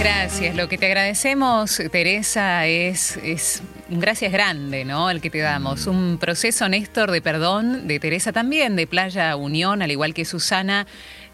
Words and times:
gracias. 0.00 0.56
Lo 0.56 0.68
que 0.68 0.78
te 0.78 0.86
agradecemos, 0.86 1.82
Teresa, 1.92 2.66
es, 2.66 3.62
un 3.90 4.00
gracias 4.00 4.32
grande, 4.32 4.86
¿no? 4.86 5.10
El 5.10 5.20
que 5.20 5.28
te 5.28 5.38
damos. 5.38 5.86
Un 5.86 6.16
proceso, 6.18 6.68
Néstor, 6.68 7.10
de 7.10 7.20
perdón, 7.20 7.86
de 7.86 8.00
Teresa 8.00 8.32
también, 8.32 8.76
de 8.76 8.86
Playa 8.86 9.36
Unión, 9.36 9.82
al 9.82 9.90
igual 9.90 10.14
que 10.14 10.24
Susana 10.24 10.86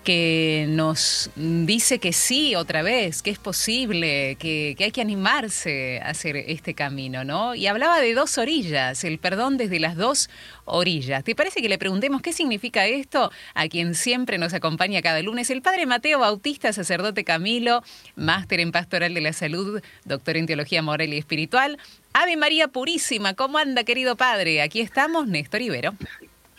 que 0.06 0.66
nos 0.68 1.30
dice 1.34 1.98
que 1.98 2.12
sí 2.12 2.54
otra 2.54 2.82
vez, 2.82 3.22
que 3.22 3.30
es 3.30 3.40
posible, 3.40 4.36
que, 4.38 4.76
hay 4.78 4.92
que 4.92 5.00
animarse 5.00 6.00
a 6.00 6.10
hacer 6.10 6.36
este 6.36 6.74
camino, 6.74 7.24
¿no? 7.24 7.56
Y 7.56 7.66
hablaba 7.66 8.00
de 8.00 8.14
dos 8.14 8.38
orillas, 8.38 9.02
el 9.02 9.18
perdón 9.18 9.56
desde 9.56 9.80
las 9.80 9.96
dos 9.96 10.30
orillas. 10.64 11.24
¿Te 11.24 11.34
parece 11.34 11.60
que 11.60 11.68
le 11.68 11.76
preguntemos 11.76 12.22
qué 12.22 12.32
significa 12.32 12.86
esto 12.86 13.32
a 13.54 13.66
quien 13.66 13.96
siempre 13.96 14.38
nos 14.38 14.54
acompaña 14.54 15.02
cada 15.02 15.20
lunes? 15.22 15.50
El 15.50 15.60
padre 15.60 15.86
Mateo 15.86 16.20
Bautista, 16.20 16.72
sacerdote 16.72 17.24
Camilo, 17.24 17.82
máster 18.14 18.60
en 18.60 18.70
Pastoral 18.70 19.12
de 19.12 19.22
la 19.22 19.32
Salud, 19.32 19.82
doctor 20.04 20.36
en 20.36 20.46
Teología 20.46 20.82
Moral 20.82 21.12
y 21.12 21.18
Espiritual. 21.18 21.78
Ave 22.12 22.36
María 22.36 22.68
Purísima, 22.68 23.34
¿cómo 23.34 23.58
anda, 23.58 23.82
querido 23.82 24.14
padre? 24.14 24.62
Aquí 24.62 24.80
estamos, 24.80 25.26
Néstor 25.26 25.62
Ibero. 25.62 25.94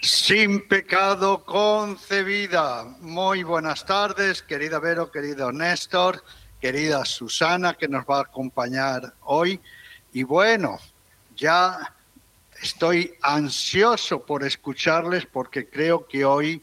Sin 0.01 0.67
pecado 0.67 1.43
concebida. 1.43 2.85
Muy 3.01 3.43
buenas 3.43 3.83
tardes, 3.83 4.43
querida 4.43 4.79
Vero, 4.79 5.11
querido 5.11 5.51
Néstor, 5.51 6.23
querida 6.61 7.03
Susana, 7.03 7.73
que 7.73 7.87
nos 7.87 8.05
va 8.05 8.19
a 8.19 8.21
acompañar 8.21 9.15
hoy. 9.21 9.59
Y 10.13 10.21
bueno, 10.21 10.77
ya 11.35 11.95
estoy 12.61 13.15
ansioso 13.23 14.23
por 14.23 14.43
escucharles 14.43 15.25
porque 15.25 15.67
creo 15.67 16.07
que 16.07 16.25
hoy 16.25 16.61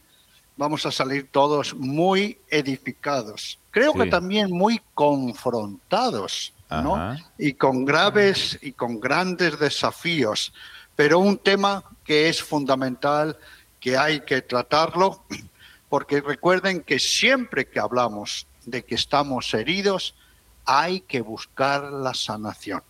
vamos 0.56 0.86
a 0.86 0.92
salir 0.92 1.28
todos 1.30 1.74
muy 1.74 2.38
edificados. 2.48 3.58
Creo 3.72 3.94
que 3.94 4.06
también 4.06 4.52
muy 4.52 4.80
confrontados, 4.94 6.54
¿no? 6.70 7.16
Y 7.36 7.54
con 7.54 7.84
graves 7.84 8.58
y 8.62 8.72
con 8.72 9.00
grandes 9.00 9.58
desafíos. 9.58 10.52
Pero 10.97 11.19
un 11.19 11.39
tema 11.39 11.83
que 12.05 12.28
es 12.28 12.42
fundamental, 12.42 13.37
que 13.81 13.97
hay 13.97 14.20
que 14.20 14.42
tratarlo, 14.42 15.25
porque 15.89 16.20
recuerden 16.20 16.83
que 16.83 16.98
siempre 16.98 17.67
que 17.67 17.81
hablamos 17.81 18.47
de 18.67 18.84
que 18.84 18.95
estamos 18.95 19.53
heridos, 19.55 20.15
hay 20.65 21.00
que 21.00 21.20
buscar 21.20 21.84
la 21.92 22.15
sanación. 22.15 22.83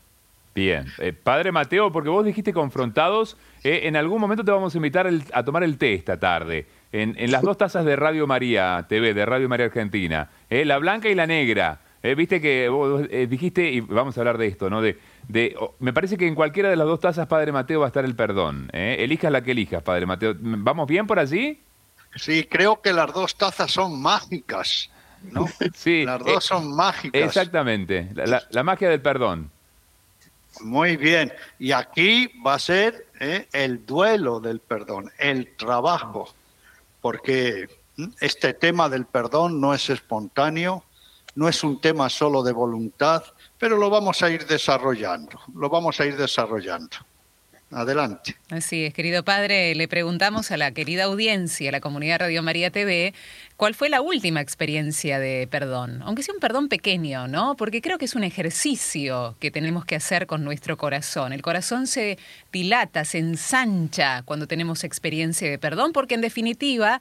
Bien, 0.55 0.87
eh, 0.99 1.13
Padre 1.13 1.51
Mateo, 1.51 1.91
porque 1.91 2.09
vos 2.09 2.25
dijiste 2.25 2.53
confrontados, 2.53 3.37
eh, 3.65 3.81
en 3.85 3.97
algún 3.97 4.21
momento 4.21 4.45
te 4.45 4.53
vamos 4.53 4.73
a 4.73 4.79
invitar 4.79 5.11
a 5.33 5.43
tomar 5.43 5.65
el 5.65 5.77
té 5.79 5.95
esta 5.95 6.19
tarde, 6.19 6.67
en, 6.93 7.33
las 7.33 7.43
dos 7.43 7.59
tazas 7.59 7.85
de 7.85 7.97
Radio 7.97 8.29
María 8.29 8.87
TV, 8.89 9.15
de 9.15 9.27
Radio 9.27 9.49
María 9.49 9.67
Argentina, 9.67 10.31
eh, 10.49 10.65
la 10.65 10.79
blanca 10.79 11.09
y 11.09 11.17
la 11.17 11.27
negra. 11.27 11.81
Viste 12.17 12.39
que 12.39 12.69
vos 12.69 13.09
dijiste, 13.09 13.71
y 13.71 13.81
vamos 13.81 14.19
a 14.19 14.21
hablar 14.21 14.37
de 14.37 14.47
esto, 14.47 14.69
¿no? 14.69 14.83
De, 14.83 14.99
me 15.79 15.93
parece 15.93 16.19
que 16.19 16.27
en 16.27 16.35
cualquiera 16.35 16.69
de 16.69 16.77
las 16.77 16.87
dos 16.87 17.01
tazas, 17.01 17.27
Padre 17.27 17.51
Mateo, 17.51 17.81
va 17.81 17.87
a 17.87 17.89
estar 17.89 18.05
el 18.05 18.15
perdón. 18.15 18.69
¿eh? 18.73 18.97
Elijas 18.99 19.33
la 19.33 19.43
que 19.43 19.53
elijas, 19.53 19.83
Padre 19.83 20.05
Mateo. 20.05 20.35
¿Vamos 20.39 20.87
bien 20.87 21.07
por 21.07 21.19
allí? 21.19 21.61
Sí, 22.15 22.45
creo 22.45 22.81
que 22.81 22.93
las 22.93 23.13
dos 23.13 23.37
tazas 23.37 23.71
son 23.71 24.01
mágicas. 24.01 24.91
¿no? 25.23 25.47
sí. 25.75 26.05
Las 26.05 26.21
dos 26.21 26.45
eh, 26.45 26.49
son 26.49 26.75
mágicas. 26.75 27.23
Exactamente, 27.23 28.11
la, 28.15 28.63
magia 28.63 28.91
del 28.91 29.01
perdón. 29.01 29.51
Muy 30.61 30.97
bien. 30.97 31.33
Y 31.59 31.73
aquí 31.73 32.31
va 32.47 32.55
a 32.55 32.59
ser 32.59 33.07
¿eh? 33.19 33.49
el 33.53 33.85
duelo 33.85 34.41
del 34.41 34.61
perdón, 34.61 35.11
el 35.19 35.57
trabajo, 35.57 36.33
porque 37.01 37.69
este 38.21 38.55
tema 38.55 38.89
del 38.89 39.07
perdón 39.07 39.61
no 39.61 39.75
es 39.75 39.91
espontáneo, 39.91 40.85
no 41.35 41.49
es 41.49 41.65
un 41.65 41.81
tema 41.81 42.09
solo 42.09 42.43
de 42.43 42.53
voluntad, 42.53 43.23
pero 43.59 43.77
lo 43.77 43.91
vamos 43.91 44.23
a 44.23 44.31
ir 44.31 44.47
desarrollando, 44.47 45.41
lo 45.55 45.69
vamos 45.69 46.01
a 46.01 46.07
ir 46.07 46.17
desarrollando. 46.17 46.97
Adelante. 47.70 48.36
Así 48.51 48.85
es, 48.85 48.95
querido 48.95 49.25
padre, 49.25 49.75
le 49.75 49.89
preguntamos 49.89 50.53
a 50.53 50.57
la 50.57 50.70
querida 50.70 51.05
audiencia, 51.05 51.70
a 51.70 51.73
la 51.73 51.81
comunidad 51.81 52.20
Radio 52.20 52.41
María 52.41 52.70
TV, 52.70 53.14
¿cuál 53.57 53.75
fue 53.75 53.89
la 53.89 54.01
última 54.01 54.41
experiencia 54.41 55.19
de 55.19 55.48
perdón? 55.51 56.01
Aunque 56.05 56.23
sea 56.23 56.35
un 56.35 56.41
perdón 56.41 56.69
pequeño, 56.69 57.27
¿no? 57.27 57.57
Porque 57.57 57.83
creo 57.83 57.98
que 57.98 58.05
es 58.05 58.14
un 58.14 58.23
ejercicio 58.23 59.35
que 59.41 59.51
tenemos 59.51 59.85
que 59.85 59.97
hacer 59.97 60.29
con 60.29 60.45
nuestro 60.45 60.77
corazón. 60.77 61.33
El 61.33 61.42
corazón 61.42 61.89
se 61.89 62.17
dilata, 62.53 63.05
se 63.05 63.19
ensancha 63.19 64.23
cuando 64.25 64.47
tenemos 64.47 64.85
experiencia 64.85 65.51
de 65.51 65.58
perdón, 65.58 65.92
porque 65.92 66.14
en 66.14 66.20
definitiva 66.20 67.01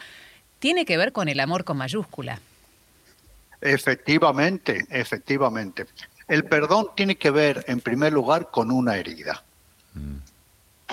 tiene 0.57 0.85
que 0.85 0.97
ver 0.97 1.11
con 1.11 1.29
el 1.29 1.39
amor 1.39 1.65
con 1.65 1.77
mayúscula. 1.77 2.39
Efectivamente, 3.63 4.85
efectivamente. 4.89 5.85
El 6.27 6.43
perdón 6.43 6.87
tiene 6.97 7.15
que 7.15 7.31
ver, 7.31 7.63
en 7.69 7.79
primer 7.79 8.11
lugar, 8.11 8.51
con 8.51 8.69
una 8.69 8.97
herida. 8.97 9.41
Mm. 9.93 10.17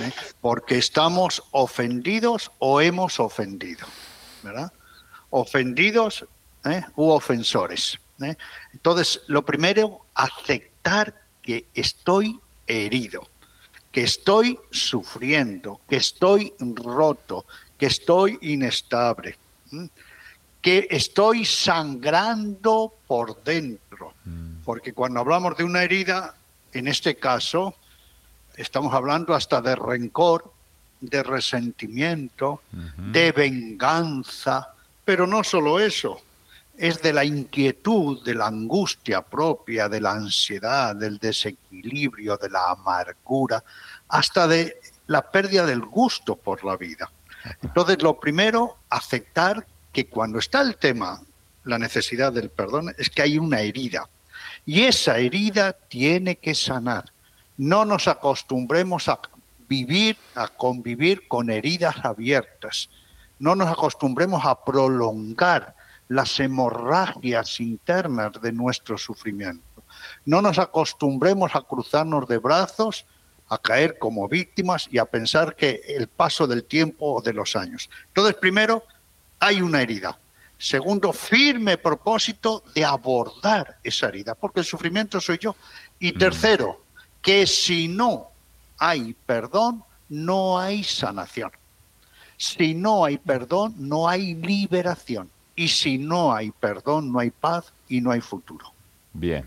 ¿Eh? 0.03 0.13
Porque 0.41 0.79
estamos 0.79 1.43
ofendidos 1.51 2.53
o 2.61 2.81
hemos 2.81 3.19
ofendido, 3.19 3.89
¿verdad? 4.45 4.73
Ofendidos 5.31 6.25
¿eh? 6.65 6.85
u 6.95 7.11
ofensores. 7.11 7.99
¿eh? 8.23 8.37
Entonces, 8.73 9.21
lo 9.27 9.45
primero, 9.45 10.07
aceptar 10.15 11.23
que 11.43 11.67
estoy 11.75 12.39
herido, 12.69 13.29
que 13.91 14.05
estoy 14.05 14.61
sufriendo, 14.71 15.81
que 15.89 15.97
estoy 15.97 16.55
roto, 16.61 17.47
que 17.77 17.87
estoy 17.87 18.39
inestable 18.43 19.37
que 20.61 20.87
estoy 20.91 21.45
sangrando 21.45 22.93
por 23.07 23.43
dentro. 23.43 24.15
Mm. 24.25 24.63
Porque 24.65 24.93
cuando 24.93 25.21
hablamos 25.21 25.57
de 25.57 25.65
una 25.65 25.83
herida, 25.83 26.35
en 26.73 26.89
este 26.89 27.17
caso, 27.17 27.75
estamos 28.57 28.95
hablando 28.95 29.35
hasta 29.35 29.61
de 29.61 29.75
rencor, 29.75 30.53
de 31.01 31.23
resentimiento, 31.23 32.63
de 32.97 33.33
venganza, 33.33 34.75
pero 35.05 35.27
no 35.27 35.43
solo 35.43 35.81
eso, 35.81 36.21
es 36.77 37.01
de 37.03 37.13
la 37.13 37.25
inquietud, 37.25 38.23
de 38.25 38.35
la 38.35 38.47
angustia 38.47 39.23
propia, 39.23 39.89
de 39.89 40.01
la 40.01 40.13
ansiedad, 40.13 40.95
del 40.95 41.19
desequilibrio, 41.19 42.37
de 42.37 42.51
la 42.51 42.71
amargura, 42.71 43.63
hasta 44.09 44.47
de 44.47 44.81
la 45.07 45.31
pérdida 45.31 45.67
del 45.67 45.81
gusto 45.81 46.37
por 46.37 46.65
la 46.65 46.77
vida. 46.77 47.11
Entonces, 47.63 48.03
lo 48.03 48.21
primero, 48.21 48.79
aceptar 48.89 49.67
que 49.93 50.07
cuando 50.07 50.39
está 50.39 50.61
el 50.61 50.77
tema, 50.77 51.23
la 51.65 51.79
necesidad 51.79 52.33
del 52.33 52.51
perdón, 52.51 52.95
es 52.99 53.11
que 53.11 53.23
hay 53.23 53.39
una 53.39 53.61
herida. 53.61 54.09
Y 54.67 54.83
esa 54.83 55.19
herida 55.19 55.73
tiene 55.73 56.37
que 56.37 56.55
sanar. 56.55 57.13
No 57.57 57.85
nos 57.85 58.09
acostumbremos 58.09 59.09
a 59.09 59.21
vivir, 59.69 60.17
a 60.35 60.49
convivir 60.49 61.29
con 61.29 61.51
heridas 61.51 61.97
abiertas. 62.03 62.89
No 63.39 63.55
nos 63.55 63.69
acostumbremos 63.69 64.45
a 64.45 64.65
prolongar 64.65 65.75
las 66.09 66.41
hemorragias 66.41 67.61
internas 67.61 68.33
de 68.43 68.53
nuestro 68.53 68.99
sufrimiento. 68.99 69.63
No 70.25 70.43
nos 70.43 70.59
acostumbremos 70.59 71.55
a 71.55 71.63
cruzarnos 71.63 72.27
de 72.29 72.39
brazos, 72.39 73.07
a 73.49 73.59
caer 73.59 73.99
como 73.99 74.29
víctimas 74.29 74.89
y 74.91 74.99
a 74.99 75.05
pensar 75.05 75.57
que 75.57 75.83
el 75.87 76.09
paso 76.09 76.47
del 76.47 76.65
tiempo 76.65 77.15
o 77.15 77.23
de 77.23 77.33
los 77.33 77.57
años. 77.57 77.91
Entonces, 78.09 78.35
primero, 78.37 78.85
hay 79.41 79.61
una 79.61 79.83
herida. 79.83 80.19
Segundo, 80.57 81.13
firme 81.13 81.79
propósito 81.79 82.63
de 82.75 82.85
abordar 82.85 83.79
esa 83.83 84.09
herida, 84.09 84.35
porque 84.35 84.61
el 84.61 84.67
sufrimiento 84.67 85.21
soy 85.21 85.39
yo. 85.39 85.57
Y 85.99 86.13
mm. 86.13 86.19
tercero, 86.19 86.83
que 87.23 87.47
si 87.47 87.89
no 87.89 88.29
hay 88.79 89.15
perdón, 89.27 89.83
no 90.11 90.59
hay 90.59 90.85
sanación. 90.85 91.51
Si 92.37 92.75
no 92.75 93.05
hay 93.05 93.19
perdón, 93.19 93.75
no 93.79 94.09
hay 94.09 94.35
liberación. 94.35 95.31
Y 95.57 95.69
si 95.69 95.99
no 95.99 96.35
hay 96.35 96.51
perdón, 96.51 97.13
no 97.13 97.19
hay 97.19 97.31
paz 97.31 97.73
y 97.89 98.01
no 98.01 98.11
hay 98.11 98.21
futuro. 98.21 98.73
Bien, 99.13 99.47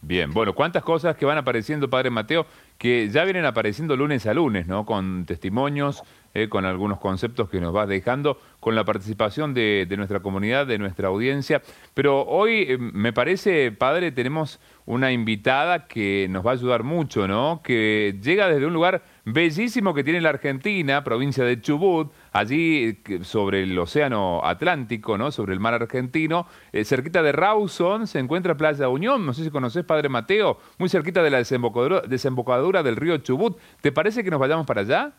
bien. 0.00 0.32
Bueno, 0.32 0.54
¿cuántas 0.54 0.82
cosas 0.82 1.16
que 1.16 1.24
van 1.24 1.38
apareciendo, 1.38 1.88
Padre 1.88 2.10
Mateo, 2.10 2.46
que 2.78 3.10
ya 3.10 3.24
vienen 3.24 3.44
apareciendo 3.44 3.96
lunes 3.96 4.26
a 4.26 4.32
lunes, 4.32 4.66
¿no? 4.66 4.86
Con 4.86 5.26
testimonios, 5.26 6.02
eh, 6.32 6.48
con 6.48 6.64
algunos 6.64 7.00
conceptos 7.00 7.50
que 7.50 7.60
nos 7.60 7.72
vas 7.72 7.88
dejando, 7.88 8.38
con 8.60 8.76
la 8.76 8.84
participación 8.84 9.52
de, 9.52 9.86
nuestra 9.96 10.20
comunidad, 10.20 10.64
de 10.64 10.78
nuestra 10.78 11.08
audiencia. 11.08 11.60
Pero 11.94 12.24
hoy, 12.24 12.66
eh, 12.68 12.78
me 12.78 13.12
parece, 13.12 13.72
padre, 13.72 14.12
tenemos 14.12 14.60
una 14.86 15.10
invitada 15.10 15.86
que 15.86 16.28
nos 16.30 16.46
va 16.46 16.50
a 16.50 16.54
ayudar 16.54 16.84
mucho, 16.84 17.26
¿no? 17.26 17.62
Que 17.64 18.16
llega 18.22 18.48
desde 18.48 18.66
un 18.66 18.72
lugar 18.72 19.02
bellísimo 19.24 19.92
que 19.92 20.04
tiene 20.04 20.20
la 20.20 20.28
Argentina, 20.28 21.02
provincia 21.02 21.44
de 21.44 21.60
Chubut, 21.60 22.12
allí 22.32 22.98
sobre 23.22 23.64
el 23.64 23.76
océano 23.78 24.40
Atlántico, 24.44 25.18
¿no? 25.18 25.32
Sobre 25.32 25.52
el 25.52 25.58
mar 25.58 25.74
argentino, 25.74 26.46
eh, 26.72 26.84
cerquita 26.84 27.22
de 27.22 27.32
Rawson 27.32 28.06
se 28.06 28.20
encuentra 28.20 28.56
Playa 28.56 28.88
Unión, 28.88 29.26
no 29.26 29.34
sé 29.34 29.42
si 29.42 29.50
conoces, 29.50 29.84
Padre 29.84 30.08
Mateo, 30.08 30.58
muy 30.78 30.88
cerquita 30.88 31.22
de 31.22 31.30
la 31.30 31.38
desembocadura, 31.38 32.02
desembocadura 32.02 32.82
del 32.82 32.96
río 32.96 33.18
Chubut. 33.18 33.58
¿Te 33.80 33.90
parece 33.90 34.22
que 34.22 34.30
nos 34.30 34.38
vayamos 34.38 34.66
para 34.66 34.82
allá? 34.82 35.12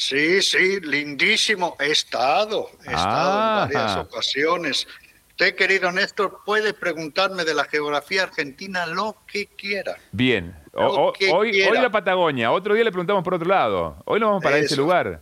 Sí, 0.00 0.40
sí, 0.40 0.80
lindísimo. 0.80 1.76
He 1.78 1.90
estado, 1.90 2.70
he 2.86 2.90
estado 2.90 3.64
en 3.64 3.68
varias 3.68 3.96
ocasiones. 3.98 4.88
Usted, 5.28 5.54
querido 5.54 5.92
Néstor, 5.92 6.40
puede 6.42 6.72
preguntarme 6.72 7.44
de 7.44 7.52
la 7.52 7.64
geografía 7.64 8.22
argentina 8.22 8.86
lo 8.86 9.14
que 9.30 9.48
quiera. 9.48 9.98
Bien. 10.10 10.56
hoy, 10.72 11.12
hoy 11.30 11.52
la 11.52 11.90
Patagonia, 11.90 12.50
otro 12.50 12.72
día 12.72 12.84
le 12.84 12.92
preguntamos 12.92 13.22
por 13.22 13.34
otro 13.34 13.46
lado. 13.46 14.02
Hoy 14.06 14.20
nos 14.20 14.30
vamos 14.30 14.42
para 14.42 14.56
ese 14.56 14.74
lugar. 14.74 15.20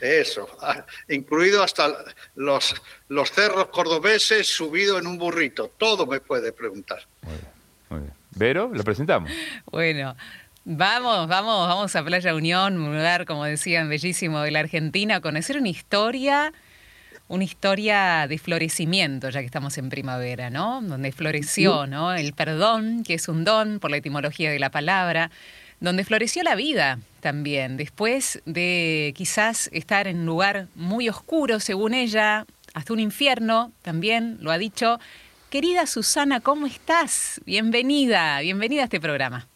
Eso, 0.00 0.48
ah, 0.62 0.84
incluido 1.08 1.62
hasta 1.62 1.88
los, 2.34 2.74
los 3.08 3.30
cerros 3.30 3.68
cordobeses 3.68 4.48
subido 4.48 4.98
en 4.98 5.06
un 5.06 5.16
burrito. 5.16 5.70
Todo 5.78 6.06
me 6.06 6.18
puede 6.18 6.50
preguntar. 6.50 7.06
Muy 7.22 7.34
bien, 7.34 7.50
muy 7.90 8.00
bien. 8.00 8.12
Vero, 8.30 8.68
lo 8.72 8.82
presentamos. 8.82 9.30
Bueno, 9.70 10.16
Vamos, 10.64 11.28
vamos, 11.28 11.68
vamos 11.68 11.96
a 11.96 12.04
Playa 12.04 12.34
Unión, 12.34 12.76
un 12.76 12.94
lugar, 12.94 13.24
como 13.24 13.44
decían, 13.44 13.88
bellísimo 13.88 14.40
de 14.40 14.50
la 14.50 14.60
Argentina, 14.60 15.16
a 15.16 15.20
conocer 15.20 15.56
una 15.56 15.68
historia, 15.68 16.52
una 17.28 17.44
historia 17.44 18.26
de 18.28 18.38
florecimiento, 18.38 19.30
ya 19.30 19.40
que 19.40 19.46
estamos 19.46 19.78
en 19.78 19.88
primavera, 19.88 20.50
¿no? 20.50 20.82
Donde 20.82 21.12
floreció, 21.12 21.86
¿no? 21.86 22.12
El 22.12 22.34
perdón, 22.34 23.02
que 23.02 23.14
es 23.14 23.28
un 23.28 23.44
don 23.44 23.78
por 23.78 23.90
la 23.90 23.96
etimología 23.96 24.50
de 24.50 24.58
la 24.58 24.70
palabra, 24.70 25.30
donde 25.80 26.04
floreció 26.04 26.42
la 26.42 26.54
vida 26.54 26.98
también, 27.20 27.76
después 27.76 28.42
de 28.44 29.14
quizás 29.16 29.70
estar 29.72 30.06
en 30.06 30.20
un 30.20 30.26
lugar 30.26 30.66
muy 30.74 31.08
oscuro, 31.08 31.60
según 31.60 31.94
ella, 31.94 32.44
hasta 32.74 32.92
un 32.92 33.00
infierno, 33.00 33.72
también 33.82 34.36
lo 34.40 34.50
ha 34.50 34.58
dicho. 34.58 34.98
Querida 35.48 35.86
Susana, 35.86 36.40
¿cómo 36.40 36.66
estás? 36.66 37.40
Bienvenida, 37.46 38.40
bienvenida 38.40 38.82
a 38.82 38.84
este 38.84 39.00
programa. 39.00 39.48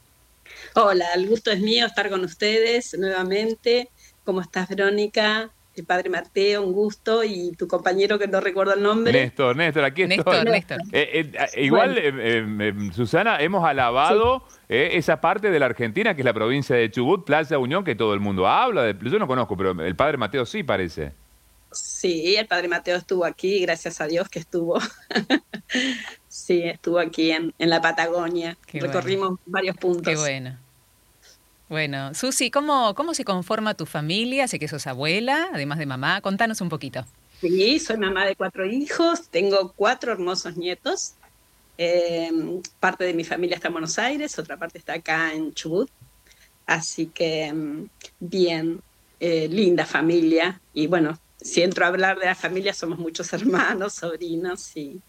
Hola, 0.74 1.04
el 1.14 1.28
gusto 1.28 1.50
es 1.50 1.60
mío 1.60 1.84
estar 1.84 2.08
con 2.08 2.24
ustedes 2.24 2.96
nuevamente. 2.98 3.90
¿Cómo 4.24 4.40
estás, 4.40 4.68
Verónica? 4.70 5.50
El 5.74 5.84
padre 5.84 6.08
Mateo, 6.08 6.62
un 6.62 6.72
gusto, 6.72 7.24
y 7.24 7.52
tu 7.52 7.66
compañero 7.66 8.18
que 8.18 8.26
no 8.26 8.40
recuerdo 8.40 8.74
el 8.74 8.82
nombre. 8.82 9.12
Néstor, 9.12 9.56
Néstor, 9.56 9.84
aquí 9.84 10.02
estoy. 10.02 10.44
Néstor, 10.44 10.78
eh, 10.92 11.30
eh, 11.34 11.62
igual, 11.62 11.98
Susana, 12.94 13.40
hemos 13.40 13.64
alabado 13.64 14.44
eh, 14.68 14.90
esa 14.92 15.20
parte 15.20 15.50
de 15.50 15.58
la 15.58 15.66
Argentina, 15.66 16.14
que 16.14 16.22
es 16.22 16.26
la 16.26 16.34
provincia 16.34 16.76
de 16.76 16.90
Chubut, 16.90 17.24
Plaza 17.24 17.58
Unión, 17.58 17.84
que 17.84 17.94
todo 17.94 18.12
el 18.14 18.20
mundo 18.20 18.46
habla. 18.46 18.82
De, 18.82 18.96
yo 19.10 19.18
no 19.18 19.26
conozco, 19.26 19.56
pero 19.56 19.70
el 19.82 19.96
padre 19.96 20.16
Mateo 20.16 20.46
sí 20.46 20.62
parece. 20.62 21.12
Sí, 22.02 22.34
el 22.34 22.48
padre 22.48 22.66
Mateo 22.66 22.96
estuvo 22.96 23.24
aquí, 23.24 23.60
gracias 23.60 24.00
a 24.00 24.08
Dios 24.08 24.28
que 24.28 24.40
estuvo. 24.40 24.76
sí, 26.26 26.64
estuvo 26.64 26.98
aquí 26.98 27.30
en, 27.30 27.54
la 27.58 27.80
Patagonia. 27.80 28.58
Recorrimos 28.72 29.38
varios 29.46 29.76
puntos. 29.76 30.12
Qué 30.12 30.16
bueno. 30.16 30.58
Bueno, 31.68 32.12
Susi, 32.12 32.50
¿cómo, 32.50 32.96
¿cómo 32.96 33.14
se 33.14 33.24
conforma 33.24 33.74
tu 33.74 33.86
familia? 33.86 34.48
Sé 34.48 34.58
que 34.58 34.66
sos 34.66 34.88
abuela, 34.88 35.50
además 35.52 35.78
de 35.78 35.86
mamá. 35.86 36.20
Contanos 36.22 36.60
un 36.60 36.70
poquito. 36.70 37.06
Sí, 37.40 37.78
soy 37.78 37.98
mamá 37.98 38.26
de 38.26 38.34
cuatro 38.34 38.66
hijos, 38.66 39.28
tengo 39.28 39.72
cuatro 39.76 40.10
hermosos 40.10 40.56
nietos. 40.56 41.14
Em, 41.78 42.62
parte 42.80 43.04
de 43.04 43.14
mi 43.14 43.22
familia 43.22 43.54
está 43.54 43.68
en 43.68 43.74
Buenos 43.74 43.96
Aires, 44.00 44.36
otra 44.40 44.56
parte 44.56 44.78
está 44.78 44.94
acá 44.94 45.32
en 45.34 45.54
Chubut. 45.54 45.88
Así 46.66 47.06
que 47.06 47.44
em, 47.44 47.88
bien, 48.18 48.82
eh, 49.20 49.46
linda 49.48 49.86
familia. 49.86 50.60
Y 50.74 50.88
bueno, 50.88 51.16
si 51.42 51.62
entro 51.62 51.84
a 51.84 51.88
hablar 51.88 52.18
de 52.18 52.26
la 52.26 52.34
familia, 52.34 52.74
somos 52.74 52.98
muchos 52.98 53.32
hermanos, 53.32 53.94
sobrinos 53.94 54.76
y, 54.76 55.00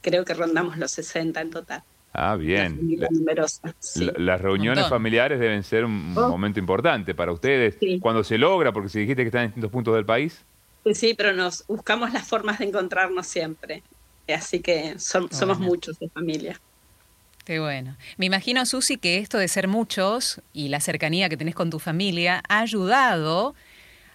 creo 0.00 0.24
que 0.24 0.34
rondamos 0.34 0.76
los 0.76 0.90
60 0.92 1.40
en 1.40 1.50
total. 1.50 1.82
Ah, 2.14 2.36
bien. 2.36 2.78
las 4.18 4.40
reuniones 4.40 4.86
familiares 4.88 5.40
deben 5.40 5.64
ser 5.64 5.86
un 5.86 6.12
oh. 6.14 6.28
momento 6.28 6.60
importante 6.60 7.14
para 7.14 7.32
ustedes. 7.32 7.78
Cuando 8.00 8.22
se 8.22 8.36
logra, 8.36 8.70
porque 8.70 8.90
si 8.90 9.00
dijiste 9.00 9.22
que 9.22 9.28
están 9.28 9.44
en 9.44 9.48
distintos 9.48 9.70
puntos 9.70 9.94
del 9.94 10.04
país. 10.04 10.44
Sí, 10.92 11.14
pero 11.14 11.32
nos 11.32 11.66
buscamos 11.66 12.12
las 12.12 12.28
formas 12.28 12.58
de 12.58 12.66
encontrarnos 12.66 13.26
siempre. 13.26 13.82
Así 14.28 14.60
que 14.60 14.96
somos 14.98 15.58
muchos 15.58 15.98
de 15.98 16.10
familia. 16.10 16.60
Qué 17.44 17.58
bueno. 17.58 17.96
Me 18.18 18.26
imagino, 18.26 18.64
Susi, 18.66 18.98
que 18.98 19.18
esto 19.18 19.38
de 19.38 19.48
ser 19.48 19.66
muchos 19.66 20.40
y 20.52 20.68
la 20.68 20.80
cercanía 20.80 21.28
que 21.28 21.36
tenés 21.36 21.54
con 21.54 21.70
tu 21.70 21.78
familia 21.78 22.42
ha 22.48 22.60
ayudado 22.60 23.54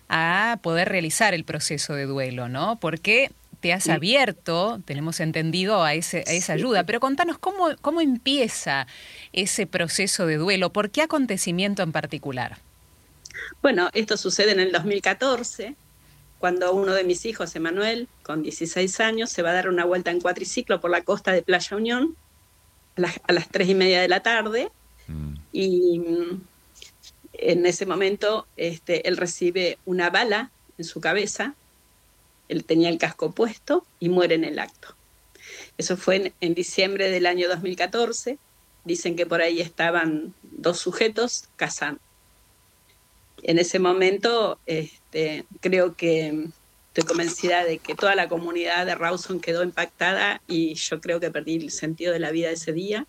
a 0.09 0.59
poder 0.61 0.89
realizar 0.89 1.33
el 1.33 1.43
proceso 1.43 1.93
de 1.93 2.05
duelo, 2.05 2.49
¿no? 2.49 2.79
Porque 2.79 3.31
te 3.59 3.73
has 3.73 3.89
abierto, 3.89 4.81
tenemos 4.85 5.19
entendido, 5.19 5.83
a, 5.83 5.93
ese, 5.93 6.23
a 6.27 6.31
esa 6.31 6.53
ayuda. 6.53 6.83
Pero 6.85 6.99
contanos 6.99 7.37
cómo, 7.37 7.69
cómo 7.81 8.01
empieza 8.01 8.87
ese 9.33 9.65
proceso 9.67 10.25
de 10.25 10.37
duelo, 10.37 10.71
¿por 10.71 10.89
qué 10.89 11.01
acontecimiento 11.01 11.83
en 11.83 11.91
particular? 11.91 12.57
Bueno, 13.61 13.89
esto 13.93 14.17
sucede 14.17 14.51
en 14.51 14.59
el 14.59 14.71
2014, 14.71 15.75
cuando 16.39 16.73
uno 16.73 16.93
de 16.93 17.03
mis 17.03 17.25
hijos, 17.25 17.55
Emanuel, 17.55 18.07
con 18.23 18.43
16 18.43 18.99
años, 18.99 19.31
se 19.31 19.41
va 19.41 19.49
a 19.51 19.53
dar 19.53 19.69
una 19.69 19.85
vuelta 19.85 20.11
en 20.11 20.21
cuatriciclo 20.21 20.79
por 20.79 20.91
la 20.91 21.01
costa 21.01 21.31
de 21.31 21.41
Playa 21.41 21.75
Unión 21.75 22.15
a 22.95 23.01
las, 23.01 23.19
a 23.27 23.33
las 23.33 23.49
3 23.49 23.69
y 23.69 23.75
media 23.75 24.01
de 24.01 24.07
la 24.07 24.21
tarde. 24.21 24.69
Mm. 25.07 25.33
Y 25.51 26.01
en 27.37 27.65
ese 27.65 27.85
momento 27.85 28.47
este, 28.57 29.07
él 29.07 29.17
recibe 29.17 29.77
una 29.85 30.09
bala 30.09 30.51
en 30.77 30.85
su 30.85 30.99
cabeza, 31.01 31.55
él 32.49 32.63
tenía 32.63 32.89
el 32.89 32.97
casco 32.97 33.31
puesto 33.31 33.85
y 33.99 34.09
muere 34.09 34.35
en 34.35 34.43
el 34.43 34.59
acto. 34.59 34.95
Eso 35.77 35.97
fue 35.97 36.33
en, 36.39 36.53
diciembre 36.53 37.09
del 37.09 37.25
año 37.25 37.47
2014. 37.47 38.37
Dicen 38.83 39.15
que 39.15 39.25
por 39.25 39.41
ahí 39.41 39.61
estaban 39.61 40.33
dos 40.43 40.79
sujetos 40.79 41.49
cazando. 41.55 41.99
En 43.43 43.59
ese 43.59 43.79
momento 43.79 44.59
este, 44.65 45.45
creo 45.61 45.95
que 45.95 46.47
estoy 46.87 47.03
convencida 47.03 47.63
de 47.63 47.77
que 47.77 47.95
toda 47.95 48.15
la 48.15 48.27
comunidad 48.27 48.85
de 48.85 48.95
Rawson 48.95 49.39
quedó 49.39 49.63
impactada 49.63 50.41
y 50.47 50.73
yo 50.73 50.99
creo 50.99 51.19
que 51.19 51.29
perdí 51.29 51.57
el 51.57 51.71
sentido 51.71 52.13
de 52.13 52.19
la 52.19 52.31
vida 52.31 52.49
ese 52.49 52.73
día 52.73 53.05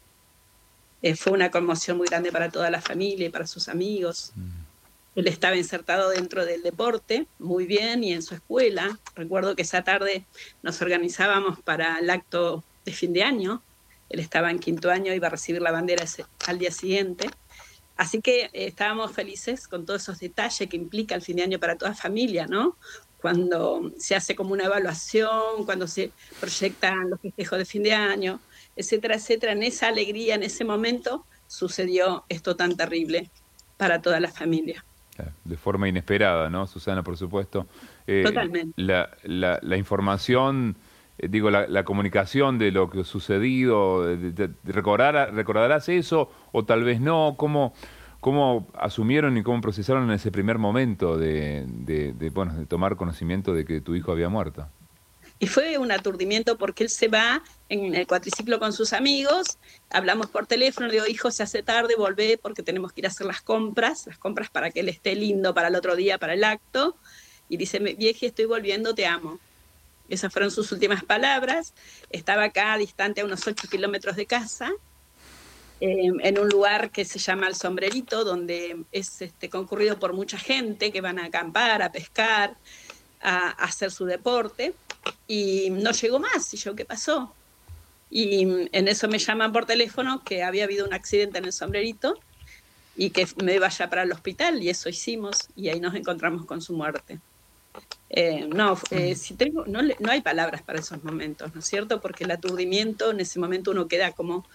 eh, 1.02 1.14
fue 1.14 1.32
una 1.32 1.50
conmoción 1.50 1.96
muy 1.96 2.08
grande 2.08 2.32
para 2.32 2.50
toda 2.50 2.70
la 2.70 2.80
familia 2.80 3.26
y 3.26 3.30
para 3.30 3.46
sus 3.46 3.68
amigos. 3.68 4.32
Mm. 4.34 4.68
Él 5.16 5.26
estaba 5.26 5.56
insertado 5.56 6.10
dentro 6.10 6.44
del 6.44 6.62
deporte, 6.62 7.26
muy 7.38 7.66
bien, 7.66 8.04
y 8.04 8.12
en 8.12 8.22
su 8.22 8.34
escuela. 8.34 8.98
Recuerdo 9.16 9.56
que 9.56 9.62
esa 9.62 9.82
tarde 9.82 10.24
nos 10.62 10.80
organizábamos 10.80 11.60
para 11.60 11.98
el 11.98 12.08
acto 12.10 12.62
de 12.84 12.92
fin 12.92 13.12
de 13.12 13.24
año. 13.24 13.62
Él 14.10 14.20
estaba 14.20 14.50
en 14.50 14.58
quinto 14.58 14.90
año, 14.90 15.12
iba 15.12 15.26
a 15.26 15.30
recibir 15.30 15.60
la 15.60 15.72
bandera 15.72 16.04
al 16.46 16.58
día 16.58 16.70
siguiente. 16.70 17.28
Así 17.96 18.20
que 18.20 18.42
eh, 18.42 18.50
estábamos 18.52 19.12
felices 19.12 19.66
con 19.66 19.84
todos 19.84 20.02
esos 20.02 20.20
detalles 20.20 20.68
que 20.68 20.76
implica 20.76 21.16
el 21.16 21.22
fin 21.22 21.36
de 21.36 21.42
año 21.42 21.58
para 21.58 21.76
toda 21.76 21.94
familia, 21.94 22.46
¿no? 22.46 22.76
Cuando 23.20 23.92
se 23.98 24.14
hace 24.14 24.36
como 24.36 24.52
una 24.52 24.66
evaluación, 24.66 25.64
cuando 25.64 25.88
se 25.88 26.12
proyectan 26.38 27.10
los 27.10 27.20
festejos 27.20 27.58
de 27.58 27.64
fin 27.64 27.82
de 27.82 27.92
año, 27.92 28.40
etcétera, 28.78 29.16
etcétera, 29.16 29.52
en 29.52 29.64
esa 29.64 29.88
alegría, 29.88 30.36
en 30.36 30.44
ese 30.44 30.64
momento, 30.64 31.26
sucedió 31.48 32.24
esto 32.28 32.54
tan 32.54 32.76
terrible 32.76 33.28
para 33.76 34.00
toda 34.00 34.20
la 34.20 34.28
familia. 34.28 34.84
De 35.44 35.56
forma 35.56 35.88
inesperada, 35.88 36.48
¿no, 36.48 36.68
Susana, 36.68 37.02
por 37.02 37.16
supuesto? 37.16 37.66
Eh, 38.06 38.22
Totalmente. 38.24 38.80
La, 38.80 39.10
la, 39.24 39.76
información, 39.76 40.76
eh, 41.18 41.26
digo, 41.28 41.50
la, 41.50 41.84
comunicación 41.84 42.56
de 42.58 42.70
lo 42.70 42.88
que 42.88 43.00
ha 43.00 43.04
sucedido, 43.04 44.16
¿recordarás 44.62 45.88
eso 45.88 46.30
o 46.52 46.64
tal 46.64 46.84
vez 46.84 47.00
no? 47.00 47.34
¿Cómo, 47.36 47.74
cómo 48.20 48.68
asumieron 48.74 49.36
y 49.36 49.42
cómo 49.42 49.60
procesaron 49.60 50.04
en 50.04 50.12
ese 50.12 50.30
primer 50.30 50.58
momento 50.58 51.18
de, 51.18 51.64
de, 51.66 52.30
bueno, 52.30 52.54
de 52.54 52.66
tomar 52.66 52.94
conocimiento 52.94 53.52
de 53.54 53.64
que 53.64 53.80
tu 53.80 53.96
hijo 53.96 54.12
había 54.12 54.28
muerto? 54.28 54.68
Y 55.40 55.46
fue 55.46 55.78
un 55.78 55.92
aturdimiento 55.92 56.58
porque 56.58 56.84
él 56.84 56.90
se 56.90 57.08
va 57.08 57.42
en 57.68 57.94
el 57.94 58.06
cuatriciclo 58.06 58.58
con 58.58 58.72
sus 58.72 58.92
amigos, 58.92 59.58
hablamos 59.90 60.28
por 60.28 60.46
teléfono, 60.46 60.88
le 60.88 60.94
digo, 60.94 61.06
hijo, 61.06 61.30
se 61.30 61.42
hace 61.42 61.62
tarde, 61.62 61.94
volvé 61.96 62.38
porque 62.38 62.62
tenemos 62.62 62.92
que 62.92 63.02
ir 63.02 63.06
a 63.06 63.10
hacer 63.10 63.26
las 63.26 63.40
compras, 63.40 64.06
las 64.06 64.18
compras 64.18 64.50
para 64.50 64.70
que 64.70 64.80
él 64.80 64.88
esté 64.88 65.14
lindo 65.14 65.54
para 65.54 65.68
el 65.68 65.76
otro 65.76 65.94
día, 65.94 66.18
para 66.18 66.34
el 66.34 66.42
acto. 66.42 66.96
Y 67.48 67.56
dice, 67.56 67.78
vieji, 67.78 68.26
estoy 68.26 68.46
volviendo, 68.46 68.94
te 68.94 69.06
amo. 69.06 69.38
Esas 70.08 70.32
fueron 70.32 70.50
sus 70.50 70.72
últimas 70.72 71.04
palabras. 71.04 71.72
Estaba 72.10 72.44
acá, 72.44 72.76
distante 72.76 73.20
a 73.20 73.24
unos 73.24 73.46
8 73.46 73.68
kilómetros 73.70 74.16
de 74.16 74.26
casa, 74.26 74.72
em, 75.80 76.18
en 76.20 76.38
un 76.38 76.48
lugar 76.48 76.90
que 76.90 77.04
se 77.04 77.18
llama 77.18 77.46
El 77.46 77.54
Sombrerito, 77.54 78.24
donde 78.24 78.84
es 78.90 79.22
este, 79.22 79.48
concurrido 79.48 79.98
por 79.98 80.14
mucha 80.14 80.38
gente 80.38 80.90
que 80.90 81.00
van 81.00 81.18
a 81.18 81.26
acampar, 81.26 81.82
a 81.82 81.92
pescar, 81.92 82.56
a 83.20 83.50
hacer 83.50 83.90
su 83.90 84.04
deporte 84.04 84.74
y 85.26 85.70
no 85.70 85.92
llegó 85.92 86.18
más. 86.18 86.52
Y 86.54 86.56
yo, 86.56 86.74
¿qué 86.74 86.84
pasó? 86.84 87.34
Y 88.10 88.42
en 88.72 88.88
eso 88.88 89.08
me 89.08 89.18
llaman 89.18 89.52
por 89.52 89.66
teléfono 89.66 90.22
que 90.24 90.42
había 90.42 90.64
habido 90.64 90.86
un 90.86 90.94
accidente 90.94 91.38
en 91.38 91.44
el 91.44 91.52
sombrerito 91.52 92.18
y 92.96 93.10
que 93.10 93.28
me 93.42 93.58
vaya 93.58 93.88
para 93.88 94.02
el 94.02 94.12
hospital 94.12 94.62
y 94.62 94.70
eso 94.70 94.88
hicimos 94.88 95.48
y 95.54 95.68
ahí 95.68 95.78
nos 95.78 95.94
encontramos 95.94 96.46
con 96.46 96.60
su 96.60 96.72
muerte. 96.72 97.20
Eh, 98.10 98.48
no, 98.52 98.78
eh, 98.90 99.14
si 99.14 99.34
tengo, 99.34 99.66
no, 99.66 99.82
no, 99.82 100.10
hay 100.10 100.22
palabras 100.22 100.62
para 100.62 100.80
esos 100.80 101.04
momentos, 101.04 101.54
¿no 101.54 101.60
es 101.60 101.66
cierto? 101.66 102.00
Porque 102.00 102.24
el 102.24 102.30
aturdimiento, 102.30 103.10
en 103.10 103.20
ese 103.20 103.38
momento 103.38 103.70
uno 103.70 103.86
queda 103.86 104.12
como 104.12 104.46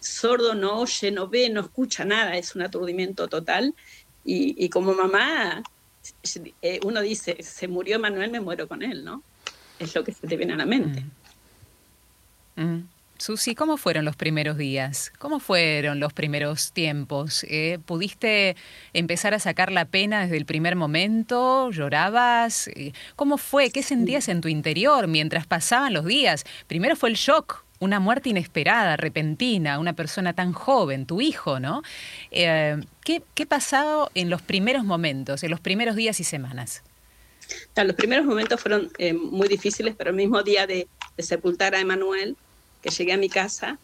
sordo, 0.00 0.54
no 0.54 0.80
oye, 0.80 1.10
no 1.10 1.28
ve, 1.28 1.48
no 1.48 1.60
escucha 1.60 2.04
nada, 2.04 2.36
es 2.36 2.54
un 2.54 2.62
aturdimiento 2.62 3.28
total. 3.28 3.74
Y, 4.24 4.62
y 4.62 4.68
como 4.68 4.92
mamá, 4.92 5.62
eh, 6.62 6.80
uno 6.84 7.00
dice, 7.00 7.42
se 7.42 7.68
murió 7.68 7.98
Manuel, 7.98 8.30
me 8.30 8.40
muero 8.40 8.68
con 8.68 8.82
él, 8.82 9.04
¿no? 9.04 9.22
Es 9.78 9.94
lo 9.94 10.04
que 10.04 10.12
se 10.12 10.26
te 10.26 10.36
viene 10.36 10.54
a 10.54 10.56
la 10.56 10.66
mente. 10.66 11.04
Susi, 13.18 13.54
¿cómo 13.54 13.76
fueron 13.76 14.04
los 14.04 14.14
primeros 14.16 14.58
días? 14.58 15.10
¿Cómo 15.18 15.40
fueron 15.40 16.00
los 16.00 16.12
primeros 16.12 16.72
tiempos? 16.72 17.44
Eh, 17.48 17.78
¿Pudiste 17.84 18.56
empezar 18.92 19.32
a 19.32 19.38
sacar 19.38 19.72
la 19.72 19.86
pena 19.86 20.20
desde 20.22 20.36
el 20.36 20.44
primer 20.44 20.76
momento? 20.76 21.70
¿Llorabas? 21.70 22.68
Eh, 22.68 22.92
¿Cómo 23.14 23.38
fue? 23.38 23.70
¿Qué 23.70 23.82
sentías 23.82 24.28
en 24.28 24.42
tu 24.42 24.48
interior 24.48 25.06
mientras 25.06 25.46
pasaban 25.46 25.94
los 25.94 26.04
días? 26.04 26.44
Primero 26.66 26.94
fue 26.94 27.08
el 27.08 27.16
shock, 27.16 27.64
una 27.78 28.00
muerte 28.00 28.28
inesperada, 28.28 28.96
repentina, 28.96 29.78
una 29.78 29.94
persona 29.94 30.34
tan 30.34 30.52
joven, 30.52 31.06
tu 31.06 31.22
hijo, 31.22 31.58
¿no? 31.58 31.82
Eh, 32.30 32.80
¿qué, 33.02 33.22
¿Qué 33.34 33.46
pasado 33.46 34.10
en 34.14 34.28
los 34.28 34.42
primeros 34.42 34.84
momentos, 34.84 35.42
en 35.42 35.50
los 35.50 35.60
primeros 35.60 35.96
días 35.96 36.20
y 36.20 36.24
semanas? 36.24 36.82
Los 37.76 37.96
primeros 37.96 38.26
momentos 38.26 38.60
fueron 38.60 38.90
muy 39.14 39.48
difíciles, 39.48 39.94
pero 39.96 40.10
el 40.10 40.16
mismo 40.16 40.42
día 40.42 40.66
de, 40.66 40.88
de 41.16 41.22
sepultar 41.22 41.74
a 41.74 41.80
Emanuel, 41.80 42.36
que 42.82 42.90
llegué 42.90 43.12
a 43.12 43.16
mi 43.16 43.28
casa, 43.28 43.78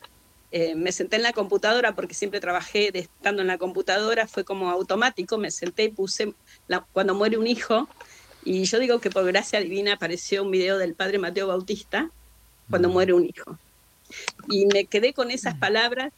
eh, 0.54 0.74
me 0.74 0.92
senté 0.92 1.16
en 1.16 1.22
la 1.22 1.32
computadora 1.32 1.94
porque 1.94 2.12
siempre 2.12 2.38
trabajé 2.38 2.90
estando 2.96 3.40
en 3.40 3.48
la 3.48 3.56
computadora, 3.56 4.28
fue 4.28 4.44
como 4.44 4.68
automático, 4.68 5.38
me 5.38 5.50
senté 5.50 5.84
y 5.84 5.88
puse 5.88 6.34
cuando 6.92 7.14
muere 7.14 7.38
un 7.38 7.46
hijo, 7.46 7.88
y 8.44 8.64
yo 8.64 8.78
digo 8.78 9.00
que 9.00 9.08
por 9.08 9.24
gracia 9.24 9.60
divina 9.60 9.94
apareció 9.94 10.42
un 10.42 10.50
video 10.50 10.76
del 10.76 10.94
padre 10.94 11.18
Mateo 11.18 11.46
Bautista 11.46 12.10
cuando 12.68 12.90
mm. 12.90 12.92
muere 12.92 13.14
un 13.14 13.24
hijo. 13.24 13.58
Y 14.50 14.66
me 14.66 14.84
quedé 14.84 15.14
con 15.14 15.30
esas 15.30 15.56
mm. 15.56 15.58
palabras 15.58 16.12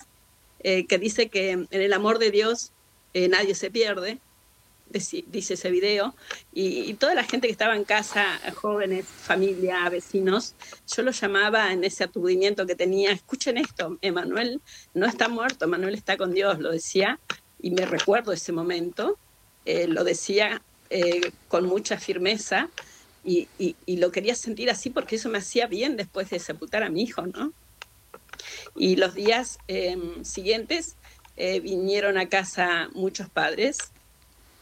eh, 0.60 0.86
que 0.86 0.98
dice 0.98 1.28
que 1.28 1.52
en 1.52 1.68
el 1.70 1.92
amor 1.92 2.18
de 2.18 2.32
Dios 2.32 2.72
eh, 3.12 3.28
nadie 3.28 3.54
se 3.54 3.70
pierde, 3.70 4.18
dice 4.98 5.54
ese 5.54 5.70
video, 5.70 6.14
y, 6.52 6.94
toda 6.94 7.14
la 7.14 7.24
gente 7.24 7.48
que 7.48 7.52
estaba 7.52 7.76
en 7.76 7.84
casa, 7.84 8.40
jóvenes, 8.54 9.06
familia, 9.06 9.88
vecinos, 9.88 10.54
yo 10.94 11.02
lo 11.02 11.10
llamaba 11.10 11.72
en 11.72 11.84
ese 11.84 12.04
aturdimiento 12.04 12.66
que 12.66 12.74
tenía, 12.74 13.12
escuchen 13.12 13.58
esto, 13.58 13.98
Emanuel 14.00 14.60
no 14.94 15.06
está 15.06 15.28
muerto, 15.28 15.64
Emanuel 15.64 15.94
está 15.94 16.16
con 16.16 16.32
Dios, 16.32 16.58
lo 16.60 16.70
decía, 16.70 17.18
y 17.60 17.70
me 17.70 17.86
recuerdo 17.86 18.32
ese 18.32 18.52
momento, 18.52 19.18
eh, 19.64 19.86
lo 19.88 20.04
decía 20.04 20.62
eh, 20.90 21.32
con 21.48 21.66
mucha 21.66 21.98
firmeza, 21.98 22.68
y, 23.24 23.48
lo 23.96 24.10
quería 24.10 24.34
sentir 24.34 24.70
así 24.70 24.90
porque 24.90 25.16
eso 25.16 25.28
me 25.28 25.38
hacía 25.38 25.66
bien 25.66 25.96
después 25.96 26.30
de 26.30 26.38
sepultar 26.38 26.82
a 26.82 26.90
mi 26.90 27.02
hijo, 27.02 27.22
¿no? 27.26 27.52
Y 28.76 28.96
los 28.96 29.14
días 29.14 29.58
em, 29.66 30.24
siguientes 30.24 30.96
eh, 31.36 31.60
vinieron 31.60 32.18
a 32.18 32.28
casa 32.28 32.90
muchos 32.92 33.28
padres 33.28 33.93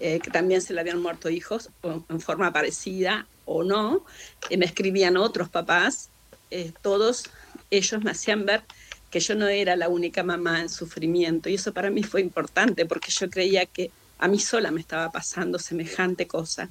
eh, 0.04 0.18
que 0.18 0.32
también 0.32 0.61
se 0.61 0.75
le 0.75 0.80
habían 0.80 1.00
muerto 1.00 1.30
hijos 1.30 1.71
en 2.09 2.21
forma 2.21 2.52
parecida 2.52 3.28
o 3.44 3.62
no. 3.62 4.04
Eh, 4.50 4.56
me 4.56 4.66
escribían 4.66 5.16
otros 5.16 5.49
papás, 5.49 6.11
eh, 6.50 6.73
todos 6.82 7.30
ellos 7.71 8.02
me 8.02 8.11
hacían 8.11 8.44
ver 8.44 8.64
que 9.12 9.21
yo 9.21 9.37
no 9.37 9.47
era 9.47 9.76
la 9.76 9.88
única 9.88 10.25
mamá 10.25 10.61
en 10.61 10.68
sufrimiento 10.68 11.49
y 11.49 11.54
eso 11.54 11.73
para 11.73 11.88
mí 11.88 12.02
fue 12.02 12.21
importante 12.21 12.85
porque 12.85 13.12
yo 13.12 13.30
creía 13.30 13.64
que 13.64 13.92
a 14.18 14.26
mí 14.26 14.40
sola 14.40 14.73
me 14.73 14.80
estaba 14.80 15.12
pasando 15.12 15.61
semejante 15.61 16.26
cosa. 16.26 16.68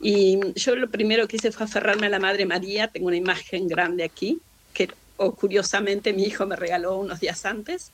Y 0.00 0.38
yo 0.54 0.76
lo 0.76 0.88
primero 0.88 1.26
que 1.26 1.38
hice 1.38 1.50
fue 1.50 1.66
aferrarme 1.66 2.06
a 2.06 2.10
la 2.10 2.20
Madre 2.20 2.46
María, 2.46 2.86
tengo 2.86 3.08
una 3.08 3.16
imagen 3.16 3.66
grande 3.66 4.04
aquí, 4.04 4.40
que 4.72 4.88
curiosamente 5.16 6.12
mi 6.12 6.22
hijo 6.22 6.46
me 6.46 6.54
regaló 6.54 6.98
unos 6.98 7.18
días 7.18 7.44
antes, 7.44 7.90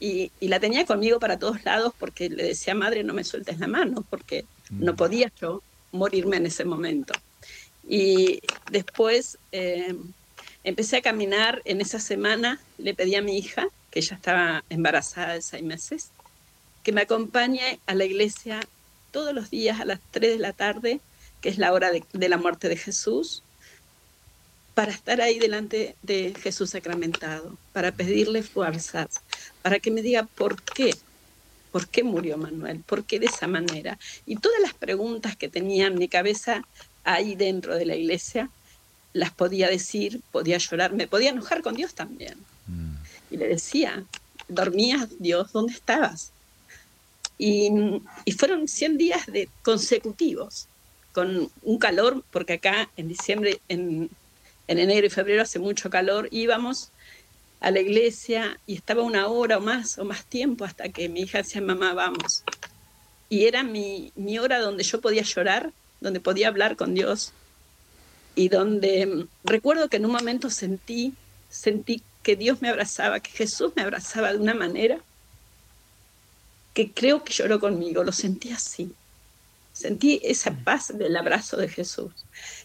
y, 0.00 0.30
la 0.40 0.60
tenía 0.60 0.86
conmigo 0.86 1.18
para 1.18 1.38
todos 1.38 1.64
lados 1.64 1.92
porque 1.98 2.28
le 2.28 2.44
decía, 2.44 2.74
madre, 2.74 3.04
no 3.04 3.14
me 3.14 3.24
sueltes 3.24 3.58
la 3.58 3.66
mano, 3.66 4.04
porque 4.08 4.44
no 4.70 4.92
mm. 4.92 4.96
podía 4.96 5.32
yo 5.40 5.62
morirme 5.92 6.36
en 6.36 6.46
ese 6.46 6.64
momento. 6.64 7.14
Y 7.88 8.40
después 8.70 9.38
eh, 9.52 9.96
empecé 10.64 10.98
a 10.98 11.02
caminar 11.02 11.62
en 11.64 11.80
esa 11.80 11.98
semana, 11.98 12.60
le 12.76 12.94
pedí 12.94 13.14
a 13.14 13.22
mi 13.22 13.38
hija, 13.38 13.68
que 13.90 14.00
ella 14.00 14.16
estaba 14.16 14.64
embarazada 14.68 15.34
de 15.34 15.42
seis 15.42 15.62
meses, 15.62 16.10
que 16.82 16.92
me 16.92 17.02
acompañe 17.02 17.80
a 17.86 17.94
la 17.94 18.04
iglesia 18.04 18.60
todos 19.10 19.34
los 19.34 19.50
días 19.50 19.80
a 19.80 19.84
las 19.84 20.00
3 20.10 20.32
de 20.32 20.38
la 20.38 20.52
tarde, 20.52 21.00
que 21.40 21.48
es 21.48 21.58
la 21.58 21.72
hora 21.72 21.90
de 21.90 22.28
la 22.28 22.36
muerte 22.36 22.68
de 22.68 22.76
Jesús, 22.76 23.42
para 24.78 24.92
estar 24.92 25.20
ahí 25.20 25.40
delante 25.40 25.96
de 26.04 26.32
Jesús 26.40 26.70
sacramentado, 26.70 27.58
para 27.72 27.90
pedirle 27.90 28.44
fuerzas, 28.44 29.22
para 29.60 29.80
que 29.80 29.90
me 29.90 30.02
diga 30.02 30.22
por 30.22 30.62
qué, 30.62 30.94
por 31.72 31.88
qué 31.88 32.04
murió 32.04 32.38
Manuel, 32.38 32.84
por 32.86 33.02
qué 33.02 33.18
de 33.18 33.26
esa 33.26 33.48
manera. 33.48 33.98
Y 34.24 34.36
todas 34.36 34.60
las 34.60 34.74
preguntas 34.74 35.34
que 35.34 35.48
tenía 35.48 35.88
en 35.88 35.98
mi 35.98 36.06
cabeza 36.06 36.62
ahí 37.02 37.34
dentro 37.34 37.74
de 37.74 37.86
la 37.86 37.96
iglesia, 37.96 38.50
las 39.14 39.32
podía 39.32 39.68
decir, 39.68 40.20
podía 40.30 40.58
llorar, 40.58 40.92
me 40.92 41.08
podía 41.08 41.30
enojar 41.30 41.60
con 41.60 41.74
Dios 41.74 41.94
también. 41.94 42.36
Mm. 42.68 42.94
Y 43.32 43.36
le 43.36 43.48
decía, 43.48 44.04
dormías, 44.46 45.08
Dios, 45.18 45.50
¿dónde 45.50 45.72
estabas? 45.72 46.30
Y, 47.36 47.68
y 48.24 48.30
fueron 48.30 48.68
100 48.68 48.96
días 48.96 49.26
de 49.26 49.48
consecutivos, 49.62 50.68
con 51.10 51.50
un 51.62 51.78
calor, 51.78 52.22
porque 52.30 52.52
acá 52.52 52.88
en 52.96 53.08
diciembre, 53.08 53.60
en, 53.68 54.08
en 54.68 54.78
enero 54.78 55.06
y 55.06 55.10
febrero 55.10 55.42
hace 55.42 55.58
mucho 55.58 55.90
calor, 55.90 56.28
íbamos 56.30 56.92
a 57.60 57.70
la 57.70 57.80
iglesia 57.80 58.60
y 58.66 58.74
estaba 58.76 59.02
una 59.02 59.26
hora 59.26 59.58
o 59.58 59.60
más 59.60 59.98
o 59.98 60.04
más 60.04 60.24
tiempo 60.24 60.64
hasta 60.64 60.90
que 60.90 61.08
mi 61.08 61.22
hija 61.22 61.38
decía, 61.38 61.60
mamá, 61.60 61.94
vamos. 61.94 62.44
Y 63.28 63.46
era 63.46 63.62
mi, 63.62 64.12
mi 64.14 64.38
hora 64.38 64.60
donde 64.60 64.84
yo 64.84 65.00
podía 65.00 65.22
llorar, 65.22 65.72
donde 66.00 66.20
podía 66.20 66.48
hablar 66.48 66.76
con 66.76 66.94
Dios 66.94 67.32
y 68.34 68.48
donde 68.48 69.06
mm, 69.06 69.28
recuerdo 69.42 69.88
que 69.88 69.96
en 69.96 70.06
un 70.06 70.12
momento 70.12 70.50
sentí, 70.50 71.14
sentí 71.50 72.02
que 72.22 72.36
Dios 72.36 72.62
me 72.62 72.68
abrazaba, 72.68 73.20
que 73.20 73.30
Jesús 73.30 73.72
me 73.74 73.82
abrazaba 73.82 74.32
de 74.32 74.38
una 74.38 74.54
manera 74.54 75.00
que 76.72 76.92
creo 76.92 77.24
que 77.24 77.32
lloró 77.32 77.58
conmigo, 77.58 78.04
lo 78.04 78.12
sentí 78.12 78.52
así. 78.52 78.92
Sentí 79.78 80.20
esa 80.24 80.50
paz 80.50 80.90
del 80.92 81.16
abrazo 81.16 81.56
de 81.56 81.68
Jesús. 81.68 82.10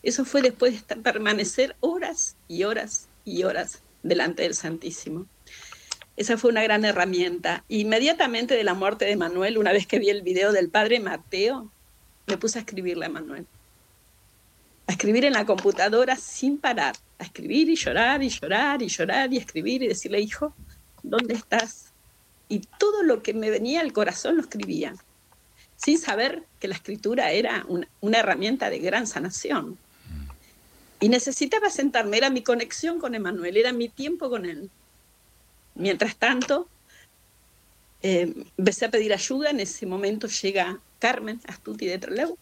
Eso 0.02 0.26
fue 0.26 0.42
después 0.42 0.88
de 0.88 0.96
permanecer 0.96 1.76
horas 1.80 2.38
y 2.48 2.64
horas 2.64 3.08
y 3.24 3.44
horas 3.44 3.84
delante 4.02 4.42
del 4.42 4.56
Santísimo. 4.56 5.28
Esa 6.18 6.40
fue 6.40 6.50
una 6.50 6.64
gran 6.64 6.84
herramienta. 6.86 7.66
Inmediatamente 7.70 8.56
de 8.56 8.64
la 8.64 8.74
muerte 8.74 9.06
de 9.06 9.16
Manuel, 9.16 9.60
una 9.60 9.72
vez 9.72 9.86
que 9.86 10.00
vi 10.00 10.10
el 10.10 10.24
video 10.24 10.52
del 10.54 10.70
padre 10.70 11.00
Mateo, 11.00 11.70
me 12.26 12.38
puse 12.38 12.58
a 12.58 12.62
escribirle 12.62 13.06
a 13.06 13.10
Manuel. 13.10 13.46
A 14.88 14.94
escribir 14.94 15.26
en 15.26 15.34
la 15.34 15.46
computadora 15.46 16.16
sin 16.16 16.58
parar. 16.58 16.96
A 17.20 17.26
escribir 17.26 17.70
y 17.70 17.76
llorar 17.76 18.24
y 18.24 18.30
llorar 18.30 18.82
y 18.82 18.88
llorar 18.88 19.32
y 19.32 19.38
escribir 19.38 19.84
y 19.84 19.88
decirle, 19.88 20.20
hijo, 20.20 20.56
¿dónde 21.04 21.36
estás? 21.36 21.94
Y 22.50 22.62
todo 22.80 23.04
lo 23.04 23.22
que 23.22 23.36
me 23.36 23.52
venía 23.52 23.82
al 23.82 23.94
corazón 23.94 24.38
lo 24.38 24.42
escribía 24.42 24.96
sin 25.84 26.00
saber 26.00 26.44
que 26.60 26.68
la 26.68 26.76
escritura 26.76 27.32
era 27.32 27.66
una, 27.68 28.18
herramienta 28.18 28.70
de 28.70 28.80
gran 28.80 29.06
sanación. 29.06 29.78
Y 31.02 31.10
necesitaba 31.10 31.70
sentarme, 31.70 32.16
era 32.16 32.30
mi 32.30 32.42
conexión 32.42 33.00
con 33.00 33.16
Emanuel, 33.16 33.58
era 33.58 33.74
mi 33.74 33.90
tiempo 33.90 34.30
con 34.30 34.46
él. 34.46 34.70
Mientras 35.76 36.16
tanto, 36.16 36.70
eh, 38.02 38.34
empecé 38.58 38.86
a 38.86 38.92
pedir 38.92 39.14
ayuda, 39.14 39.50
en 39.50 39.60
ese 39.60 39.86
momento 39.86 40.28
llega 40.28 40.80
Carmen 41.00 41.42
Astuti 41.48 41.86
de 41.86 41.98
Trelew, 41.98 42.38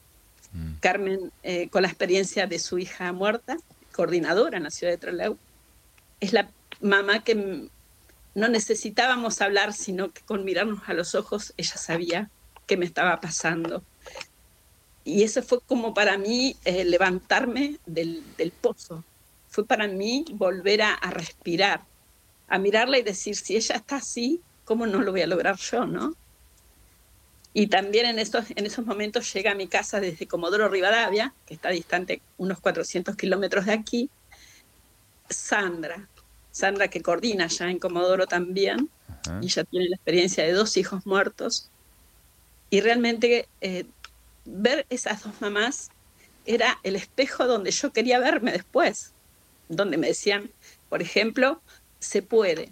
mm. 0.53 0.73
Carmen 0.79 1.31
eh, 1.41 1.67
con 1.69 1.81
la 1.81 1.87
experiencia 1.87 2.45
de 2.45 2.59
su 2.59 2.77
hija 2.77 3.11
muerta, 3.11 3.57
coordinadora 3.91 4.57
en 4.57 4.63
la 4.63 4.69
ciudad 4.69 4.93
de 4.93 4.99
Trelew, 4.99 5.37
es 6.19 6.33
la 6.33 6.47
mamá 6.79 7.23
que 7.23 7.69
no 8.35 8.47
necesitábamos 8.47 9.41
hablar, 9.41 9.73
sino 9.73 10.11
que 10.11 10.21
con 10.21 10.45
mirarnos 10.45 10.81
a 10.85 10.93
los 10.93 11.15
ojos 11.15 11.55
ella 11.57 11.77
sabía 11.77 12.29
que 12.71 12.77
me 12.77 12.85
estaba 12.85 13.19
pasando. 13.19 13.83
Y 15.03 15.23
eso 15.23 15.43
fue 15.43 15.59
como 15.59 15.93
para 15.93 16.17
mí 16.17 16.55
eh, 16.63 16.85
levantarme 16.85 17.79
del, 17.85 18.23
pozo. 18.61 19.03
Fue 19.49 19.65
para 19.65 19.89
mí 19.89 20.23
volver 20.31 20.81
a, 20.81 20.95
respirar, 21.09 21.81
a 22.47 22.57
mirarla 22.59 22.97
y 22.97 23.01
decir, 23.01 23.35
si 23.35 23.57
ella 23.57 23.75
está 23.75 23.97
así, 23.97 24.39
¿cómo 24.63 24.87
no 24.87 25.01
lo 25.01 25.11
voy 25.11 25.21
a 25.21 25.27
lograr 25.27 25.57
yo, 25.57 25.85
no? 25.85 26.15
Y 27.53 27.67
también 27.67 28.05
en 28.05 28.19
esos, 28.19 28.45
en 28.51 28.65
esos 28.65 28.85
momentos 28.85 29.33
llega 29.33 29.51
a 29.51 29.55
mi 29.55 29.67
casa 29.67 29.99
desde 29.99 30.25
Comodoro 30.25 30.69
Rivadavia, 30.69 31.33
que 31.45 31.55
está 31.55 31.71
distante 31.71 32.21
unos 32.37 32.61
400 32.61 33.17
kilómetros 33.17 33.65
de 33.65 33.73
aquí, 33.73 34.09
Sandra. 35.29 36.07
Sandra 36.51 36.87
que 36.87 37.01
coordina 37.01 37.47
ya 37.47 37.69
en 37.69 37.79
Comodoro 37.79 38.27
también, 38.27 38.89
y 39.41 39.49
ya 39.49 39.65
tiene 39.65 39.89
la 39.89 39.97
experiencia 39.97 40.45
de 40.45 40.53
dos 40.53 40.77
hijos 40.77 41.05
muertos. 41.05 41.70
Y 42.71 42.81
realmente 42.81 43.47
eh, 43.59 43.85
ver 44.45 44.87
esas 44.89 45.23
dos 45.23 45.39
mamás 45.41 45.91
era 46.45 46.79
el 46.81 46.95
espejo 46.95 47.45
donde 47.45 47.69
yo 47.69 47.93
quería 47.93 48.17
verme 48.17 48.51
después, 48.51 49.11
donde 49.69 49.97
me 49.97 50.07
decían, 50.07 50.49
por 50.89 51.01
ejemplo, 51.01 51.61
se 51.99 52.23
puede, 52.23 52.71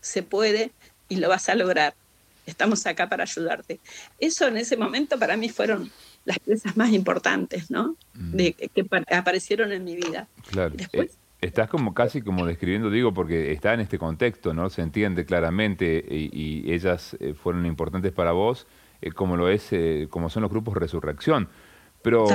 se 0.00 0.22
puede 0.22 0.70
y 1.08 1.16
lo 1.16 1.28
vas 1.28 1.48
a 1.48 1.56
lograr. 1.56 1.94
Estamos 2.46 2.86
acá 2.86 3.08
para 3.08 3.24
ayudarte. 3.24 3.80
Eso 4.20 4.46
en 4.46 4.56
ese 4.56 4.76
momento 4.76 5.18
para 5.18 5.36
mí 5.36 5.48
fueron 5.48 5.90
las 6.24 6.38
piezas 6.38 6.76
más 6.76 6.92
importantes, 6.92 7.70
¿no? 7.70 7.96
Mm. 8.14 8.36
De, 8.36 8.52
que 8.52 8.86
aparecieron 9.10 9.72
en 9.72 9.84
mi 9.84 9.96
vida. 9.96 10.28
Claro. 10.50 10.74
Después, 10.76 11.10
Estás 11.40 11.68
como 11.68 11.94
casi 11.94 12.20
como 12.20 12.46
describiendo, 12.46 12.90
digo, 12.90 13.14
porque 13.14 13.52
está 13.52 13.72
en 13.72 13.80
este 13.80 13.96
contexto, 13.96 14.54
¿no? 14.54 14.70
Se 14.70 14.82
entiende 14.82 15.24
claramente 15.24 16.04
y, 16.10 16.72
ellas 16.72 17.16
eh, 17.20 17.34
fueron 17.34 17.64
importantes 17.64 18.12
para 18.12 18.32
vos, 18.32 18.66
eh, 19.00 19.12
como 19.12 19.36
lo 19.36 19.48
es, 19.48 19.72
eh, 19.72 20.08
como 20.10 20.30
son 20.30 20.42
los 20.42 20.50
grupos 20.50 20.74
Resurrección. 20.74 21.48
Pero 22.02 22.26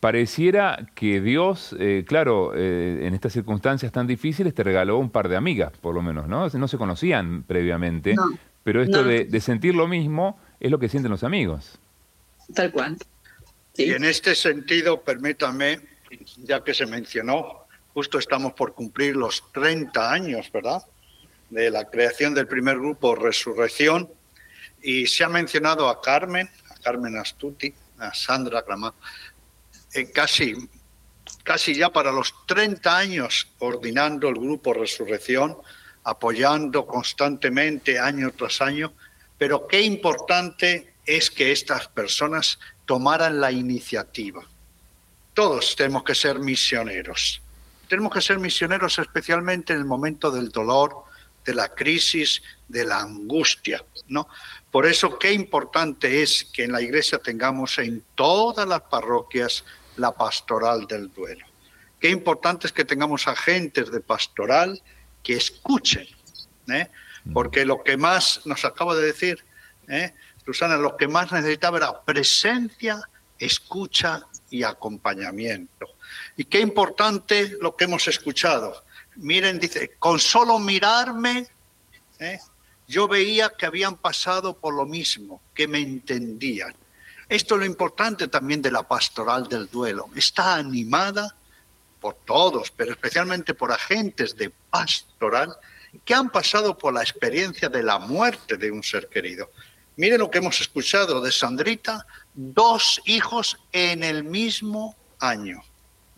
pareciera 0.00 0.86
que 0.94 1.20
Dios, 1.20 1.76
claro, 2.06 2.56
en 2.56 3.12
estas 3.12 3.34
circunstancias 3.34 3.92
tan 3.92 4.06
difíciles 4.06 4.54
te 4.54 4.64
regaló 4.64 4.96
un 4.96 5.10
par 5.10 5.28
de 5.28 5.36
amigas, 5.36 5.72
por 5.78 5.94
lo 5.94 6.00
menos, 6.00 6.26
¿no? 6.26 6.48
No 6.48 6.68
se 6.68 6.78
conocían 6.78 7.42
previamente, 7.42 8.16
pero 8.64 8.82
esto 8.82 9.04
de, 9.04 9.26
de 9.26 9.40
sentir 9.42 9.74
lo 9.74 9.86
mismo 9.86 10.38
es 10.58 10.70
lo 10.70 10.78
que 10.78 10.88
sienten 10.88 11.12
los 11.12 11.22
amigos. 11.22 11.78
Tal 12.54 12.72
cual. 12.72 12.96
Y 13.76 13.92
en 13.92 14.04
este 14.04 14.34
sentido, 14.34 15.02
permítame, 15.02 15.80
ya 16.38 16.64
que 16.64 16.72
se 16.72 16.86
mencionó, 16.86 17.59
justo 17.94 18.18
estamos 18.18 18.52
por 18.52 18.74
cumplir 18.74 19.16
los 19.16 19.44
30 19.52 20.12
años, 20.12 20.50
¿verdad? 20.52 20.82
De 21.48 21.70
la 21.70 21.84
creación 21.84 22.34
del 22.34 22.46
primer 22.46 22.78
grupo 22.78 23.14
Resurrección. 23.14 24.08
Y 24.82 25.06
se 25.06 25.24
ha 25.24 25.28
mencionado 25.28 25.88
a 25.88 26.00
Carmen, 26.00 26.48
a 26.70 26.74
Carmen 26.76 27.16
Astuti, 27.16 27.74
a 27.98 28.14
Sandra 28.14 28.62
Gramá, 28.62 28.94
eh, 29.92 30.10
casi, 30.10 30.54
casi 31.42 31.74
ya 31.74 31.90
para 31.90 32.12
los 32.12 32.34
30 32.46 32.96
años 32.96 33.48
coordinando 33.58 34.28
el 34.28 34.36
grupo 34.36 34.72
Resurrección, 34.72 35.56
apoyando 36.04 36.86
constantemente 36.86 37.98
año 37.98 38.30
tras 38.32 38.60
año. 38.62 38.94
Pero 39.36 39.66
qué 39.66 39.82
importante 39.82 40.94
es 41.04 41.30
que 41.30 41.52
estas 41.52 41.88
personas 41.88 42.58
tomaran 42.86 43.40
la 43.40 43.50
iniciativa. 43.50 44.42
Todos 45.34 45.76
tenemos 45.76 46.04
que 46.04 46.14
ser 46.14 46.38
misioneros. 46.38 47.42
Tenemos 47.90 48.14
que 48.14 48.20
ser 48.20 48.38
misioneros 48.38 49.00
especialmente 49.00 49.72
en 49.72 49.80
el 49.80 49.84
momento 49.84 50.30
del 50.30 50.50
dolor, 50.50 51.02
de 51.44 51.54
la 51.54 51.74
crisis, 51.74 52.40
de 52.68 52.84
la 52.84 53.00
angustia, 53.00 53.84
¿no? 54.06 54.28
Por 54.70 54.86
eso 54.86 55.18
qué 55.18 55.32
importante 55.32 56.22
es 56.22 56.44
que 56.44 56.62
en 56.62 56.70
la 56.70 56.80
iglesia 56.80 57.18
tengamos 57.18 57.78
en 57.78 58.04
todas 58.14 58.68
las 58.68 58.82
parroquias 58.82 59.64
la 59.96 60.12
pastoral 60.12 60.86
del 60.86 61.12
duelo. 61.12 61.44
Qué 61.98 62.10
importante 62.10 62.68
es 62.68 62.72
que 62.72 62.84
tengamos 62.84 63.26
agentes 63.26 63.90
de 63.90 64.00
pastoral 64.00 64.80
que 65.24 65.34
escuchen, 65.34 66.06
¿eh? 66.72 66.88
porque 67.32 67.64
lo 67.64 67.82
que 67.82 67.96
más 67.96 68.46
nos 68.46 68.64
acaba 68.64 68.94
de 68.94 69.06
decir 69.06 69.44
¿eh? 69.88 70.14
Susana, 70.44 70.76
lo 70.76 70.96
que 70.96 71.08
más 71.08 71.32
necesitaba 71.32 71.78
era 71.78 72.02
presencia, 72.02 73.00
escucha 73.36 74.22
y 74.48 74.62
acompañamiento. 74.62 75.88
Y 76.40 76.46
qué 76.46 76.58
importante 76.58 77.54
lo 77.60 77.76
que 77.76 77.84
hemos 77.84 78.08
escuchado. 78.08 78.82
Miren, 79.16 79.58
dice, 79.58 79.96
con 79.98 80.18
solo 80.18 80.58
mirarme, 80.58 81.46
¿eh? 82.18 82.38
yo 82.88 83.06
veía 83.06 83.50
que 83.50 83.66
habían 83.66 83.98
pasado 83.98 84.56
por 84.56 84.72
lo 84.72 84.86
mismo, 84.86 85.42
que 85.52 85.68
me 85.68 85.80
entendían. 85.80 86.74
Esto 87.28 87.56
es 87.56 87.60
lo 87.60 87.66
importante 87.66 88.26
también 88.28 88.62
de 88.62 88.70
la 88.70 88.82
pastoral 88.84 89.48
del 89.48 89.68
duelo. 89.68 90.08
Está 90.16 90.54
animada 90.54 91.36
por 92.00 92.14
todos, 92.24 92.70
pero 92.70 92.92
especialmente 92.92 93.52
por 93.52 93.70
agentes 93.70 94.34
de 94.34 94.48
pastoral 94.48 95.54
que 96.06 96.14
han 96.14 96.30
pasado 96.30 96.78
por 96.78 96.94
la 96.94 97.02
experiencia 97.02 97.68
de 97.68 97.82
la 97.82 97.98
muerte 97.98 98.56
de 98.56 98.70
un 98.70 98.82
ser 98.82 99.10
querido. 99.10 99.50
Miren 99.96 100.20
lo 100.20 100.30
que 100.30 100.38
hemos 100.38 100.58
escuchado 100.62 101.20
de 101.20 101.32
Sandrita, 101.32 102.06
dos 102.32 102.98
hijos 103.04 103.58
en 103.72 104.02
el 104.02 104.24
mismo 104.24 104.96
año, 105.18 105.62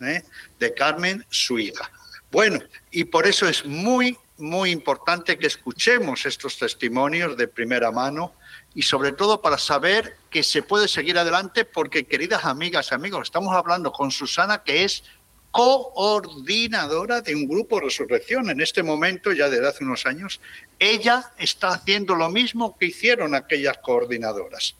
¿eh? 0.05 0.23
de 0.59 0.73
Carmen, 0.73 1.25
su 1.29 1.59
hija. 1.59 1.91
Bueno, 2.31 2.59
y 2.91 3.03
por 3.05 3.27
eso 3.27 3.47
es 3.47 3.65
muy, 3.65 4.17
muy 4.37 4.71
importante 4.71 5.37
que 5.37 5.47
escuchemos 5.47 6.25
estos 6.25 6.57
testimonios 6.57 7.37
de 7.37 7.47
primera 7.47 7.91
mano 7.91 8.33
y 8.73 8.81
sobre 8.81 9.11
todo 9.11 9.41
para 9.41 9.57
saber 9.57 10.17
que 10.29 10.41
se 10.41 10.63
puede 10.63 10.87
seguir 10.87 11.17
adelante 11.17 11.63
porque, 11.63 12.05
queridas 12.05 12.45
amigas 12.45 12.89
y 12.91 12.95
amigos, 12.95 13.23
estamos 13.23 13.55
hablando 13.55 13.91
con 13.91 14.09
Susana, 14.09 14.63
que 14.63 14.83
es 14.83 15.03
coordinadora 15.51 17.21
de 17.21 17.35
un 17.35 17.47
grupo 17.47 17.79
Resurrección 17.79 18.49
en 18.49 18.59
este 18.59 18.81
momento, 18.81 19.31
ya 19.31 19.49
desde 19.49 19.67
hace 19.67 19.83
unos 19.83 20.07
años. 20.07 20.41
Ella 20.79 21.31
está 21.37 21.69
haciendo 21.69 22.15
lo 22.15 22.29
mismo 22.29 22.75
que 22.75 22.87
hicieron 22.87 23.35
aquellas 23.35 23.77
coordinadoras. 23.77 24.75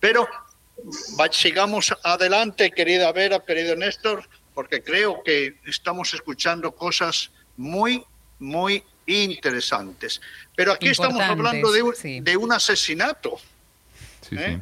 Pero 0.00 0.28
sigamos 1.30 1.94
adelante, 2.02 2.72
querida 2.72 3.12
Vera, 3.12 3.44
querido 3.44 3.76
Néstor, 3.76 4.28
porque 4.58 4.82
creo 4.82 5.22
que 5.22 5.54
estamos 5.66 6.12
escuchando 6.14 6.72
cosas 6.72 7.30
muy, 7.56 8.02
muy 8.40 8.82
interesantes. 9.06 10.20
Pero 10.56 10.72
aquí 10.72 10.88
estamos 10.88 11.22
hablando 11.22 11.70
de 11.70 11.80
un, 11.80 11.94
de 12.24 12.36
un 12.36 12.50
asesinato. 12.50 13.38
¿eh? 14.32 14.60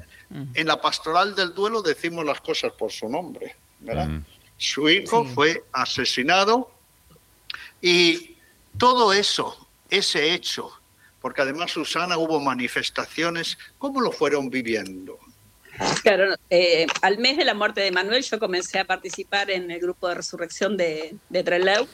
En 0.52 0.66
la 0.66 0.78
pastoral 0.82 1.34
del 1.34 1.54
duelo 1.54 1.80
decimos 1.80 2.26
las 2.26 2.42
cosas 2.42 2.72
por 2.72 2.92
su 2.92 3.08
nombre, 3.08 3.56
¿verdad? 3.80 4.08
Mm. 4.08 4.24
Su 4.58 4.86
hijo 4.90 5.24
fue 5.24 5.64
asesinado 5.72 6.70
y 7.80 8.36
todo 8.76 9.14
eso, 9.14 9.66
ese 9.88 10.34
hecho, 10.34 10.78
porque 11.22 11.40
además 11.40 11.70
Susana 11.70 12.18
hubo 12.18 12.38
manifestaciones, 12.38 13.56
¿cómo 13.78 14.02
lo 14.02 14.12
fueron 14.12 14.50
viviendo? 14.50 15.18
Claro, 16.02 16.34
eh, 16.50 16.86
al 17.02 17.18
mes 17.18 17.36
de 17.36 17.44
la 17.44 17.54
muerte 17.54 17.80
de 17.80 17.90
Manuel 17.90 18.22
yo 18.22 18.38
comencé 18.38 18.78
a 18.78 18.84
participar 18.84 19.50
en 19.50 19.70
el 19.70 19.80
grupo 19.80 20.08
de 20.08 20.14
resurrección 20.14 20.76
de, 20.76 21.16
de 21.28 21.86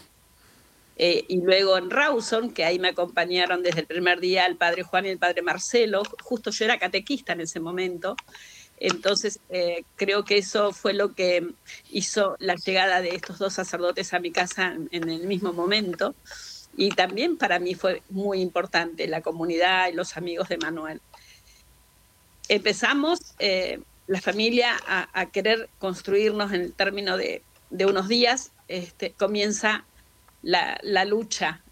eh, 0.96 1.24
y 1.26 1.40
luego 1.40 1.78
en 1.78 1.90
Rawson, 1.90 2.52
que 2.52 2.64
ahí 2.64 2.78
me 2.78 2.88
acompañaron 2.88 3.62
desde 3.62 3.80
el 3.80 3.86
primer 3.86 4.20
día 4.20 4.46
el 4.46 4.56
padre 4.56 4.82
Juan 4.82 5.06
y 5.06 5.08
el 5.08 5.18
padre 5.18 5.42
Marcelo, 5.42 6.02
justo 6.22 6.50
yo 6.50 6.64
era 6.66 6.78
catequista 6.78 7.32
en 7.32 7.40
ese 7.40 7.60
momento, 7.60 8.14
entonces, 8.84 9.38
eh, 9.48 9.84
creo 9.94 10.24
que 10.24 10.38
eso 10.38 10.72
fue 10.72 10.92
lo 10.92 11.14
que 11.14 11.46
hizo 11.90 12.36
la 12.40 12.56
llegada 12.56 13.00
de 13.00 13.10
estos 13.10 13.38
dos 13.38 13.54
sacerdotes 13.54 14.12
a 14.12 14.18
mi 14.18 14.32
casa 14.32 14.76
en, 14.90 15.08
el 15.08 15.28
mismo 15.28 15.52
momento. 15.52 16.16
Y 16.76 16.88
también 16.90 17.36
para 17.36 17.60
mí 17.60 17.76
fue 17.76 18.02
muy 18.10 18.40
importante 18.40 19.06
la 19.06 19.20
comunidad 19.20 19.88
y 19.88 19.92
los 19.92 20.16
amigos 20.16 20.48
de 20.48 20.58
Manuel. 20.58 21.00
Empezamos 22.48 23.20
eh, 23.38 23.80
la 24.06 24.20
familia 24.20 24.76
a, 24.86 25.26
querer 25.30 25.68
construirnos 25.78 26.52
en 26.52 26.62
el 26.62 26.72
término 26.72 27.16
de, 27.16 27.42
unos 27.70 28.08
días. 28.08 28.52
Este, 28.68 29.12
comienza 29.12 29.84
la, 30.42 31.04
lucha 31.04 31.62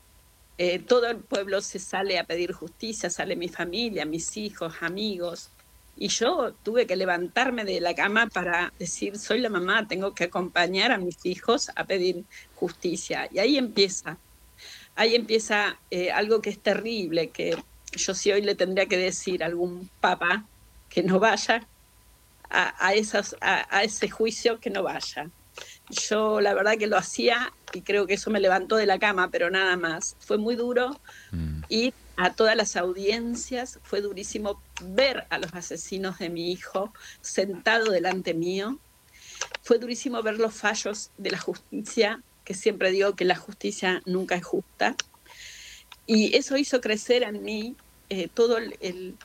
eh, 0.58 0.78
todo 0.78 1.06
el 1.06 1.16
pueblo 1.16 1.62
se 1.62 1.78
sale 1.78 2.18
a 2.18 2.24
pedir 2.24 2.52
justicia, 2.52 3.08
sale 3.08 3.34
mi 3.34 3.48
familia, 3.48 4.04
mis 4.04 4.36
hijos, 4.36 4.74
amigos, 4.82 5.48
y 5.96 6.08
yo 6.08 6.54
tuve 6.62 6.86
que 6.86 6.96
levantarme 6.96 7.64
de 7.64 7.80
la 7.80 7.94
cama 7.94 8.26
para 8.26 8.72
decir, 8.78 9.18
soy 9.18 9.40
la 9.40 9.50
mamá, 9.50 9.86
tengo 9.86 10.14
que 10.14 10.24
acompañar 10.24 10.92
a 10.92 10.98
mis 10.98 11.24
hijos 11.26 11.70
a 11.76 11.84
pedir 11.84 12.24
justicia. 12.54 13.28
Y 13.32 13.38
ahí 13.38 13.58
empieza, 13.58 14.18
ahí 14.96 15.14
empieza 15.14 15.78
eh, 15.90 16.10
algo 16.10 16.40
que 16.40 16.50
es 16.50 16.58
terrible, 16.58 17.28
que 17.28 17.56
yo 17.92 18.14
sí 18.14 18.32
hoy 18.32 18.40
le 18.40 18.54
tendría 18.54 18.86
que 18.86 18.96
decir 18.96 19.42
a 19.42 19.46
algún 19.46 19.90
papá 20.00 20.46
que 20.90 21.02
no 21.02 21.18
vaya 21.18 21.66
a, 22.50 22.86
a, 22.86 22.94
esas, 22.94 23.36
a, 23.40 23.82
ese 23.82 24.10
juicio, 24.10 24.60
que 24.60 24.68
no 24.68 24.82
vaya. 24.82 25.30
Yo 25.88 26.40
la 26.40 26.52
verdad 26.52 26.76
que 26.76 26.86
lo 26.86 26.98
hacía 26.98 27.52
y 27.72 27.82
creo 27.82 28.06
que 28.06 28.14
eso 28.14 28.30
me 28.30 28.40
levantó 28.40 28.76
de 28.76 28.86
la 28.86 28.98
cama, 28.98 29.30
pero 29.30 29.50
nada 29.50 29.76
más. 29.76 30.16
Fue 30.20 30.36
muy 30.36 30.56
duro 30.56 31.00
mm. 31.32 31.62
y 31.68 31.94
a 32.16 32.34
todas 32.34 32.56
las 32.56 32.76
audiencias. 32.76 33.78
Fue 33.82 34.00
durísimo 34.00 34.60
ver 34.82 35.26
a 35.30 35.38
los 35.38 35.54
asesinos 35.54 36.18
de 36.18 36.28
mi 36.28 36.52
hijo 36.52 36.92
sentado 37.20 37.90
delante 37.90 38.34
mío. 38.34 38.78
Fue 39.62 39.78
durísimo 39.78 40.22
ver 40.22 40.38
los 40.38 40.54
fallos 40.54 41.10
de 41.16 41.30
la 41.30 41.38
justicia, 41.38 42.22
que 42.44 42.54
siempre 42.54 42.90
digo 42.90 43.14
que 43.14 43.24
la 43.24 43.36
justicia 43.36 44.02
nunca 44.06 44.34
es 44.34 44.44
justa. 44.44 44.96
Y 46.06 46.36
eso 46.36 46.56
hizo 46.56 46.80
crecer 46.80 47.22
en 47.22 47.42
mí 47.42 47.76
eh, 48.08 48.28
todo 48.32 48.58
el, 48.58 49.16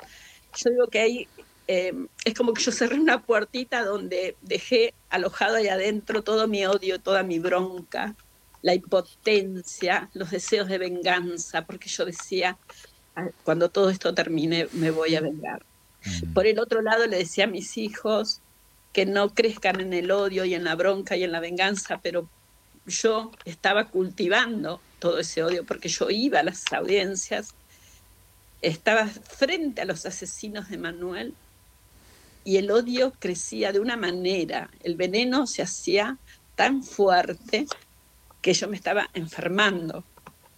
Yo 0.56 0.70
digo 0.70 0.88
que 0.88 1.00
ahí 1.00 1.28
eh, 1.68 1.94
es 2.24 2.34
como 2.34 2.54
que 2.54 2.62
yo 2.62 2.72
cerré 2.72 3.00
una 3.00 3.24
puertita 3.24 3.84
donde 3.84 4.36
dejé 4.42 4.94
alojado 5.10 5.56
ahí 5.56 5.68
adentro 5.68 6.24
todo 6.24 6.48
mi 6.48 6.66
odio, 6.66 7.00
toda 7.00 7.24
mi 7.24 7.40
bronca, 7.40 8.16
la 8.62 8.76
impotencia, 8.76 10.10
los 10.14 10.32
deseos 10.32 10.68
de 10.68 10.78
venganza, 10.78 11.66
porque 11.66 11.90
yo 11.90 12.06
decía, 12.06 12.58
cuando 13.44 13.70
todo 13.70 13.90
esto 13.90 14.14
termine 14.14 14.68
me 14.74 14.92
voy 14.92 15.16
a 15.16 15.22
vengar. 15.22 15.64
Por 16.34 16.46
el 16.46 16.60
otro 16.60 16.82
lado 16.82 17.08
le 17.08 17.18
decía 17.18 17.46
a 17.46 17.48
mis 17.48 17.78
hijos 17.78 18.42
que 18.94 19.06
no 19.06 19.34
crezcan 19.34 19.82
en 19.82 19.94
el 19.94 20.12
odio 20.12 20.46
y 20.46 20.54
en 20.54 20.64
la 20.64 20.76
bronca 20.76 21.18
y 21.18 21.24
en 21.24 21.32
la 21.32 21.40
venganza, 21.40 22.00
pero 22.02 22.30
yo 22.86 23.32
estaba 23.44 23.88
cultivando 23.90 24.80
todo 25.00 25.20
ese 25.20 25.44
odio 25.44 25.66
porque 25.66 25.90
yo 25.90 26.10
iba 26.12 26.40
a 26.40 26.44
las 26.44 26.72
audiencias, 26.72 27.56
estaba 28.62 29.08
frente 29.08 29.82
a 29.82 29.86
los 29.86 30.06
asesinos 30.06 30.70
de 30.70 30.78
Manuel 30.78 31.34
y 32.46 32.58
el 32.58 32.72
odio 32.72 33.12
crecía 33.20 33.74
de 33.74 33.80
una 33.80 33.98
manera, 33.98 34.70
el 34.84 34.96
veneno 34.96 35.48
se 35.48 35.64
hacía 35.64 36.20
tan 36.56 36.84
fuerte 36.84 37.66
que 38.42 38.54
yo 38.54 38.70
me 38.70 38.78
estaba 38.78 39.10
enfermando, 39.16 40.04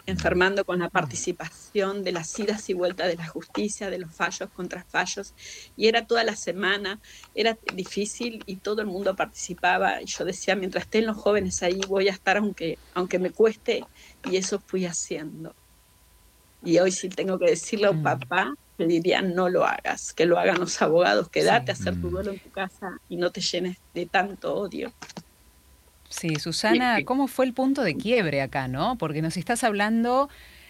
enfermando 0.06 0.65
con 0.65 0.80
la 0.80 0.89
participación 0.89 2.04
de 2.04 2.12
las 2.12 2.38
idas 2.38 2.69
y 2.69 2.73
vueltas 2.73 3.08
de 3.08 3.15
la 3.15 3.28
justicia, 3.28 3.89
de 3.89 4.00
los 4.00 4.12
fallos 4.13 4.50
contra 4.50 4.84
fallos, 4.84 5.34
y 5.78 5.88
era 5.88 6.06
toda 6.06 6.26
la 6.26 6.36
semana, 6.36 7.00
era 7.34 7.58
difícil 7.73 8.43
y 8.45 8.58
todo 8.58 8.82
el 8.82 8.88
mundo 8.88 9.15
participaba, 9.15 10.02
y 10.02 10.06
yo 10.08 10.26
decía, 10.26 10.58
mientras 10.58 10.84
estén 10.84 11.06
los 11.06 11.15
jóvenes 11.15 11.63
ahí 11.63 11.80
voy 11.88 12.10
a 12.10 12.12
estar 12.12 12.36
aunque, 12.36 12.78
aunque 12.95 13.17
me 13.17 13.32
cueste, 13.32 13.86
y 14.30 14.36
eso 14.36 14.60
fui 14.60 14.86
haciendo. 14.86 15.56
Y 16.63 16.80
hoy 16.80 16.91
sí 16.91 17.08
tengo 17.08 17.39
que 17.39 17.45
un 17.89 18.02
mm. 18.02 18.04
papá, 18.04 18.54
diría, 18.86 19.22
no 19.22 19.50
lo 19.50 19.66
hagas, 19.66 20.13
que 20.13 20.26
lo 20.26 20.38
hagan 20.38 20.60
los 20.60 20.82
abogados, 20.82 21.30
quédate 21.30 21.72
a 21.72 21.74
hacer 21.74 22.00
tu 22.00 22.08
mm. 22.08 22.12
duelo 22.12 22.32
en 22.32 22.40
tu 22.40 22.50
casa 22.52 23.00
y 23.10 23.16
no 23.18 23.32
te 23.32 23.42
llenes 23.42 23.78
de 23.94 24.06
tanto 24.06 24.54
odio. 24.54 24.94
Sí, 26.10 26.36
Susana, 26.36 27.00
¿cómo 27.04 27.28
fue 27.28 27.46
el 27.46 27.54
punto 27.54 27.82
de 27.82 27.98
quiebre 27.98 28.42
acá, 28.42 28.68
no? 28.68 28.98
Porque 28.98 29.22
nos 29.22 29.36
estás 29.36 29.63
hablando 29.63 30.30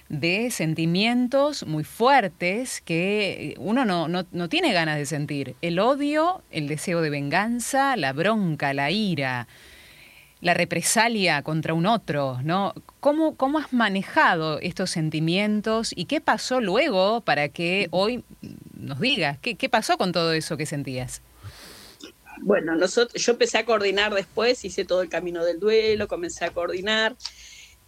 de 0.09 0.51
sentimientos 0.51 1.65
muy 1.67 1.83
fuertes 1.83 2.81
que 2.81 3.55
uno 3.59 3.85
no, 3.85 4.07
no, 4.07 4.25
no, 4.31 4.49
tiene 4.49 4.73
ganas 4.73 4.97
de 4.97 5.05
sentir. 5.05 5.55
El 5.61 5.79
odio, 5.79 6.41
el 6.49 6.67
deseo 6.67 7.01
de 7.01 7.09
venganza, 7.09 7.95
la 7.97 8.13
bronca, 8.13 8.73
la 8.73 8.89
ira, 8.89 9.47
la 10.41 10.53
represalia 10.53 11.41
contra 11.41 11.73
un 11.73 11.85
otro, 11.85 12.39
¿no? 12.43 12.73
¿Cómo, 12.99 13.35
cómo 13.35 13.59
has 13.59 13.73
manejado 13.73 14.59
estos 14.59 14.91
sentimientos 14.91 15.91
y 15.95 16.05
qué 16.05 16.21
pasó 16.21 16.61
luego 16.61 17.21
para 17.21 17.49
que 17.49 17.87
hoy 17.91 18.23
nos 18.75 18.99
digas 18.99 19.39
qué, 19.39 19.55
qué 19.55 19.69
pasó 19.69 19.97
con 19.97 20.11
todo 20.11 20.33
eso 20.33 20.57
que 20.57 20.65
sentías? 20.65 21.21
bueno, 22.41 22.75
nosotros, 22.75 23.23
yo 23.23 23.33
empecé 23.33 23.57
a 23.57 23.65
coordinar 23.65 24.13
después, 24.13 24.63
hice 24.63 24.85
todo 24.85 25.01
el 25.01 25.09
camino 25.09 25.43
del 25.43 25.59
duelo, 25.59 26.07
comencé 26.07 26.45
a 26.45 26.51
coordinar 26.51 27.15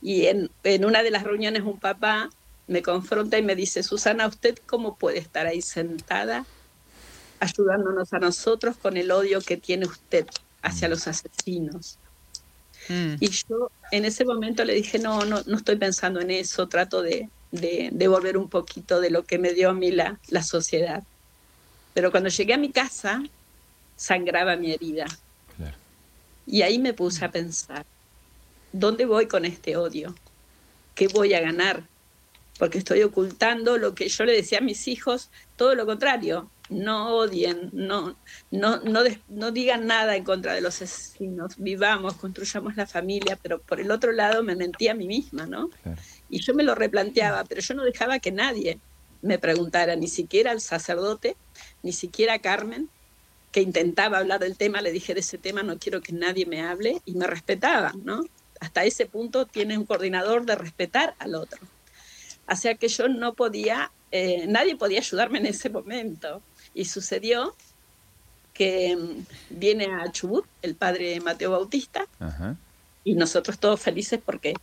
y 0.02 0.28
en, 0.28 0.50
en 0.64 0.86
una 0.86 1.04
de 1.04 1.12
las 1.12 1.24
reuniones 1.24 1.64
un 1.64 1.80
papá 1.80 2.30
me 2.68 2.82
confronta 2.82 3.38
y 3.38 3.42
me 3.42 3.56
dice, 3.56 3.84
Susana, 3.84 4.28
¿usted 4.28 4.58
cómo 4.66 4.98
puede 4.98 5.18
estar 5.18 5.48
ahí 5.48 5.62
sentada 5.62 6.46
ayudándonos 7.40 8.14
a 8.14 8.20
nosotros 8.20 8.78
con 8.78 8.98
el 8.98 9.12
odio 9.12 9.42
que 9.42 9.58
tiene 9.58 9.86
usted 9.86 10.26
hacia 10.62 10.88
los 10.88 11.08
asesinos? 11.08 11.98
Mm. 12.89 13.15
Y 13.19 13.30
yo 13.30 13.71
en 13.91 14.06
ese 14.06 14.25
momento 14.25 14.65
le 14.65 14.73
dije, 14.73 14.99
no, 14.99 15.23
no, 15.23 15.41
no 15.45 15.58
estoy 15.58 15.78
pensando 15.78 16.19
en 16.19 16.32
eso, 16.32 16.67
trato 16.67 17.02
de, 17.02 17.30
de 17.52 17.89
devolver 17.93 18.38
un 18.38 18.49
poquito 18.49 18.99
de 18.99 19.10
lo 19.10 19.23
que 19.23 19.39
me 19.39 19.54
dio 19.54 19.69
a 19.69 19.73
mí 19.73 19.91
la, 19.91 20.19
la 20.28 20.43
sociedad. 20.43 21.04
Pero 21.93 22.12
cuando 22.12 22.30
llegué 22.30 22.54
a 22.54 22.58
mi 22.58 22.71
casa, 22.71 23.23
sangraba 23.95 24.56
mi 24.56 24.71
herida. 24.71 25.06
Y 26.47 26.63
ahí 26.63 26.80
me 26.80 26.93
puse 26.93 27.23
a 27.23 27.32
pensar, 27.32 27.86
¿dónde 28.71 29.06
voy 29.06 29.28
con 29.28 29.45
este 29.45 29.78
odio? 29.78 30.15
¿Qué 30.95 31.08
voy 31.08 31.36
a 31.36 31.41
ganar? 31.41 31.84
Porque 32.58 32.80
estoy 32.80 33.04
ocultando 33.04 33.78
lo 33.78 33.93
que 33.93 34.10
yo 34.10 34.23
le 34.25 34.34
decía 34.34 34.58
a 34.58 34.62
mis 34.62 34.88
hijos, 34.88 35.30
todo 35.58 35.75
lo 35.75 35.86
contrario, 35.86 36.49
no 36.70 37.16
odien, 37.16 37.70
no, 37.74 38.16
no, 38.52 38.80
no, 38.82 39.02
no 39.28 39.52
digan 39.52 39.88
nada 39.88 40.16
en 40.16 40.24
contra 40.24 40.54
de 40.54 40.62
los 40.62 40.82
asesinos, 40.82 41.56
vivamos, 41.58 42.16
construyamos 42.16 42.76
la 42.76 42.86
familia, 42.86 43.38
pero 43.42 43.60
por 43.60 43.80
el 43.80 43.92
otro 43.92 44.12
lado 44.12 44.44
me 44.44 44.56
mentía 44.56 44.92
a 44.92 44.96
mí 44.96 45.08
misma, 45.08 45.46
¿no? 45.46 45.70
Y 46.30 46.42
yo 46.42 46.54
me 46.54 46.64
lo 46.64 46.76
replanteaba, 46.76 47.44
pero 47.46 47.62
yo 47.62 47.74
no 47.74 47.84
dejaba 47.84 48.20
que 48.20 48.32
nadie 48.32 48.80
me 49.22 49.40
preguntara, 49.40 49.96
ni 49.96 50.08
siquiera 50.08 50.52
el 50.52 50.62
sacerdote, 50.62 51.36
ni 51.84 51.92
siquiera 51.92 52.40
Carmen, 52.40 52.90
que 53.52 53.62
intentaba 53.62 54.20
hablar 54.20 54.40
del 54.40 54.58
tema, 54.58 54.82
le 54.82 54.92
dije 54.92 55.14
de 55.14 55.22
ese 55.22 55.38
tema 55.38 55.64
no 55.64 55.80
quiero 55.80 56.02
que 56.02 56.14
nadie 56.14 56.46
me 56.46 56.62
hable 56.62 57.02
y 57.06 57.14
me 57.16 57.28
respetaba, 57.28 57.94
¿no? 58.04 58.24
Hasta 58.60 58.84
ese 58.84 59.06
punto 59.06 59.46
tiene 59.46 59.78
un 59.78 59.86
coordinador 59.86 60.46
de 60.46 60.56
respetar 60.56 61.16
al 61.18 61.36
otro. 61.36 61.60
O 62.48 62.56
sea 62.56 62.76
que 62.76 62.88
yo 62.88 63.08
no 63.08 63.34
podía, 63.34 63.92
eh, 64.12 64.46
nadie 64.48 64.76
podía 64.76 65.00
ayudarme 65.00 65.40
en 65.40 65.48
ese 65.48 65.70
momento. 65.70 66.42
Y 66.80 66.86
sucedió 66.86 67.58
que 68.54 68.96
mm, 68.96 69.26
viene 69.50 69.88
a 69.94 70.10
Chubut 70.13 70.46
el 70.62 70.76
padre 70.76 71.20
Mateo 71.20 71.52
Bautista 71.52 72.08
y 73.04 73.15
nosotros 73.15 73.60
todos 73.60 73.82
felices 73.82 74.22
porque 74.26 74.54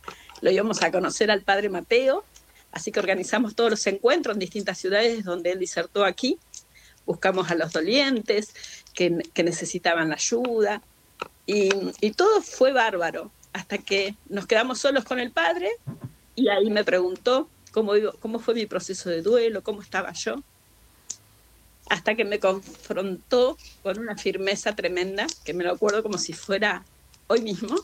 lo 0.41 0.49
íbamos 0.49 0.81
a 0.81 0.91
conocer 0.91 1.29
al 1.29 1.43
padre 1.43 1.69
Mateo, 1.69 2.23
así 2.71 2.91
que 2.91 2.99
organizamos 2.99 3.53
todos 3.53 3.69
los 3.69 3.85
encuentros 3.85 4.35
en 4.35 4.39
distintas 4.39 4.79
ciudades 4.79 5.25
donde 5.25 5.51
él 5.51 5.59
disertó 5.59 6.05
aquí. 6.05 6.39
Buscamos 7.05 7.51
a 7.51 7.55
los 7.55 7.71
dolientes 7.71 8.51
que, 8.95 9.23
necesitaban 9.43 10.11
ayuda. 10.11 10.81
Y, 11.45 11.69
todo 12.15 12.41
fue 12.41 12.73
bárbaro 12.73 13.29
hasta 13.53 13.77
que 13.77 14.15
nos 14.27 14.47
quedamos 14.47 14.79
solos 14.79 15.03
con 15.03 15.19
el 15.19 15.29
padre 15.29 15.69
y 16.35 16.49
ahí 16.49 16.71
me 16.71 16.83
preguntó 16.83 17.47
cómo, 17.71 17.93
cómo 18.19 18.39
fue 18.39 18.55
mi 18.55 18.65
proceso 18.65 19.07
de 19.11 19.21
duelo, 19.21 19.61
cómo 19.61 19.83
estaba 19.83 20.11
yo, 20.13 20.41
hasta 21.89 22.15
que 22.15 22.25
me 22.25 22.39
confrontó 22.39 23.57
con 23.83 23.99
una 23.99 24.17
firmeza 24.17 24.75
tremenda, 24.75 25.27
que 25.45 25.53
me 25.53 25.63
lo 25.63 25.71
acuerdo 25.71 26.03
como 26.03 26.17
si 26.17 26.33
fuera 26.33 26.83
hoy 27.27 27.41
mismo, 27.41 27.75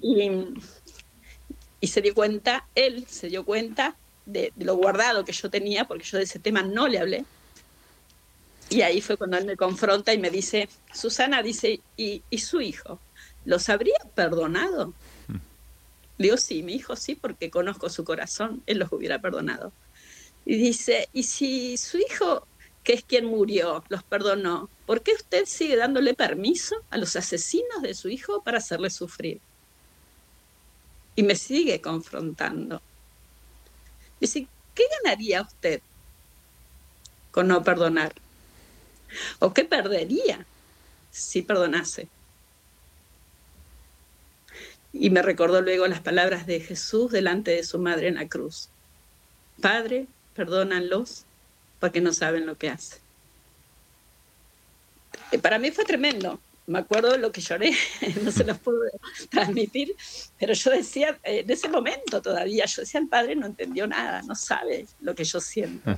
y, 0.00 0.30
y, 1.80 1.86
se 1.88 2.00
dio 2.00 2.14
cuenta, 2.14 2.66
él 2.74 3.06
se 3.08 3.28
dio 3.28 3.44
cuenta 3.44 3.96
de, 4.24 4.52
de, 4.54 4.64
lo 4.64 4.76
guardado 4.76 5.24
que 5.24 5.32
yo 5.32 5.50
tenía, 5.50 5.86
porque 5.86 6.04
yo 6.04 6.18
de 6.18 6.24
ese 6.24 6.38
tema 6.38 6.62
no 6.62 6.86
le 6.86 6.98
hablé, 6.98 7.24
y 8.68 8.82
ahí 8.82 9.00
fue 9.00 9.16
cuando 9.16 9.38
él 9.38 9.44
me 9.44 9.56
confronta 9.56 10.12
y 10.12 10.18
me 10.18 10.30
dice, 10.30 10.68
Susana 10.92 11.42
dice, 11.42 11.80
¿y, 11.96 12.22
su 12.38 12.60
hijo? 12.60 12.98
¿Los 13.44 13.68
habría 13.68 13.98
perdonado? 14.14 14.92
Mm. 15.28 15.36
Le 16.18 16.24
digo, 16.24 16.36
sí, 16.36 16.62
mi 16.62 16.74
hijo 16.74 16.96
sí, 16.96 17.14
porque 17.14 17.50
conozco 17.50 17.88
su 17.88 18.04
corazón, 18.04 18.62
él 18.66 18.78
los 18.78 18.92
hubiera 18.92 19.20
perdonado. 19.20 19.72
Y 20.44 20.56
dice, 20.56 21.08
¿y 21.12 21.22
si 21.24 21.76
su 21.76 21.98
hijo, 21.98 22.46
que 22.86 22.92
es 22.92 23.02
quien 23.02 23.24
murió, 23.24 23.82
los 23.88 24.04
perdonó, 24.04 24.70
¿por 24.86 25.02
qué 25.02 25.12
usted 25.12 25.44
sigue 25.46 25.74
dándole 25.74 26.14
permiso 26.14 26.76
a 26.88 26.98
los 26.98 27.16
asesinos 27.16 27.82
de 27.82 27.94
su 27.94 28.08
hijo 28.08 28.42
para 28.44 28.58
hacerle 28.58 28.90
sufrir? 28.90 29.40
Y 31.16 31.24
me 31.24 31.34
sigue 31.34 31.80
confrontando. 31.80 32.80
Dice, 34.20 34.46
¿qué 34.76 34.84
ganaría 35.02 35.42
usted 35.42 35.82
con 37.32 37.48
no 37.48 37.64
perdonar? 37.64 38.14
¿O 39.40 39.52
qué 39.52 39.64
perdería 39.64 40.46
si 41.10 41.42
perdonase? 41.42 42.08
Y 44.92 45.10
me 45.10 45.22
recordó 45.22 45.60
luego 45.60 45.88
las 45.88 46.02
palabras 46.02 46.46
de 46.46 46.60
Jesús 46.60 47.10
delante 47.10 47.50
de 47.50 47.64
su 47.64 47.80
madre 47.80 48.06
en 48.06 48.14
la 48.14 48.28
cruz. 48.28 48.68
Padre, 49.60 50.06
perdónanlos 50.36 51.24
porque 51.80 52.00
no 52.00 52.12
saben 52.12 52.46
lo 52.46 52.56
que 52.56 52.70
hacen. 52.70 52.98
Para 55.42 55.58
mí 55.58 55.70
fue 55.70 55.84
tremendo. 55.84 56.40
Me 56.66 56.80
acuerdo 56.80 57.12
de 57.12 57.18
lo 57.18 57.30
que 57.30 57.40
lloré, 57.40 57.72
no 58.22 58.32
se 58.32 58.42
los 58.42 58.58
puedo 58.58 58.80
transmitir, 59.30 59.94
pero 60.38 60.52
yo 60.52 60.70
decía, 60.72 61.16
en 61.22 61.48
ese 61.48 61.68
momento 61.68 62.20
todavía, 62.20 62.66
yo 62.66 62.82
decía, 62.82 63.00
el 63.00 63.08
padre 63.08 63.36
no 63.36 63.46
entendió 63.46 63.86
nada, 63.86 64.22
no 64.22 64.34
sabe 64.34 64.86
lo 65.00 65.14
que 65.14 65.22
yo 65.22 65.40
siento. 65.40 65.96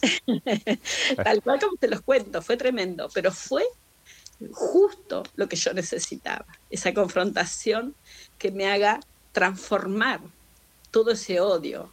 Tal 1.22 1.42
cual 1.42 1.60
como 1.60 1.76
te 1.76 1.88
los 1.88 2.00
cuento, 2.00 2.40
fue 2.40 2.56
tremendo, 2.56 3.10
pero 3.12 3.30
fue 3.30 3.64
justo 4.50 5.22
lo 5.36 5.48
que 5.48 5.56
yo 5.56 5.72
necesitaba, 5.72 6.46
esa 6.70 6.92
confrontación 6.94 7.94
que 8.38 8.50
me 8.50 8.70
haga 8.70 9.00
transformar 9.32 10.20
todo 10.90 11.10
ese 11.12 11.40
odio, 11.40 11.90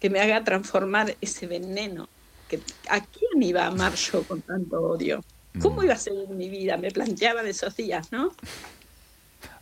que 0.00 0.10
me 0.10 0.20
haga 0.20 0.44
transformar 0.44 1.16
ese 1.20 1.46
veneno. 1.46 2.08
Que, 2.48 2.60
¿A 2.90 3.00
quién 3.00 3.42
iba 3.42 3.64
a 3.64 3.66
amar 3.68 3.94
yo 3.94 4.22
con 4.22 4.42
tanto 4.42 4.80
odio? 4.80 5.24
¿Cómo 5.60 5.80
mm. 5.80 5.84
iba 5.84 5.94
a 5.94 5.98
ser 5.98 6.14
mi 6.28 6.48
vida? 6.48 6.76
Me 6.76 6.90
planteaba 6.90 7.42
de 7.42 7.50
esos 7.50 7.76
días, 7.76 8.10
¿no? 8.12 8.32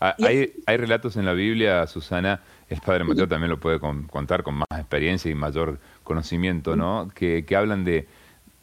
Ah, 0.00 0.16
hay, 0.22 0.52
hay 0.66 0.76
relatos 0.76 1.16
en 1.16 1.24
la 1.24 1.32
Biblia, 1.32 1.86
Susana, 1.86 2.40
el 2.72 2.80
padre 2.80 3.04
Mateo 3.04 3.28
también 3.28 3.50
lo 3.50 3.60
puede 3.60 3.78
contar 3.78 4.42
con 4.42 4.54
más 4.54 4.66
experiencia 4.78 5.30
y 5.30 5.34
mayor 5.34 5.78
conocimiento, 6.02 6.74
¿no? 6.74 7.10
Que, 7.14 7.44
hablan 7.54 7.84
de, 7.84 8.08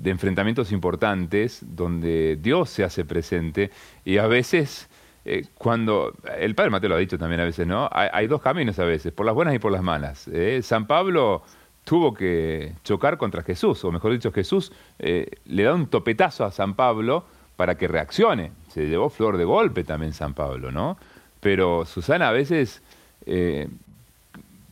enfrentamientos 0.03 0.71
importantes 0.71 1.59
donde 1.61 2.37
Dios 2.41 2.69
se 2.69 2.83
hace 2.83 3.05
presente 3.05 3.69
y 4.05 4.17
a 4.17 4.27
veces 4.27 4.89
eh, 5.25 5.45
cuando 5.55 6.13
el 6.37 6.55
padre 6.55 6.71
Mateo 6.71 6.89
lo 6.89 6.95
ha 6.95 6.99
dicho 6.99 7.17
también 7.17 7.41
a 7.41 7.45
veces, 7.45 7.67
¿no? 7.67 7.89
Hay, 7.91 8.27
dos 8.27 8.41
caminos 8.41 8.79
a 8.79 8.85
veces, 8.85 9.13
por 9.13 9.25
las 9.25 9.35
buenas 9.35 9.53
y 9.53 9.59
por 9.59 9.71
las 9.71 9.83
malas. 9.83 10.27
¿eh? 10.29 10.61
San 10.63 10.87
Pablo 10.87 11.43
tuvo 11.89 12.13
que 12.13 12.73
chocar 12.83 13.17
contra 13.17 13.41
Jesús, 13.41 13.83
o 13.83 13.91
mejor 13.91 14.11
dicho, 14.11 14.31
Jesús 14.31 14.71
eh, 14.99 15.25
le 15.45 15.63
da 15.63 15.73
un 15.73 15.87
topetazo 15.87 16.45
a 16.45 16.51
San 16.51 16.75
Pablo 16.75 17.25
para 17.55 17.75
que 17.75 17.87
reaccione. 17.87 18.51
Se 18.67 18.85
llevó 18.85 19.09
flor 19.09 19.37
de 19.37 19.45
golpe 19.45 19.83
también 19.83 20.13
San 20.13 20.35
Pablo, 20.35 20.71
¿no? 20.71 20.97
Pero 21.39 21.85
Susana 21.85 22.29
a 22.29 22.31
veces 22.31 22.83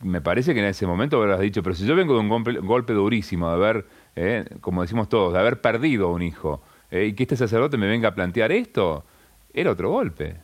me 0.02 0.20
parece 0.20 0.54
que 0.54 0.60
en 0.60 0.66
ese 0.66 0.86
momento 0.86 1.20
habrás 1.20 1.40
dicho, 1.40 1.62
pero 1.62 1.74
si 1.74 1.84
yo 1.86 1.96
vengo 1.96 2.14
de 2.14 2.20
un 2.20 2.28
golpe, 2.66 2.92
durísimo, 2.92 3.48
de 3.48 3.54
haber, 3.54 3.86
eh, 4.16 4.44
como 4.60 4.82
decimos 4.82 5.08
todos, 5.08 5.32
de 5.32 5.38
haber 5.38 5.60
perdido 5.60 6.08
a 6.08 6.12
un 6.12 6.22
hijo, 6.22 6.62
eh, 6.90 7.06
y 7.06 7.12
que 7.14 7.24
este 7.24 7.36
sacerdote 7.36 7.76
me 7.76 7.86
venga 7.86 8.08
a 8.08 8.14
plantear 8.14 8.52
esto, 8.52 9.04
era 9.52 9.72
otro 9.72 9.90
golpe. 9.90 10.36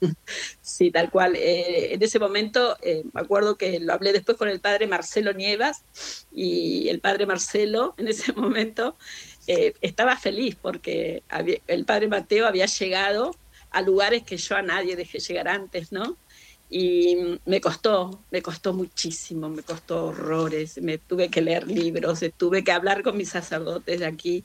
sí, 0.60 0.90
tal 0.90 1.10
cual. 1.10 1.36
Eh, 1.36 1.94
en 1.94 2.02
ese 2.02 2.18
momento 2.18 2.76
eh, 2.82 3.04
me 3.12 3.20
acuerdo 3.20 3.56
que 3.56 3.80
lo 3.80 3.92
hablé 3.92 4.12
después 4.12 4.36
con 4.36 4.48
el 4.48 4.60
padre 4.60 4.86
Marcelo 4.86 5.32
Nievas 5.32 5.84
y 6.32 6.88
el 6.88 7.00
padre 7.00 7.26
Marcelo 7.26 7.94
en 7.98 8.08
ese 8.08 8.32
momento 8.32 8.96
eh, 9.46 9.74
estaba 9.80 10.16
feliz 10.16 10.56
porque 10.60 11.22
el 11.66 11.84
padre 11.84 12.08
Mateo 12.08 12.46
había 12.46 12.66
llegado 12.66 13.34
a 13.70 13.82
lugares 13.82 14.22
que 14.22 14.36
yo 14.36 14.56
a 14.56 14.62
nadie 14.62 14.96
dejé 14.96 15.18
llegar 15.18 15.48
antes, 15.48 15.92
¿no? 15.92 16.16
Y 16.70 17.16
me 17.46 17.60
costó, 17.62 18.22
me 18.30 18.42
costó 18.42 18.74
muchísimo, 18.74 19.48
me 19.48 19.62
costó 19.62 20.06
horrores, 20.06 20.80
me 20.82 20.98
tuve 20.98 21.30
que 21.30 21.40
leer 21.40 21.66
libros, 21.66 22.20
tuve 22.36 22.62
que 22.62 22.72
hablar 22.72 23.02
con 23.02 23.16
mis 23.16 23.30
sacerdotes 23.30 24.00
de 24.00 24.06
aquí, 24.06 24.44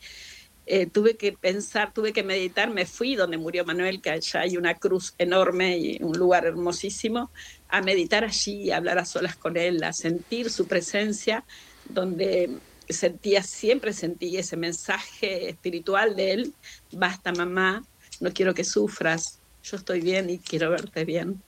eh, 0.65 0.85
tuve 0.85 1.17
que 1.17 1.33
pensar, 1.33 1.93
tuve 1.93 2.13
que 2.13 2.23
meditar, 2.23 2.69
me 2.69 2.85
fui 2.85 3.15
donde 3.15 3.37
murió 3.37 3.65
Manuel, 3.65 4.01
que 4.01 4.11
allá 4.11 4.41
hay 4.41 4.57
una 4.57 4.75
cruz 4.75 5.13
enorme 5.17 5.77
y 5.77 5.97
un 6.01 6.17
lugar 6.17 6.45
hermosísimo, 6.45 7.31
a 7.67 7.81
meditar 7.81 8.23
allí, 8.23 8.71
a 8.71 8.77
hablar 8.77 8.97
a 8.97 9.05
solas 9.05 9.35
con 9.35 9.57
él, 9.57 9.83
a 9.83 9.93
sentir 9.93 10.49
su 10.49 10.67
presencia, 10.67 11.45
donde 11.85 12.49
sentía, 12.87 13.43
siempre 13.43 13.93
sentí 13.93 14.37
ese 14.37 14.57
mensaje 14.57 15.49
espiritual 15.49 16.15
de 16.15 16.31
él, 16.31 16.53
basta 16.91 17.33
mamá, 17.33 17.83
no 18.19 18.31
quiero 18.31 18.53
que 18.53 18.63
sufras, 18.63 19.41
yo 19.63 19.77
estoy 19.77 20.01
bien 20.01 20.29
y 20.29 20.39
quiero 20.39 20.69
verte 20.69 21.05
bien. 21.05 21.41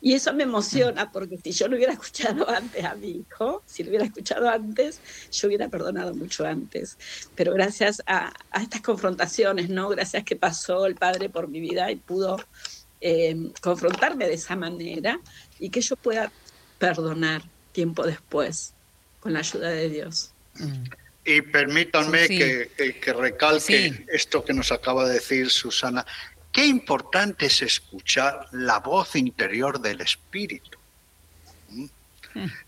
Y 0.00 0.14
eso 0.14 0.32
me 0.32 0.44
emociona 0.44 1.10
porque 1.12 1.38
si 1.38 1.52
yo 1.52 1.68
lo 1.68 1.76
hubiera 1.76 1.92
escuchado 1.92 2.48
antes 2.48 2.84
a 2.84 2.94
mi 2.94 3.10
hijo, 3.10 3.62
si 3.66 3.82
lo 3.82 3.90
hubiera 3.90 4.04
escuchado 4.04 4.48
antes, 4.48 5.00
yo 5.30 5.48
hubiera 5.48 5.68
perdonado 5.68 6.14
mucho 6.14 6.44
antes. 6.46 6.98
Pero 7.34 7.52
gracias 7.52 8.02
a, 8.06 8.32
estas 8.60 8.80
confrontaciones, 8.80 9.68
¿no? 9.68 9.88
Gracias 9.88 10.24
que 10.24 10.36
pasó 10.36 10.86
el 10.86 10.94
Padre 10.94 11.28
por 11.28 11.48
mi 11.48 11.60
vida 11.60 11.90
y 11.90 11.96
pudo 11.96 12.38
eh, 13.00 13.36
confrontarme 13.60 14.26
de 14.26 14.34
esa 14.34 14.56
manera 14.56 15.20
y 15.58 15.70
que 15.70 15.80
yo 15.80 15.96
pueda 15.96 16.32
perdonar 16.78 17.42
tiempo 17.72 18.04
después 18.04 18.74
con 19.20 19.32
la 19.32 19.40
ayuda 19.40 19.70
de 19.70 19.88
Dios. 19.88 20.32
Y 21.24 21.40
permítanme 21.40 22.26
Que, 22.26 22.68
que, 23.00 23.12
recalque 23.12 24.04
esto 24.12 24.44
que 24.44 24.52
nos 24.52 24.72
acaba 24.72 25.06
de 25.06 25.14
decir 25.14 25.48
Susana. 25.50 26.04
Qué 26.52 26.66
importante 26.66 27.46
es 27.46 27.62
escuchar 27.62 28.46
la 28.52 28.78
voz 28.78 29.16
interior 29.16 29.80
del 29.80 30.02
Espíritu. 30.02 30.78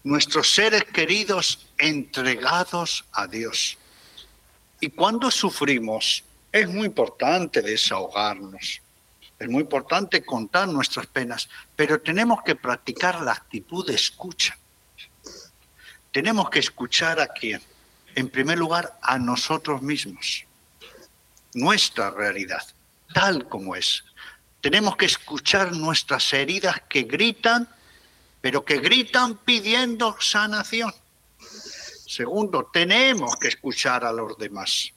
Nuestros 0.02 0.50
seres 0.50 0.84
queridos 0.84 1.68
entregados 1.76 3.04
a 3.12 3.26
Dios. 3.26 3.76
Y 4.80 4.88
cuando 4.88 5.30
sufrimos, 5.30 6.24
es 6.50 6.66
muy 6.66 6.86
importante 6.86 7.60
desahogarnos. 7.60 8.80
Es 9.38 9.48
muy 9.48 9.62
importante 9.62 10.24
contar 10.24 10.66
nuestras 10.68 11.06
penas, 11.06 11.50
pero 11.76 12.00
tenemos 12.00 12.42
que 12.42 12.56
practicar 12.56 13.20
la 13.20 13.32
actitud 13.32 13.86
de 13.86 13.94
escucha. 13.94 14.56
Tenemos 16.10 16.48
que 16.48 16.60
escuchar 16.60 17.20
a 17.20 17.26
quién. 17.26 17.60
En 18.14 18.30
primer 18.30 18.56
lugar, 18.56 18.96
a 19.02 19.18
nosotros 19.18 19.82
mismos, 19.82 20.46
nuestra 21.52 22.10
realidad 22.10 22.64
tal 23.14 23.48
como 23.48 23.74
es. 23.74 24.04
Tenemos 24.60 24.96
que 24.96 25.06
escuchar 25.06 25.72
nuestras 25.72 26.30
heridas 26.34 26.82
que 26.88 27.04
gritan, 27.04 27.66
pero 28.42 28.64
que 28.64 28.78
gritan 28.78 29.38
pidiendo 29.38 30.16
sanación. 30.20 30.92
Segundo, 32.06 32.68
tenemos 32.70 33.36
que 33.36 33.48
escuchar 33.48 34.04
a 34.04 34.12
los 34.12 34.36
demás. 34.36 34.92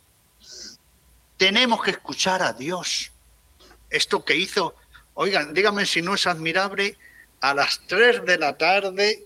Tenemos 1.38 1.82
que 1.82 1.92
escuchar 1.92 2.42
a 2.42 2.52
Dios. 2.52 3.12
Esto 3.90 4.26
que 4.26 4.36
hizo, 4.36 4.76
oigan, 5.14 5.54
dígame 5.54 5.86
si 5.86 6.02
no 6.02 6.16
es 6.16 6.28
admirable, 6.28 6.98
a 7.40 7.54
las 7.54 7.80
3 7.88 8.26
de 8.26 8.38
la 8.38 8.58
tarde, 8.58 9.24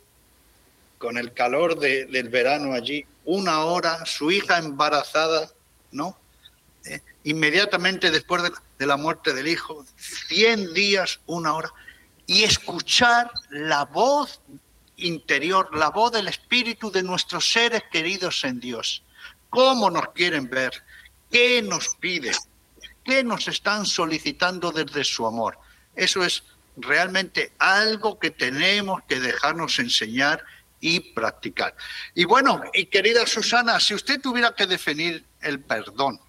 con 0.98 1.18
el 1.18 1.34
calor 1.34 1.80
del 1.80 2.30
verano 2.30 2.74
allí, 2.74 3.06
una 3.26 3.64
hora, 3.66 4.06
su 4.06 4.32
hija 4.32 4.58
embarazada, 4.60 5.50
¿no? 5.92 6.18
Eh, 6.86 7.00
inmediatamente 7.24 8.12
después 8.12 8.44
de, 8.78 8.86
la 8.86 8.98
muerte 8.98 9.34
del 9.34 9.48
Hijo, 9.48 9.86
100 10.28 10.74
días, 10.74 11.20
una 11.28 11.54
hora, 11.54 11.72
y 12.26 12.44
escuchar 12.44 13.32
la 13.50 13.86
voz 13.86 14.42
interior, 14.98 15.76
la 15.76 15.90
voz 15.90 16.12
del 16.12 16.28
Espíritu 16.28 16.92
de 16.92 17.04
nuestros 17.04 17.52
seres 17.52 17.84
queridos 17.92 18.44
en 18.44 18.60
Dios. 18.60 19.04
¿Cómo 19.50 19.90
nos 19.90 20.10
quieren 20.10 20.50
ver? 20.50 20.84
¿Qué 21.30 21.62
nos 21.62 21.96
piden? 21.96 22.36
¿Qué 23.04 23.24
nos 23.24 23.48
están 23.48 23.86
solicitando 23.86 24.72
desde 24.72 25.04
su 25.04 25.26
amor? 25.26 25.58
Eso 25.96 26.24
es 26.24 26.44
realmente 26.78 27.52
algo 27.60 28.18
que 28.20 28.32
tenemos 28.32 29.02
que 29.08 29.20
dejarnos 29.20 29.80
enseñar 29.80 30.44
y 30.80 31.00
practicar. 31.00 31.76
Y 32.16 32.26
bueno, 32.26 32.62
y 32.74 32.86
querida 32.86 33.26
Susana, 33.28 33.80
si 33.80 33.94
usted 33.94 34.20
tuviera 34.22 34.54
que 34.56 34.66
definir 34.66 35.26
el 35.42 35.60
perdón, 35.60 36.20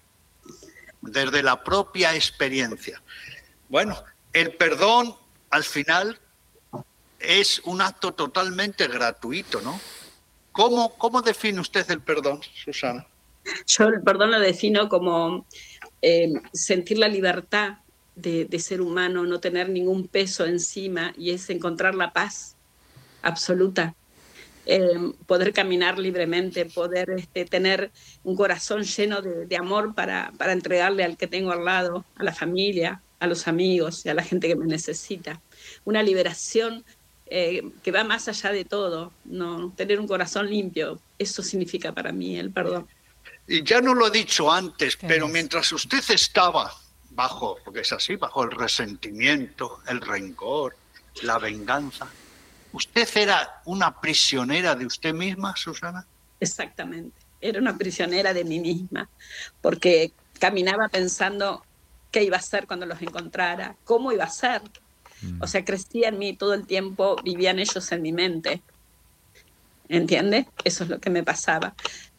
desde 1.03 1.43
la 1.43 1.63
propia 1.63 2.15
experiencia. 2.15 3.01
Bueno, 3.69 4.01
el 4.31 4.55
perdón 4.55 5.15
al 5.49 5.63
final 5.63 6.19
es 7.19 7.61
un 7.65 7.81
acto 7.81 8.13
totalmente 8.13 8.87
gratuito, 8.87 9.61
¿no? 9.61 9.79
¿Cómo, 10.51 10.95
cómo 10.97 11.21
define 11.21 11.59
usted 11.59 11.89
el 11.89 12.01
perdón, 12.01 12.41
Susana? 12.63 13.05
Yo 13.67 13.87
el 13.87 14.01
perdón 14.01 14.31
lo 14.31 14.39
defino 14.39 14.87
como 14.87 15.45
eh, 16.01 16.31
sentir 16.53 16.99
la 16.99 17.07
libertad 17.07 17.79
de, 18.15 18.45
de, 18.45 18.59
ser 18.59 18.81
humano, 18.81 19.23
no 19.23 19.39
tener 19.39 19.69
ningún 19.69 20.07
peso 20.07 20.45
encima 20.45 21.13
y 21.17 21.31
es 21.31 21.49
encontrar 21.49 21.95
la 21.95 22.13
paz 22.13 22.55
absoluta 23.23 23.95
eh, 24.65 25.11
poder 25.25 25.53
caminar 25.53 25.99
libremente, 25.99 26.65
poder 26.65 27.09
este, 27.11 27.45
tener 27.45 27.91
un 28.23 28.35
corazón 28.35 28.83
lleno 28.83 29.21
de, 29.21 29.57
amor 29.57 29.93
para, 29.93 30.31
para, 30.37 30.53
entregarle 30.53 31.03
al 31.03 31.17
que 31.17 31.27
tengo 31.27 31.51
al 31.51 31.65
lado, 31.65 32.05
a 32.15 32.23
la 32.23 32.33
familia, 32.33 33.01
a 33.19 33.27
los 33.27 33.47
amigos 33.47 34.05
y 34.05 34.09
a 34.09 34.13
la 34.13 34.23
gente 34.23 34.47
que 34.47 34.55
me 34.55 34.65
necesita. 34.65 35.41
Una 35.85 36.01
liberación 36.03 36.83
eh, 37.27 37.63
que 37.81 37.91
va 37.91 38.03
más 38.03 38.27
allá 38.27 38.51
de 38.51 38.65
todo, 38.65 39.11
no 39.25 39.73
tener 39.75 39.99
un 39.99 40.07
corazón 40.07 40.49
limpio, 40.49 40.99
eso 41.17 41.41
significa 41.41 41.91
para 41.91 42.11
mí 42.11 42.37
el 42.37 42.51
perdón. 42.51 42.87
Y 43.47 43.63
ya 43.63 43.81
no 43.81 43.93
lo 43.93 44.07
he 44.07 44.11
dicho 44.11 44.51
antes, 44.51 44.97
pero 44.97 45.27
mientras 45.27 45.71
usted 45.71 46.03
estaba 46.09 46.73
bajo, 47.09 47.57
porque 47.63 47.81
es 47.81 47.91
así, 47.91 48.15
bajo 48.15 48.43
el 48.43 48.51
resentimiento, 48.51 49.79
el 49.87 50.01
rencor, 50.01 50.75
la 51.21 51.39
venganza, 51.39 52.07
¿Usted 52.73 53.07
era 53.15 53.61
una 53.65 54.01
prisionera 54.01 54.75
de 54.75 54.85
usted 54.85 55.13
misma, 55.13 55.55
Susana? 55.55 56.05
Exactamente, 56.39 57.15
era 57.39 57.59
una 57.59 57.77
prisionera 57.77 58.33
de 58.33 58.43
mí 58.43 58.59
misma, 58.59 59.07
porque 59.61 60.11
caminaba 60.39 60.89
pensando 60.89 61.63
qué 62.11 62.23
iba 62.23 62.35
a 62.35 62.39
hacer 62.39 62.67
cuando 62.67 62.85
los 62.85 63.01
encontrara, 63.01 63.75
cómo 63.85 64.11
iba 64.11 64.25
a 64.25 64.29
ser. 64.29 64.61
Mm. 65.21 65.41
O 65.41 65.47
sea, 65.47 65.63
crecía 65.63 66.09
en 66.09 66.17
mí 66.17 66.35
todo 66.35 66.55
el 66.55 66.65
tiempo, 66.65 67.15
vivían 67.23 67.59
ellos 67.59 67.91
en 67.91 68.01
mi 68.01 68.11
mente. 68.11 68.61
¿Entiende? 69.87 70.47
Eso 70.63 70.83
es 70.83 70.89
lo 70.89 70.99
que 70.99 71.11
me 71.11 71.23
pasaba. 71.23 71.75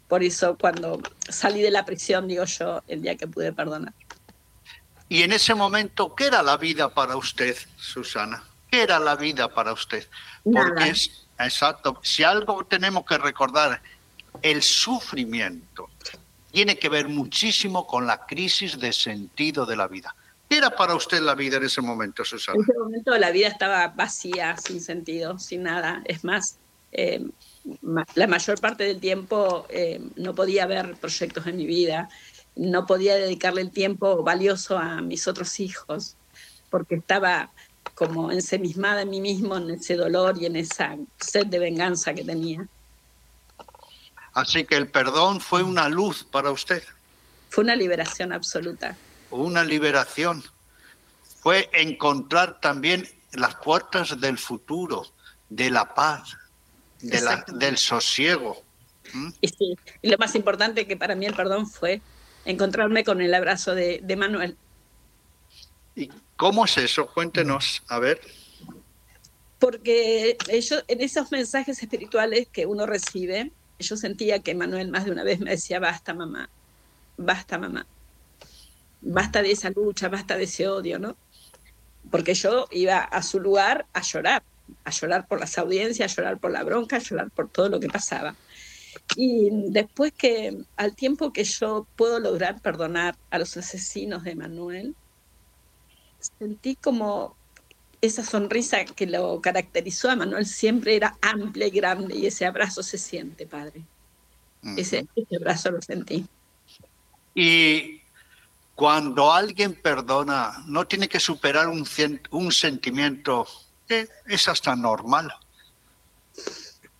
Por 0.07 0.23
eso 0.23 0.57
cuando 0.57 1.01
salí 1.29 1.63
de 1.63 1.71
la 1.71 1.85
prisión, 1.85 2.29
digo 2.29 2.45
yo, 2.45 2.83
el 2.87 3.03
día 3.03 3.17
que 3.17 3.27
pude 3.27 3.53
perdonar. 3.53 3.93
Y 5.09 5.23
en 5.23 5.33
ese 5.33 5.55
momento, 5.55 6.15
¿qué 6.15 6.27
era 6.27 6.43
la 6.43 6.57
vida 6.57 6.95
para 6.95 7.17
usted, 7.17 7.57
Susana? 7.77 8.43
¿Qué 8.75 8.83
era 8.83 8.99
la 8.99 9.15
vida 9.15 9.47
para 9.47 9.73
usted? 9.73 10.05
Porque 10.43 10.89
es, 10.89 11.29
exacto, 11.39 12.01
si 12.03 12.25
algo 12.25 12.65
tenemos 12.65 13.07
que 13.07 13.17
recordar, 13.19 13.81
el 14.43 14.65
sufrimiento 14.65 15.91
tiene 16.51 16.77
que 16.77 16.89
ver 16.89 17.07
muchísimo 17.07 17.87
con 17.87 18.05
la 18.05 18.27
crisis 18.27 18.81
de 18.81 18.93
sentido 18.93 19.65
de 19.65 19.77
la 19.77 19.87
vida. 19.87 20.13
¿Qué 20.49 20.57
era 20.57 20.71
para 20.71 20.97
usted 20.97 21.21
la 21.21 21.37
vida 21.37 21.59
en 21.59 21.63
ese 21.67 21.83
momento, 21.83 22.25
Susana? 22.25 22.57
En 22.57 22.63
ese 22.63 22.77
momento 22.77 23.17
la 23.17 23.31
vida 23.31 23.47
estaba 23.47 23.87
vacía, 23.87 24.57
sin 24.57 24.81
sentido, 24.81 25.39
sin 25.39 25.63
nada. 25.63 26.03
Es 26.07 26.25
más, 26.25 26.57
eh, 26.91 27.25
la 28.17 28.27
mayor 28.27 28.61
parte 28.61 28.83
del 28.83 28.99
tiempo 28.99 29.67
eh, 29.69 30.01
no 30.17 30.35
podía 30.35 30.67
ver 30.67 30.97
proyectos 30.97 31.47
en 31.47 31.59
mi 31.59 31.67
vida, 31.67 32.09
no 32.57 32.87
podía 32.87 33.15
dedicarle 33.15 33.61
el 33.61 33.71
tiempo 33.71 34.25
valioso 34.25 34.77
a 34.77 35.01
mis 35.01 35.29
otros 35.29 35.61
hijos, 35.61 36.17
porque 36.71 36.97
estaba 36.97 37.53
como 37.95 38.33
ensemismada 38.33 39.03
en 39.03 39.11
mí 39.11 39.21
mismo, 39.21 39.57
en 39.57 39.71
ese 39.71 39.97
dolor 39.97 40.37
y 40.41 40.47
en 40.47 40.57
esa 40.57 40.97
sed 41.19 41.47
de 41.47 41.59
venganza 41.59 42.13
que 42.13 42.25
tenía. 42.25 42.67
Así 44.33 44.65
que 44.65 44.77
el 44.77 44.89
perdón 44.89 45.41
fue 45.41 45.63
una 45.63 45.89
luz 45.89 46.25
para 46.25 46.51
usted. 46.51 46.83
Fue 47.51 47.63
una 47.63 47.77
liberación 47.77 48.33
absoluta. 48.33 48.97
Una 49.31 49.63
liberación. 49.63 50.43
Fue 51.41 51.71
encontrar 51.73 52.61
también 52.61 53.09
las 53.33 53.55
puertas 53.57 54.21
del 54.21 54.39
futuro, 54.39 55.07
de 55.49 55.71
la 55.71 55.95
paz, 55.95 56.37
de 57.01 57.21
la, 57.21 57.45
del 57.47 57.79
sosiego. 57.79 58.61
¿Mm? 59.13 59.29
Y, 59.41 59.49
sí, 59.49 59.77
y 60.03 60.11
lo 60.11 60.19
más 60.19 60.35
importante 60.35 60.87
que 60.87 60.97
para 60.97 61.15
mí 61.15 61.27
el 61.27 61.35
perdón 61.35 61.69
fue 61.69 62.01
encontrarme 62.45 63.05
con 63.05 63.21
el 63.21 63.33
abrazo 63.33 63.75
de, 63.75 64.01
de 64.03 64.17
Manuel. 64.17 64.57
¿Y 65.95 66.11
¿Cómo 66.37 66.65
es 66.65 66.77
eso? 66.79 67.07
Cuéntenos, 67.07 67.83
a 67.89 67.99
ver. 67.99 68.21
Porque 69.59 70.37
ellos, 70.49 70.85
en 70.89 71.01
esos 71.01 71.31
mensajes 71.31 71.81
espirituales 71.83 72.49
que 72.51 72.67
uno 72.67 72.87
recibe, 72.87 73.53
yo 73.79 73.97
sentía 73.97 74.41
que 74.41 74.55
Manuel 74.55 74.91
más 74.91 75.05
de 75.05 75.13
una 75.13 75.25
vez 75.25 75.41
me 75.41 75.51
decía, 75.51 75.79
basta 75.79 76.13
mamá, 76.13 76.49
basta 77.17 77.59
mamá, 77.59 77.87
basta 79.01 79.43
de 79.43 79.53
esa 79.53 79.71
lucha, 79.71 80.09
basta 80.09 80.37
de 80.37 80.45
ese 80.45 80.69
odio, 80.69 80.99
¿no? 80.99 81.17
Porque 82.11 82.35
yo 82.35 82.69
iba 82.73 82.99
a 82.99 83.23
su 83.23 83.41
lugar 83.41 83.87
a 83.93 84.03
llorar, 84.03 84.43
a 84.85 84.91
llorar 84.91 85.27
por 85.27 85.41
las 85.41 85.57
audiencias, 85.57 86.13
a 86.13 86.15
llorar 86.15 86.39
por 86.39 86.51
la 86.51 86.65
bronca, 86.65 86.97
a 86.97 87.01
llorar 87.01 87.31
por 87.31 87.49
todo 87.49 87.69
lo 87.69 87.81
que 87.81 87.89
pasaba. 87.89 88.35
Y 89.17 89.49
después 89.71 90.13
que, 90.13 90.59
al 90.77 90.95
tiempo 90.95 91.33
que 91.33 91.45
yo 91.45 91.87
puedo 91.97 92.21
lograr 92.21 92.61
perdonar 92.61 93.17
a 93.31 93.39
los 93.39 93.57
asesinos 93.57 94.25
de 94.25 94.35
Manuel, 94.35 94.95
sentí 96.39 96.77
como 96.77 97.37
esa 98.01 98.25
sonrisa 98.25 98.85
que 98.85 99.07
lo 99.07 99.41
caracterizó 99.41 100.11
a 100.11 100.17
Manuel 100.17 100.47
siempre 100.47 100.97
era 100.97 101.17
amplia 101.23 101.67
y 101.67 101.71
grande 101.71 102.17
y 102.17 102.27
ese 102.27 102.45
abrazo 102.45 102.83
se 102.83 102.99
siente, 102.99 103.47
padre. 103.47 103.83
ese, 104.77 105.07
ese 105.17 105.37
abrazo 105.37 105.71
lo 105.71 105.81
sentí. 105.81 106.27
Y 107.35 108.01
cuando 108.75 109.33
alguien 109.33 109.75
perdona, 109.75 110.63
no 110.67 110.87
tiene 110.87 111.09
que 111.09 111.21
superar 111.21 111.69
un, 111.69 111.87
un 112.31 112.53
sentimiento 112.53 113.47
es 114.27 114.49
hasta 114.49 114.75
normal, 114.75 115.33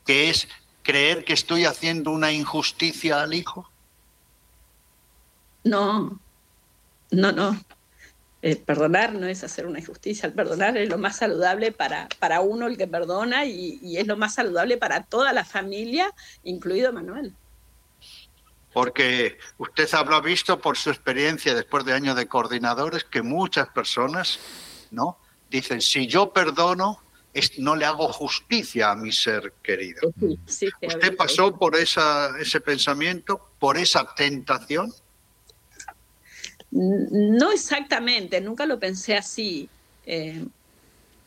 que 0.05 0.31
es 0.31 0.49
creer 0.83 1.25
que 1.25 1.33
estoy 1.33 1.65
haciendo 1.65 2.11
una 2.11 2.31
injusticia 2.31 3.23
al 3.23 3.35
hijo. 3.35 3.69
No, 5.65 6.21
no, 7.11 7.33
no. 7.33 7.59
Eh, 8.47 8.57
perdonar 8.57 9.15
no 9.15 9.27
es 9.27 9.43
hacer 9.43 9.65
una 9.65 9.79
injusticia, 9.79 10.27
el 10.27 10.35
perdonar 10.35 10.77
es 10.77 10.91
lo 10.91 10.99
más 10.99 11.17
saludable 11.17 11.73
para, 11.73 12.11
para 12.19 12.43
uno 12.43 12.67
el 12.67 12.77
que 12.77 12.87
perdona 12.87 13.47
y, 13.47 13.79
y 13.81 13.97
es 13.97 14.07
lo 14.07 14.19
más 14.19 14.35
saludable 14.35 14.77
para 14.77 15.03
toda 15.03 15.33
la 15.33 15.47
familia, 15.47 16.13
incluido 16.43 16.93
Manuel 16.93 17.35
porque 18.75 19.39
usted 19.57 19.89
habrá 19.95 20.21
visto 20.21 20.61
por 20.61 20.77
su 20.77 20.91
experiencia 20.91 21.55
después 21.55 21.85
de 21.85 21.93
años 21.93 22.17
de 22.17 22.27
coordinadores 22.27 23.05
que 23.05 23.23
muchas 23.23 23.69
personas 23.69 24.41
no 24.91 25.17
dicen 25.49 25.81
si 25.81 26.09
yo 26.09 26.33
perdono 26.33 27.01
no 27.59 27.77
le 27.77 27.85
hago 27.85 28.13
justicia 28.13 28.91
a 28.91 28.97
mi 28.97 29.11
ser 29.11 29.55
querido. 29.63 30.13
¿Usted 30.21 31.17
pasó 31.17 31.57
por 31.57 31.77
esa, 31.77 32.39
ese 32.39 32.61
pensamiento, 32.61 33.51
por 33.59 33.77
esa 33.77 34.15
tentación? 34.15 34.93
No 36.75 37.53
exactamente, 37.53 38.41
nunca 38.41 38.67
lo 38.67 38.81
pensé 38.81 39.17
así, 39.17 39.69
eh, 40.07 40.45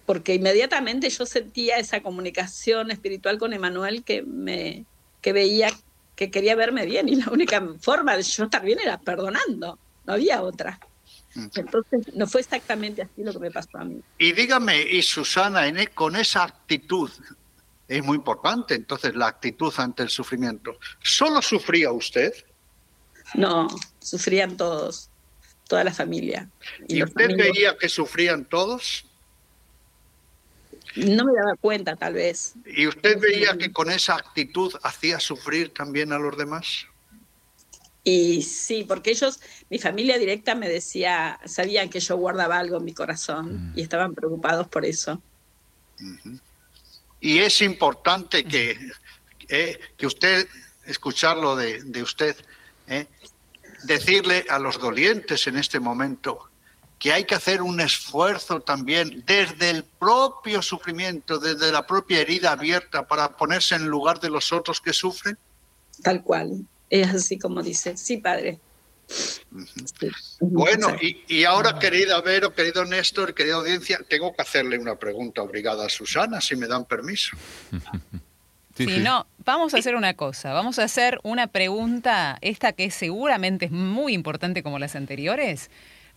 porque 0.06 0.36
inmediatamente 0.36 1.10
yo 1.10 1.26
sentía 1.26 1.78
esa 1.78 2.02
comunicación 2.02 2.92
espiritual 2.92 3.38
con 3.38 3.54
Emanuel 3.54 4.04
que 4.04 4.24
me 4.24 4.86
que 5.22 5.32
veía 5.32 5.70
que 6.18 6.32
quería 6.32 6.56
verme 6.56 6.86
bien 6.86 7.08
y 7.08 7.16
la 7.16 7.32
única 7.32 7.66
forma 7.80 8.18
de 8.18 8.24
yo 8.24 8.44
estar 8.44 8.64
bien 8.66 8.80
era 8.80 8.98
perdonando, 9.00 9.80
no 10.06 10.14
había 10.14 10.42
otra. 10.42 10.80
Entonces, 11.36 12.14
no 12.16 12.28
fue 12.28 12.42
exactamente 12.42 13.04
así 13.04 13.24
lo 13.24 13.32
que 13.32 13.40
me 13.40 13.52
pasó 13.52 13.78
a 13.78 13.86
mí. 13.86 14.02
Y 14.18 14.34
dígame, 14.34 14.82
y 14.82 15.02
Susana, 15.04 15.68
e, 15.68 15.88
con 15.88 16.16
esa 16.16 16.44
actitud, 16.44 17.12
es 17.88 18.04
muy 18.04 18.18
importante 18.18 18.74
entonces 18.74 19.16
la 19.16 19.28
actitud 19.28 19.72
ante 19.78 20.04
el 20.04 20.10
sufrimiento. 20.10 20.78
¿Solo 21.02 21.42
sufría 21.42 21.92
usted? 21.92 22.34
No, 23.36 23.68
sufrían 24.00 24.58
todos, 24.58 25.10
toda 25.68 25.84
la 25.84 25.94
familia. 25.94 26.50
¿Y, 26.88 27.04
usted 27.04 27.36
veía 27.36 27.78
que 27.78 27.90
sufrían 27.90 28.46
todos? 28.46 29.06
No 30.96 31.26
me 31.26 31.34
daba 31.34 31.56
cuenta, 31.60 31.96
tal 31.96 32.14
vez. 32.14 32.54
¿Y 32.66 32.88
usted 32.88 33.20
veía 33.20 33.58
que 33.58 33.72
con 33.72 33.92
esa 33.92 34.16
actitud 34.16 34.74
hacía 34.82 35.20
sufrir 35.20 35.74
también 35.74 36.12
a 36.12 36.18
los 36.18 36.38
demás? 36.38 36.88
Y 38.04 38.42
sí, 38.42 38.86
porque 38.88 39.12
ellos, 39.12 39.40
mi 39.70 39.80
familia 39.80 40.18
directa 40.18 40.56
me 40.56 40.70
decía, 40.70 41.40
sabían 41.46 41.90
que 41.90 42.00
yo 42.00 42.16
guardaba 42.16 42.58
algo 42.58 42.78
en 42.78 42.86
mi 42.86 42.94
corazón 42.94 43.74
y 43.76 43.82
estaban 43.82 44.16
preocupados 44.16 44.68
por 44.70 44.86
eso. 44.86 45.22
Y 47.20 47.40
es 47.40 47.62
importante 47.62 48.46
que, 48.46 48.78
eh, 49.50 49.80
que 49.98 50.08
usted, 50.08 50.48
escucharlo 50.86 51.58
de, 51.58 51.84
de 51.84 52.02
usted, 52.02 52.36
eh, 52.88 53.08
decirle 53.84 54.46
a 54.50 54.60
los 54.60 54.80
dolientes 54.80 55.48
en 55.48 55.58
este 55.58 55.80
momento 55.80 56.50
que 57.00 57.14
hay 57.14 57.26
que 57.26 57.36
hacer 57.36 57.62
un 57.62 57.80
esfuerzo 57.80 58.62
también 58.62 59.24
desde 59.26 59.70
el 59.70 59.84
propio 59.84 60.62
sufrimiento, 60.62 61.38
desde 61.38 61.72
la 61.72 61.86
propia 61.86 62.22
herida 62.22 62.52
abierta 62.52 63.08
para 63.08 63.38
ponerse 63.38 63.76
en 63.76 63.88
lugar 63.88 64.20
de 64.20 64.30
los 64.30 64.52
otros 64.52 64.82
que 64.82 64.94
sufren? 64.94 65.38
Tal 66.02 66.24
cual, 66.24 66.66
es 66.90 67.08
así 67.10 67.38
como 67.38 67.62
dice, 67.62 67.96
sí, 67.98 68.18
padre. 68.18 68.60
Bueno, 70.42 70.96
y, 71.00 71.44
ahora, 71.46 71.80
querida 71.80 72.20
Vero, 72.22 72.54
querido 72.54 72.84
Néstor, 72.84 73.34
querida 73.34 73.56
audiencia, 73.56 74.00
tengo 74.08 74.36
que 74.36 74.42
hacerle 74.42 74.78
una 74.78 74.96
pregunta 74.96 75.42
obligada 75.42 75.86
a 75.86 75.90
Susana, 75.90 76.42
si 76.42 76.56
me 76.56 76.68
dan 76.68 76.86
permiso. 76.86 77.38
Si 78.78 79.00
no, 79.00 79.26
vamos 79.44 79.74
a 79.74 79.78
hacer 79.78 79.96
una 79.96 80.14
cosa, 80.14 80.54
vamos 80.54 80.78
a 80.78 80.84
hacer 80.84 81.20
una 81.24 81.48
pregunta, 81.48 82.38
esta 82.42 82.74
que 82.74 82.92
seguramente 82.92 83.66
es 83.66 83.72
muy 83.72 84.14
importante 84.14 84.62
como 84.62 84.78
las 84.78 84.96
anteriores, 84.96 85.72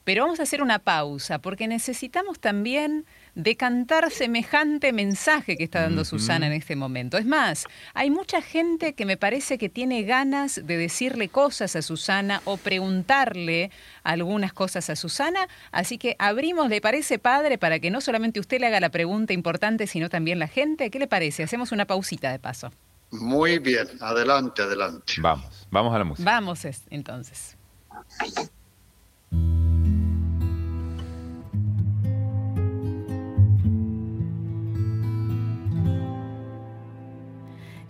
pero 0.05 0.25
vamos 0.25 0.41
a 0.41 0.43
hacer 0.43 0.63
una 0.63 0.79
pausa 0.79 1.39
porque 1.39 1.69
necesitamos 1.69 2.39
también 2.39 3.07
decantar 3.43 4.11
semejante 4.11 4.93
mensaje 4.93 5.57
que 5.57 5.65
está 5.65 5.83
dando 5.83 6.05
Susana 6.05 6.47
en 6.47 6.53
este 6.53 6.77
momento. 6.77 7.19
Es 7.19 7.27
más, 7.27 7.67
hay 7.95 8.11
mucha 8.11 8.43
gente 8.43 8.95
que 8.95 9.05
me 9.05 9.17
parece 9.17 9.59
que 9.59 9.69
tiene 9.69 10.03
ganas 10.03 10.61
de 10.65 10.77
decirle 10.77 11.29
cosas 11.29 11.77
a 11.77 11.83
Susana 11.83 12.43
o 12.45 12.57
preguntarle 12.57 13.71
algunas 14.03 14.53
cosas 14.53 14.91
a 14.91 14.97
Susana, 14.97 15.49
así 15.73 15.99
que 15.99 16.17
abrimos, 16.19 16.69
¿le 16.69 16.81
parece 16.81 17.19
padre 17.19 17.59
para 17.59 17.79
que 17.79 17.91
no 17.91 18.01
solamente 18.01 18.41
usted 18.41 18.61
le 18.61 18.67
haga 18.67 18.81
la 18.81 18.91
pregunta 18.91 19.33
importante, 19.33 19.87
sino 19.87 20.09
también 20.09 20.39
la 20.39 20.49
gente? 20.49 20.91
¿Qué 20.91 20.99
le 20.99 21.07
parece? 21.07 21.43
Hacemos 21.43 21.73
una 21.73 21.87
pausita 21.87 22.31
de 22.31 22.39
paso. 22.39 22.71
Muy 23.11 23.59
bien, 23.59 23.89
adelante, 24.01 24.63
adelante. 24.63 25.15
Vamos, 25.21 25.67
vamos 25.71 25.95
a 25.95 25.99
la 25.99 26.05
música. 26.05 26.31
Vamos 26.31 26.65
entonces. 26.91 27.57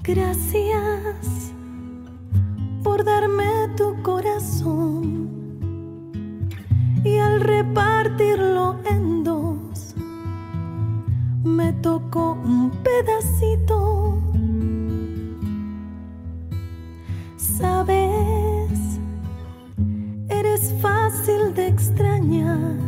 Gracias 0.03 1.53
por 2.83 3.05
darme 3.05 3.69
tu 3.77 4.03
corazón 4.03 5.29
y 7.05 7.19
al 7.19 7.43
repartirlo 7.43 8.77
en 8.91 9.23
dos 9.23 9.95
me 11.45 11.75
tocó 11.75 12.33
un 12.33 12.71
pedacito. 12.83 14.19
Sabes, 17.37 18.71
eres 20.31 20.75
fácil 20.81 21.53
de 21.55 21.67
extrañar, 21.67 22.79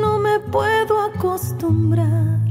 no 0.00 0.18
me 0.20 0.38
puedo 0.38 1.00
acostumbrar 1.02 2.43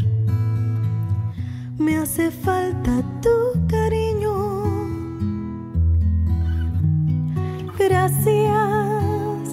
me 1.77 1.97
hace 1.97 2.31
falta 2.31 3.01
tu 3.21 3.67
cariño. 3.67 4.33
Gracias 7.77 9.49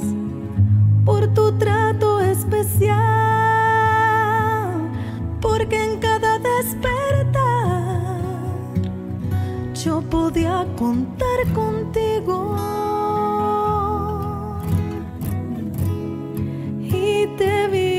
por 1.04 1.26
tu 1.34 1.52
trato 1.58 2.20
especial, 2.20 3.00
porque 5.40 5.82
en 5.82 5.98
cada 5.98 6.38
despertar 6.38 8.20
yo 9.74 10.00
podía 10.02 10.66
contar 10.78 11.52
contigo. 11.54 12.56
Y 16.80 17.26
te 17.36 17.68
vi 17.68 17.89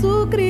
Jesus 0.00 0.30
Cristo. 0.30 0.47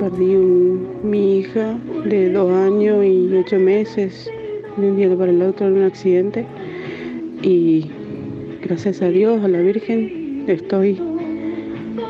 Perdí 0.00 0.34
mi 1.02 1.40
hija 1.40 1.78
de 2.06 2.30
dos 2.32 2.50
años 2.50 3.04
y 3.04 3.36
ocho 3.36 3.58
meses 3.58 4.30
de 4.78 4.90
un 4.90 4.96
día 4.96 5.14
para 5.14 5.30
el 5.30 5.42
otro 5.42 5.66
en 5.66 5.74
un 5.74 5.82
accidente. 5.82 6.46
Y 7.42 7.90
gracias 8.62 9.02
a 9.02 9.10
Dios, 9.10 9.44
a 9.44 9.48
la 9.48 9.58
Virgen, 9.58 10.44
estoy 10.46 10.98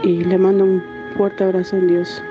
y 0.04 0.22
le 0.22 0.38
mando 0.38 0.62
un 0.62 0.82
fuerte 1.16 1.42
abrazo 1.42 1.78
en 1.78 1.88
Dios. 1.88 2.22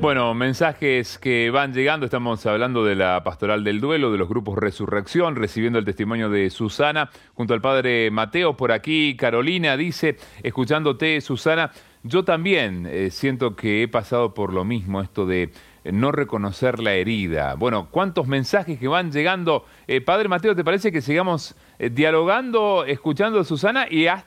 Bueno, 0.00 0.32
mensajes 0.32 1.18
que 1.18 1.50
van 1.50 1.74
llegando. 1.74 2.06
Estamos 2.06 2.46
hablando 2.46 2.84
de 2.84 2.94
la 2.96 3.22
pastoral 3.22 3.62
del 3.64 3.80
duelo, 3.80 4.10
de 4.10 4.16
los 4.16 4.28
grupos 4.30 4.56
Resurrección, 4.58 5.36
recibiendo 5.36 5.78
el 5.78 5.84
testimonio 5.84 6.30
de 6.30 6.48
Susana 6.48 7.10
junto 7.34 7.52
al 7.52 7.60
padre 7.60 8.10
Mateo. 8.10 8.56
Por 8.56 8.72
aquí, 8.72 9.14
Carolina 9.16 9.76
dice, 9.76 10.16
escuchándote, 10.42 11.20
Susana, 11.20 11.70
yo 12.02 12.24
también 12.24 12.86
eh, 12.88 13.10
siento 13.10 13.56
que 13.56 13.82
he 13.82 13.88
pasado 13.88 14.32
por 14.32 14.54
lo 14.54 14.64
mismo, 14.64 15.02
esto 15.02 15.26
de 15.26 15.50
no 15.84 16.12
reconocer 16.12 16.80
la 16.80 16.94
herida. 16.94 17.54
Bueno, 17.56 17.88
¿cuántos 17.90 18.26
mensajes 18.26 18.78
que 18.78 18.88
van 18.88 19.12
llegando? 19.12 19.66
Eh, 19.86 20.00
padre 20.00 20.28
Mateo, 20.28 20.56
¿te 20.56 20.64
parece 20.64 20.90
que 20.92 21.02
sigamos 21.02 21.54
eh, 21.78 21.90
dialogando, 21.90 22.84
escuchando 22.86 23.38
a 23.40 23.44
Susana? 23.44 23.86
Y 23.90 24.06
has- 24.06 24.24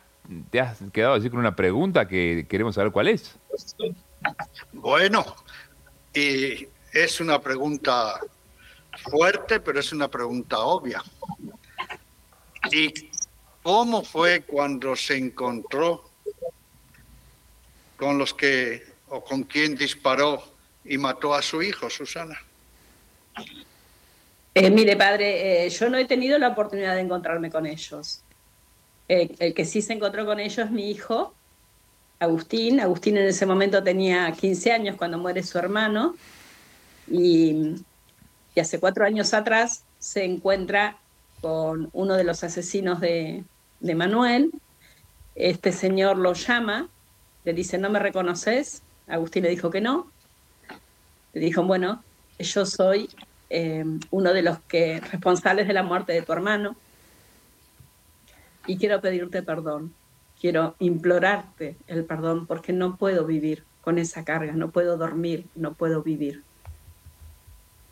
te 0.52 0.60
has 0.62 0.84
quedado 0.94 1.16
así 1.16 1.32
con 1.32 1.40
una 1.40 1.56
pregunta 1.56 2.08
que 2.08 2.46
queremos 2.48 2.76
saber 2.76 2.92
cuál 2.92 3.08
es. 3.08 3.40
Bueno, 4.72 5.26
y 6.14 6.68
es 6.94 7.20
una 7.20 7.42
pregunta 7.42 8.20
fuerte, 9.10 9.60
pero 9.60 9.80
es 9.80 9.92
una 9.92 10.08
pregunta 10.08 10.60
obvia. 10.60 11.04
¿Y 12.72 13.10
cómo 13.62 14.04
fue 14.04 14.44
cuando 14.44 14.96
se 14.96 15.18
encontró 15.18 16.10
con 17.98 18.18
los 18.18 18.34
que 18.34 18.84
o 19.10 19.24
con 19.24 19.44
quien 19.44 19.76
disparó 19.76 20.44
y 20.86 20.98
mató 20.98 21.34
a 21.34 21.42
su 21.42 21.62
hijo, 21.62 21.90
Susana? 21.90 22.38
Eh, 24.56 24.70
mire, 24.70 24.96
padre, 24.96 25.66
eh, 25.66 25.70
yo 25.70 25.90
no 25.90 25.98
he 25.98 26.06
tenido 26.06 26.38
la 26.38 26.50
oportunidad 26.50 26.96
de 26.96 27.02
encontrarme 27.02 27.50
con 27.50 27.66
ellos. 27.66 28.22
Eh, 29.10 29.36
el 29.40 29.54
que 29.54 29.66
sí 29.66 29.82
se 29.82 29.94
encontró 29.94 30.26
con 30.26 30.40
ellos 30.40 30.60
es 30.60 30.72
mi 30.72 30.92
hijo, 30.92 31.34
Agustín. 32.24 32.80
Agustín 32.80 33.18
en 33.18 33.28
ese 33.28 33.46
momento 33.46 33.84
tenía 33.84 34.32
15 34.32 34.72
años 34.72 34.96
cuando 34.96 35.18
muere 35.18 35.44
su 35.44 35.58
hermano 35.58 36.16
y, 37.08 37.76
hace 38.60 38.80
cuatro 38.80 39.06
años 39.06 39.34
atrás 39.34 39.84
se 40.00 40.24
encuentra 40.24 40.98
con 41.42 41.90
uno 41.94 42.16
de 42.16 42.24
los 42.24 42.44
asesinos 42.44 43.00
de, 43.00 43.44
de 43.80 43.96
Manuel. 43.96 44.52
Este 45.36 45.72
señor 45.72 46.18
lo 46.18 46.34
llama, 46.34 46.88
le 47.44 47.54
dice, 47.54 47.78
¿no 47.78 47.90
me 47.90 48.00
reconoces? 48.00 48.84
Agustín 49.08 49.44
le 49.44 49.50
dijo 49.50 49.70
que 49.70 49.82
no. 49.82 50.12
Le 51.34 51.42
dijo, 51.42 51.64
bueno, 51.64 52.04
yo 52.40 52.66
soy 52.66 53.10
eh, 53.50 53.84
uno 54.12 54.34
de 54.34 54.42
los 54.42 54.60
que 54.62 55.00
responsables 55.00 55.68
de 55.68 55.74
la 55.74 55.84
muerte 55.84 56.14
de 56.14 56.22
tu 56.22 56.32
hermano 56.32 56.76
y 58.66 58.78
quiero 58.78 59.02
pedirte 59.02 59.44
perdón. 59.44 59.94
Quiero 60.44 60.76
implorarte 60.80 61.78
el 61.88 62.04
perdón 62.04 62.48
porque 62.48 62.74
no 62.74 62.98
puedo 62.98 63.26
vivir 63.26 63.64
con 63.80 63.98
esa 63.98 64.26
carga, 64.26 64.52
no 64.52 64.72
puedo 64.72 64.98
dormir, 64.98 65.46
no 65.56 65.74
puedo 65.74 66.04
vivir. 66.04 66.44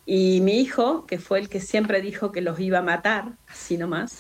Y 0.06 0.42
mi 0.42 0.60
hijo, 0.60 1.06
que 1.06 1.18
fue 1.18 1.40
el 1.40 1.48
que 1.48 1.62
siempre 1.62 2.02
dijo 2.02 2.34
que 2.34 2.42
los 2.42 2.60
iba 2.60 2.80
a 2.80 2.82
matar, 2.82 3.38
así 3.48 3.78
nomás, 3.78 4.20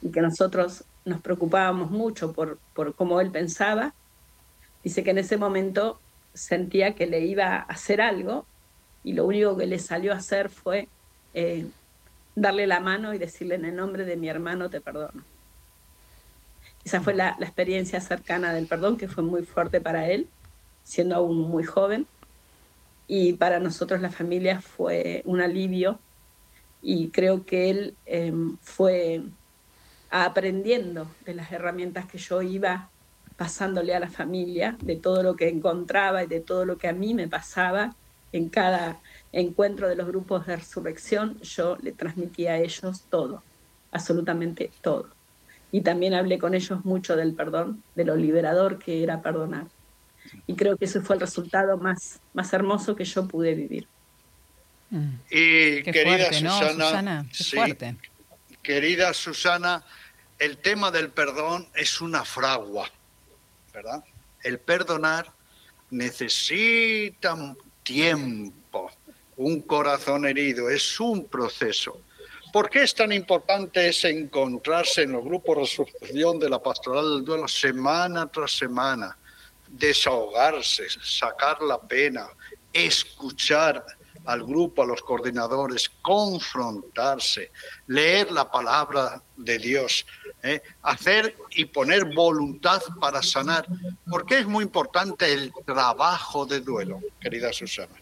y 0.00 0.10
que 0.10 0.22
nosotros 0.22 0.84
nos 1.04 1.20
preocupábamos 1.20 1.90
mucho 1.90 2.32
por, 2.32 2.56
por 2.72 2.94
cómo 2.94 3.20
él 3.20 3.30
pensaba, 3.30 3.92
dice 4.82 5.04
que 5.04 5.10
en 5.10 5.18
ese 5.18 5.36
momento 5.36 6.00
sentía 6.32 6.94
que 6.94 7.06
le 7.06 7.20
iba 7.20 7.56
a 7.56 7.60
hacer 7.64 8.00
algo 8.00 8.46
y 9.04 9.12
lo 9.12 9.26
único 9.26 9.58
que 9.58 9.66
le 9.66 9.78
salió 9.78 10.14
a 10.14 10.16
hacer 10.16 10.48
fue 10.48 10.88
eh, 11.34 11.66
darle 12.34 12.66
la 12.66 12.80
mano 12.80 13.12
y 13.12 13.18
decirle 13.18 13.56
en 13.56 13.66
el 13.66 13.76
nombre 13.76 14.06
de 14.06 14.16
mi 14.16 14.30
hermano 14.30 14.70
te 14.70 14.80
perdono. 14.80 15.31
Esa 16.84 17.00
fue 17.00 17.14
la, 17.14 17.36
experiencia 17.40 18.00
cercana 18.00 18.52
del 18.52 18.66
perdón, 18.66 18.96
que 18.96 19.08
fue 19.08 19.22
muy 19.22 19.44
fuerte 19.44 19.80
para 19.80 20.08
él, 20.08 20.28
siendo 20.84 21.14
aún 21.14 21.38
muy 21.38 21.64
joven. 21.64 22.06
Y 23.06 23.34
para 23.34 23.60
nosotros 23.60 24.00
la 24.00 24.10
familia 24.10 24.60
fue 24.60 25.22
un 25.24 25.40
alivio 25.40 25.98
y 26.80 27.08
creo 27.10 27.44
que 27.44 27.70
él 27.70 27.96
eh, 28.06 28.32
fue 28.60 29.22
aprendiendo 30.10 31.08
de 31.24 31.34
las 31.34 31.52
herramientas 31.52 32.06
que 32.06 32.18
yo 32.18 32.42
iba 32.42 32.90
pasándole 33.36 33.94
a 33.94 34.00
la 34.00 34.08
familia, 34.08 34.76
de 34.82 34.96
todo 34.96 35.22
lo 35.22 35.36
que 35.36 35.48
encontraba 35.48 36.22
y 36.22 36.26
de 36.26 36.40
todo 36.40 36.64
lo 36.64 36.78
que 36.78 36.88
a 36.88 36.92
mí 36.92 37.14
me 37.14 37.28
pasaba 37.28 37.94
en 38.32 38.48
cada 38.48 39.00
encuentro 39.32 39.88
de 39.88 39.96
los 39.96 40.06
grupos 40.06 40.46
de 40.46 40.56
resurrección, 40.56 41.38
yo 41.40 41.76
le 41.82 41.92
transmitía 41.92 42.52
a 42.52 42.58
ellos 42.58 43.04
todo, 43.10 43.42
absolutamente 43.90 44.70
todo. 44.80 45.08
Y 45.72 45.80
también 45.80 46.12
hablé 46.12 46.38
con 46.38 46.54
ellos 46.54 46.84
mucho 46.84 47.16
del 47.16 47.34
perdón, 47.34 47.82
de 47.94 48.04
lo 48.04 48.14
liberador 48.14 48.78
que 48.78 49.02
era 49.02 49.22
perdonar. 49.22 49.66
Y 50.46 50.54
creo 50.54 50.76
que 50.76 50.84
ese 50.84 51.00
fue 51.00 51.16
el 51.16 51.20
resultado 51.20 51.78
más, 51.78 52.20
más 52.34 52.52
hermoso 52.52 52.94
que 52.94 53.04
yo 53.04 53.26
pude 53.26 53.54
vivir. 53.54 53.88
Mm. 54.90 55.14
Y 55.30 55.82
querida 55.82 56.30
Susana, 56.32 57.26
fuerte. 57.32 57.96
querida 58.62 59.14
Susana, 59.14 59.82
el 60.38 60.58
tema 60.58 60.90
del 60.90 61.08
perdón 61.08 61.66
es 61.74 62.02
una 62.02 62.24
fragua, 62.26 62.90
¿verdad? 63.72 64.04
El 64.42 64.58
perdonar 64.58 65.32
necesita 65.90 67.34
tiempo, 67.82 68.90
un 69.38 69.62
corazón 69.62 70.26
herido, 70.26 70.68
es 70.68 71.00
un 71.00 71.24
proceso. 71.24 71.98
¿Por 72.52 72.68
qué 72.68 72.82
es 72.82 72.94
tan 72.94 73.12
importante 73.12 73.88
ese 73.88 74.10
encontrarse 74.10 75.02
en 75.02 75.12
los 75.12 75.24
grupos 75.24 75.56
de 75.56 75.62
resurrección 75.62 76.38
de 76.38 76.50
la 76.50 76.62
pastoral 76.62 77.14
del 77.14 77.24
duelo 77.24 77.48
semana 77.48 78.26
tras 78.26 78.52
semana? 78.52 79.16
Desahogarse, 79.68 80.84
sacar 81.02 81.62
la 81.62 81.80
pena, 81.80 82.28
escuchar 82.70 83.82
al 84.26 84.44
grupo, 84.44 84.82
a 84.82 84.86
los 84.86 85.00
coordinadores, 85.00 85.90
confrontarse, 86.02 87.50
leer 87.86 88.30
la 88.30 88.50
palabra 88.50 89.22
de 89.36 89.58
Dios, 89.58 90.04
¿eh? 90.42 90.60
hacer 90.82 91.34
y 91.52 91.64
poner 91.64 92.04
voluntad 92.14 92.82
para 93.00 93.22
sanar. 93.22 93.66
¿Por 94.08 94.26
qué 94.26 94.40
es 94.40 94.46
muy 94.46 94.64
importante 94.64 95.32
el 95.32 95.52
trabajo 95.64 96.44
de 96.44 96.60
duelo, 96.60 97.00
querida 97.18 97.50
Susana? 97.52 97.94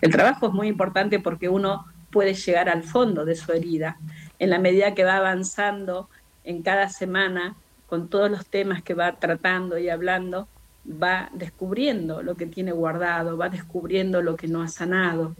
El 0.00 0.10
trabajo 0.10 0.48
es 0.48 0.52
muy 0.52 0.66
importante 0.66 1.20
porque 1.20 1.48
uno 1.48 1.86
puede 2.12 2.34
llegar 2.34 2.68
al 2.68 2.84
fondo 2.84 3.24
de 3.24 3.34
su 3.34 3.50
herida. 3.52 3.98
En 4.38 4.50
la 4.50 4.60
medida 4.60 4.94
que 4.94 5.02
va 5.02 5.16
avanzando 5.16 6.08
en 6.44 6.62
cada 6.62 6.88
semana 6.88 7.56
con 7.88 8.08
todos 8.08 8.30
los 8.30 8.46
temas 8.46 8.82
que 8.82 8.94
va 8.94 9.18
tratando 9.18 9.78
y 9.78 9.88
hablando, 9.88 10.46
va 10.86 11.30
descubriendo 11.34 12.22
lo 12.22 12.36
que 12.36 12.46
tiene 12.46 12.72
guardado, 12.72 13.36
va 13.36 13.48
descubriendo 13.48 14.22
lo 14.22 14.36
que 14.36 14.48
no 14.48 14.62
ha 14.62 14.68
sanado. 14.68 15.34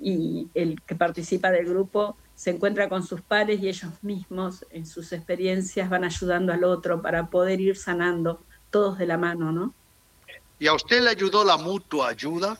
Y 0.00 0.48
el 0.54 0.80
que 0.82 0.94
participa 0.96 1.50
del 1.50 1.66
grupo 1.66 2.16
se 2.34 2.50
encuentra 2.50 2.88
con 2.88 3.06
sus 3.06 3.20
pares 3.20 3.60
y 3.60 3.68
ellos 3.68 3.92
mismos 4.02 4.66
en 4.70 4.86
sus 4.86 5.12
experiencias 5.12 5.88
van 5.88 6.04
ayudando 6.04 6.52
al 6.52 6.64
otro 6.64 7.00
para 7.00 7.26
poder 7.26 7.60
ir 7.60 7.76
sanando 7.76 8.42
todos 8.70 8.98
de 8.98 9.06
la 9.06 9.16
mano, 9.16 9.52
¿no? 9.52 9.72
¿Y 10.58 10.66
a 10.66 10.74
usted 10.74 11.00
le 11.00 11.10
ayudó 11.10 11.44
la 11.44 11.56
mutua 11.56 12.08
ayuda? 12.08 12.58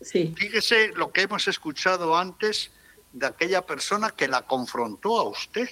Sí. 0.00 0.34
Fíjese 0.36 0.88
lo 0.96 1.10
que 1.10 1.22
hemos 1.22 1.46
escuchado 1.48 2.16
antes 2.16 2.70
de 3.14 3.26
aquella 3.26 3.62
persona 3.62 4.10
que 4.10 4.28
la 4.28 4.42
confrontó 4.42 5.18
a 5.18 5.28
usted. 5.28 5.68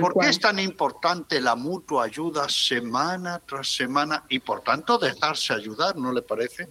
¿Por 0.00 0.18
qué 0.18 0.28
es 0.28 0.38
tan 0.38 0.58
importante 0.58 1.40
la 1.40 1.54
mutua 1.54 2.04
ayuda 2.04 2.48
semana 2.48 3.40
tras 3.46 3.68
semana 3.68 4.24
y 4.28 4.40
por 4.40 4.60
tanto 4.60 4.98
dejarse 4.98 5.54
ayudar, 5.54 5.96
no 5.96 6.12
le 6.12 6.20
parece? 6.20 6.68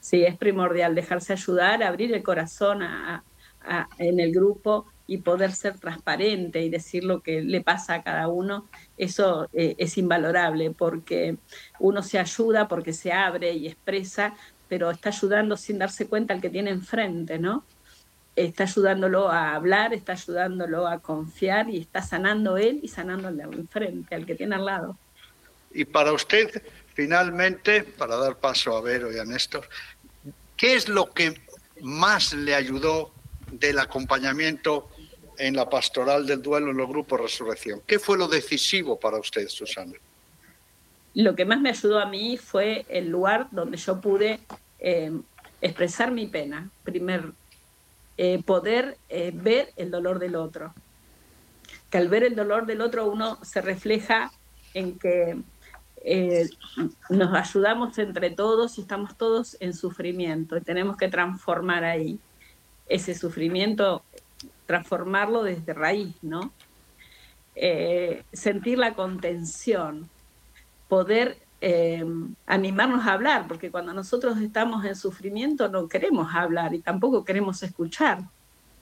Sí, 0.00 0.24
es 0.24 0.36
primordial 0.36 0.94
dejarse 0.94 1.34
ayudar, 1.34 1.82
abrir 1.82 2.12
el 2.12 2.22
corazón 2.22 2.82
en 3.98 4.20
el 4.20 4.32
grupo 4.32 4.86
y 5.06 5.18
poder 5.18 5.52
ser 5.52 5.78
transparente 5.78 6.62
y 6.62 6.70
decir 6.70 7.04
lo 7.04 7.20
que 7.20 7.42
le 7.42 7.60
pasa 7.60 7.94
a 7.94 8.02
cada 8.02 8.28
uno, 8.28 8.66
eso 8.96 9.48
eh, 9.52 9.74
es 9.76 9.98
invalorable 9.98 10.70
porque 10.70 11.36
uno 11.78 12.02
se 12.02 12.18
ayuda 12.18 12.68
porque 12.68 12.94
se 12.94 13.12
abre 13.12 13.52
y 13.52 13.66
expresa, 13.66 14.34
pero 14.68 14.90
está 14.90 15.10
ayudando 15.10 15.58
sin 15.58 15.78
darse 15.78 16.06
cuenta 16.06 16.32
al 16.32 16.40
que 16.40 16.48
tiene 16.48 16.70
enfrente, 16.70 17.38
¿no? 17.38 17.64
Está 18.36 18.64
ayudándolo 18.64 19.30
a 19.30 19.54
hablar, 19.54 19.94
está 19.94 20.12
ayudándolo 20.12 20.86
a 20.86 20.98
confiar 20.98 21.70
y 21.70 21.78
está 21.78 22.02
sanando 22.02 22.56
él 22.56 22.80
y 22.82 22.88
sanando 22.88 23.28
al 23.28 23.36
de 23.36 23.44
enfrente, 23.44 24.14
al 24.14 24.26
que 24.26 24.34
tiene 24.34 24.56
al 24.56 24.64
lado. 24.64 24.98
Y 25.72 25.84
para 25.84 26.12
usted, 26.12 26.62
finalmente, 26.94 27.82
para 27.82 28.16
dar 28.16 28.36
paso 28.36 28.76
a 28.76 28.80
Vero 28.80 29.12
y 29.12 29.18
a 29.18 29.24
Néstor, 29.24 29.68
¿qué 30.56 30.74
es 30.74 30.88
lo 30.88 31.12
que 31.12 31.40
más 31.80 32.32
le 32.32 32.54
ayudó 32.54 33.12
del 33.50 33.78
acompañamiento 33.78 34.88
en 35.38 35.56
la 35.56 35.68
pastoral 35.68 36.26
del 36.26 36.42
duelo 36.42 36.70
en 36.70 36.76
los 36.76 36.88
grupos 36.88 37.20
Resurrección? 37.20 37.82
¿Qué 37.86 37.98
fue 37.98 38.18
lo 38.18 38.28
decisivo 38.28 38.98
para 38.98 39.18
usted, 39.18 39.48
Susana? 39.48 39.94
Lo 41.14 41.36
que 41.36 41.44
más 41.44 41.60
me 41.60 41.70
ayudó 41.70 42.00
a 42.00 42.06
mí 42.06 42.36
fue 42.36 42.84
el 42.88 43.08
lugar 43.08 43.48
donde 43.52 43.76
yo 43.76 44.00
pude 44.00 44.40
eh, 44.80 45.12
expresar 45.60 46.10
mi 46.10 46.26
pena, 46.26 46.70
primer 46.82 47.32
eh, 48.16 48.42
poder 48.44 48.96
eh, 49.08 49.32
ver 49.34 49.72
el 49.76 49.90
dolor 49.90 50.18
del 50.18 50.36
otro. 50.36 50.72
Que 51.90 51.98
al 51.98 52.08
ver 52.08 52.24
el 52.24 52.36
dolor 52.36 52.66
del 52.66 52.80
otro 52.80 53.10
uno 53.10 53.38
se 53.44 53.60
refleja 53.60 54.30
en 54.72 54.98
que 54.98 55.36
eh, 56.04 56.48
nos 57.10 57.34
ayudamos 57.34 57.98
entre 57.98 58.30
todos 58.30 58.78
y 58.78 58.82
estamos 58.82 59.16
todos 59.16 59.56
en 59.60 59.72
sufrimiento 59.72 60.56
y 60.56 60.60
tenemos 60.60 60.96
que 60.96 61.08
transformar 61.08 61.84
ahí 61.84 62.18
ese 62.88 63.14
sufrimiento, 63.14 64.02
transformarlo 64.66 65.42
desde 65.42 65.72
raíz, 65.72 66.14
¿no? 66.22 66.52
sentir 68.32 68.78
la 68.78 68.94
contención, 68.94 70.10
poder 70.88 71.38
eh, 71.66 72.04
animarnos 72.44 73.06
a 73.06 73.14
hablar, 73.14 73.48
porque 73.48 73.70
cuando 73.70 73.94
nosotros 73.94 74.38
estamos 74.38 74.84
en 74.84 74.94
sufrimiento 74.94 75.66
no 75.70 75.88
queremos 75.88 76.34
hablar 76.34 76.74
y 76.74 76.80
tampoco 76.80 77.24
queremos 77.24 77.62
escuchar, 77.62 78.18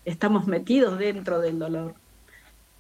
estamos 0.05 0.49
metidos 0.49 0.99
dentro 0.99 1.39
del 1.39 1.61
dolor. 1.61 1.95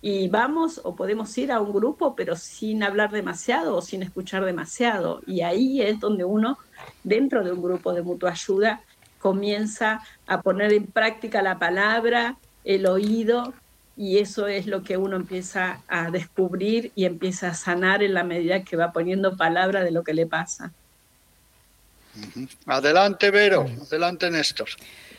Y 0.00 0.26
vamos 0.26 0.80
o 0.82 0.96
podemos 0.96 1.38
ir 1.38 1.52
a 1.52 1.60
un 1.60 1.72
grupo, 1.72 2.16
pero 2.16 2.34
sin 2.34 2.82
hablar 2.82 3.12
demasiado 3.12 3.76
o 3.76 3.80
sin 3.80 4.02
escuchar 4.02 4.44
demasiado. 4.44 5.20
Y 5.24 5.42
ahí 5.42 5.80
es 5.80 6.00
donde 6.00 6.24
uno, 6.24 6.58
dentro 7.04 7.44
de 7.44 7.52
un 7.52 7.62
grupo 7.62 7.92
de 7.92 8.02
mutua 8.02 8.32
ayuda, 8.32 8.80
comienza 9.20 10.02
a 10.26 10.42
poner 10.42 10.72
en 10.72 10.86
práctica 10.86 11.42
la 11.42 11.60
palabra, 11.60 12.38
el 12.64 12.86
oído 12.86 13.54
y 13.96 14.18
eso 14.18 14.46
es 14.46 14.66
lo 14.66 14.82
que 14.82 14.96
uno 14.96 15.16
empieza 15.16 15.80
a 15.88 16.10
descubrir 16.10 16.92
y 16.94 17.04
empieza 17.04 17.48
a 17.48 17.54
sanar 17.54 18.02
en 18.02 18.14
la 18.14 18.24
medida 18.24 18.64
que 18.64 18.76
va 18.76 18.92
poniendo 18.92 19.36
palabra 19.36 19.84
de 19.84 19.90
lo 19.90 20.02
que 20.02 20.14
le 20.14 20.26
pasa. 20.26 20.72
Adelante, 22.66 23.30
Vero. 23.30 23.66
Adelante, 23.86 24.30
Néstor. 24.30 24.68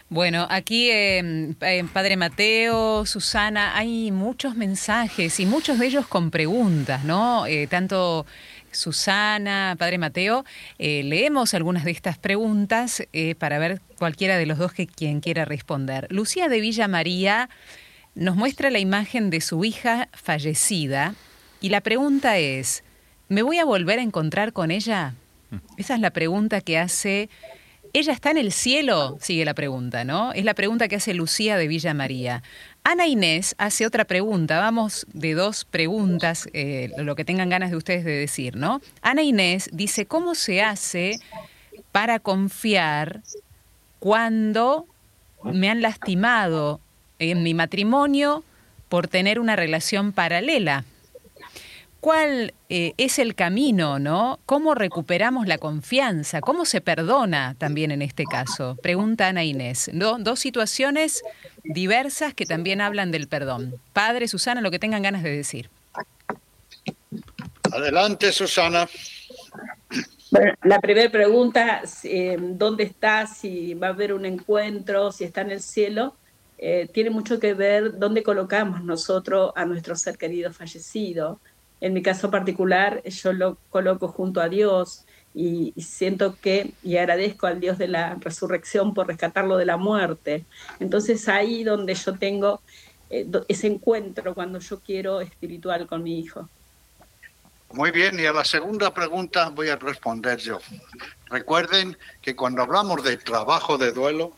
Bueno, 0.10 0.46
aquí, 0.50 0.92
eh, 0.92 1.56
eh, 1.62 1.84
Padre 1.92 2.18
Mateo, 2.18 3.06
Susana, 3.06 3.76
hay 3.76 4.12
muchos 4.12 4.56
mensajes 4.56 5.40
y 5.40 5.46
muchos 5.46 5.80
de 5.80 5.88
ellos 5.88 6.06
con 6.06 6.30
preguntas, 6.30 7.04
¿no? 7.04 7.48
Eh, 7.48 7.66
tanto 7.68 8.28
Susana, 8.72 9.76
Padre 9.80 9.98
Mateo, 9.98 10.46
leemos 10.78 11.54
algunas 11.54 11.84
de 11.84 11.92
estas 11.92 12.18
preguntas 12.18 13.04
para 13.38 13.60
ver 13.60 13.82
cualquiera 13.98 14.38
de 14.38 14.48
los 14.48 14.58
dos 14.58 14.74
que 14.74 14.88
quien 14.88 15.20
quiera 15.20 15.46
responder. 15.46 16.08
Lucía 16.12 16.48
de 16.48 16.60
Villa 16.60 16.88
María 16.88 17.50
nos 18.16 18.36
muestra 18.36 18.70
la 18.70 18.80
imagen 18.80 19.30
de 19.30 19.42
su 19.42 19.64
hija 19.66 20.10
fallecida 20.14 21.16
y 21.62 21.70
la 21.70 21.82
pregunta 21.82 22.38
es, 22.38 22.84
¿me 23.30 23.42
voy 23.42 23.58
a 23.58 23.66
volver 23.66 24.00
a 24.00 24.04
encontrar 24.04 24.54
con 24.54 24.70
ella? 24.70 25.16
Esa 25.78 25.96
es 25.96 26.00
la 26.00 26.12
pregunta 26.12 26.62
que 26.62 26.78
hace... 26.78 27.30
¿Ella 27.96 28.12
está 28.12 28.32
en 28.32 28.38
el 28.38 28.52
cielo? 28.52 29.18
Sigue 29.22 29.46
la 29.46 29.54
pregunta, 29.54 30.04
¿no? 30.04 30.34
Es 30.34 30.44
la 30.46 30.56
pregunta 30.56 30.88
que 30.88 30.96
hace 30.96 31.14
Lucía 31.14 31.58
de 31.58 31.68
Villa 31.68 31.94
María. 31.94 32.42
Ana 32.84 33.06
Inés 33.06 33.54
hace 33.60 33.86
otra 33.86 34.06
pregunta, 34.06 34.60
vamos 34.60 35.06
de 35.14 35.36
dos 35.36 35.64
preguntas, 35.64 36.50
eh, 36.54 36.90
lo 36.98 37.16
que 37.16 37.24
tengan 37.24 37.50
ganas 37.50 37.70
de 37.70 37.78
ustedes 37.78 38.04
de 38.04 38.14
decir, 38.14 38.56
¿no? 38.56 38.82
Ana 39.04 39.22
Inés 39.22 39.70
dice, 39.72 40.08
¿cómo 40.08 40.34
se 40.34 40.64
hace 40.64 41.20
para 41.92 42.20
confiar 42.20 43.22
cuando 44.00 44.88
me 45.44 45.70
han 45.70 45.82
lastimado 45.82 46.82
en 47.32 47.44
mi 47.44 47.54
matrimonio 47.54 48.44
por 48.90 49.08
tener 49.08 49.40
una 49.40 49.56
relación 49.56 50.12
paralela. 50.12 50.86
¿Cuál 52.00 52.54
eh, 52.68 52.94
es 52.98 53.18
el 53.18 53.34
camino, 53.34 53.98
no? 53.98 54.38
¿Cómo 54.46 54.76
recuperamos 54.76 55.48
la 55.48 55.58
confianza? 55.58 56.42
¿Cómo 56.42 56.66
se 56.66 56.82
perdona 56.82 57.56
también 57.58 57.92
en 57.92 58.02
este 58.02 58.26
caso? 58.26 58.78
Pregunta 58.84 59.30
Ana 59.30 59.46
Inés. 59.46 59.90
dos 59.94 60.40
situaciones 60.40 61.24
diversas 61.64 62.34
que 62.34 62.46
también 62.46 62.82
hablan 62.82 63.12
del 63.12 63.30
perdón. 63.30 63.76
Padre, 63.94 64.28
Susana, 64.28 64.60
lo 64.60 64.70
que 64.70 64.80
tengan 64.80 65.02
ganas 65.02 65.24
de 65.24 65.34
decir. 65.34 65.70
Adelante, 67.72 68.34
Susana. 68.34 68.88
Bueno, 70.30 70.54
la 70.64 70.82
primera 70.82 71.10
pregunta, 71.10 71.84
eh, 72.04 72.38
¿dónde 72.38 72.84
está? 72.84 73.28
Si 73.28 73.76
va 73.76 73.88
a 73.88 73.90
haber 73.92 74.14
un 74.14 74.26
encuentro, 74.26 75.12
si 75.12 75.24
está 75.24 75.42
en 75.42 75.52
el 75.52 75.62
cielo. 75.62 76.16
Eh, 76.66 76.88
tiene 76.94 77.10
mucho 77.10 77.42
que 77.42 77.54
ver 77.54 78.00
dónde 78.00 78.24
colocamos 78.24 78.86
nosotros 78.86 79.52
a 79.54 79.66
nuestro 79.66 79.98
ser 79.98 80.18
querido 80.18 80.54
fallecido. 80.54 81.42
En 81.82 81.92
mi 81.92 82.02
caso 82.02 82.32
particular, 82.32 83.04
yo 83.04 83.34
lo 83.34 83.58
coloco 83.70 84.08
junto 84.08 84.40
a 84.40 84.48
Dios 84.48 85.04
y, 85.36 85.74
siento 85.76 86.38
que, 86.40 86.72
y 86.82 86.96
agradezco 86.96 87.48
al 87.48 87.60
Dios 87.60 87.78
de 87.78 87.90
la 87.90 88.16
resurrección 88.16 88.94
por 88.94 89.08
rescatarlo 89.08 89.58
de 89.58 89.66
la 89.66 89.76
muerte. 89.76 90.46
Entonces 90.80 91.28
ahí 91.28 91.66
donde 91.66 91.96
yo 91.96 92.14
tengo 92.14 92.62
eh, 93.10 93.30
ese 93.50 93.68
encuentro 93.68 94.34
cuando 94.34 94.60
yo 94.60 94.80
quiero 94.80 95.20
espiritual 95.20 95.86
con 95.86 96.02
mi 96.02 96.18
hijo. 96.18 96.48
Muy 97.74 97.92
bien, 97.92 98.18
y 98.18 98.26
a 98.26 98.32
la 98.32 98.46
segunda 98.46 98.94
pregunta 98.94 99.50
voy 99.50 99.68
a 99.68 99.76
responder 99.76 100.40
yo. 100.40 100.60
Recuerden 101.26 101.98
que 102.22 102.38
cuando 102.38 102.62
hablamos 102.62 103.04
de 103.04 103.18
trabajo 103.18 103.78
de 103.78 103.92
duelo, 103.92 104.32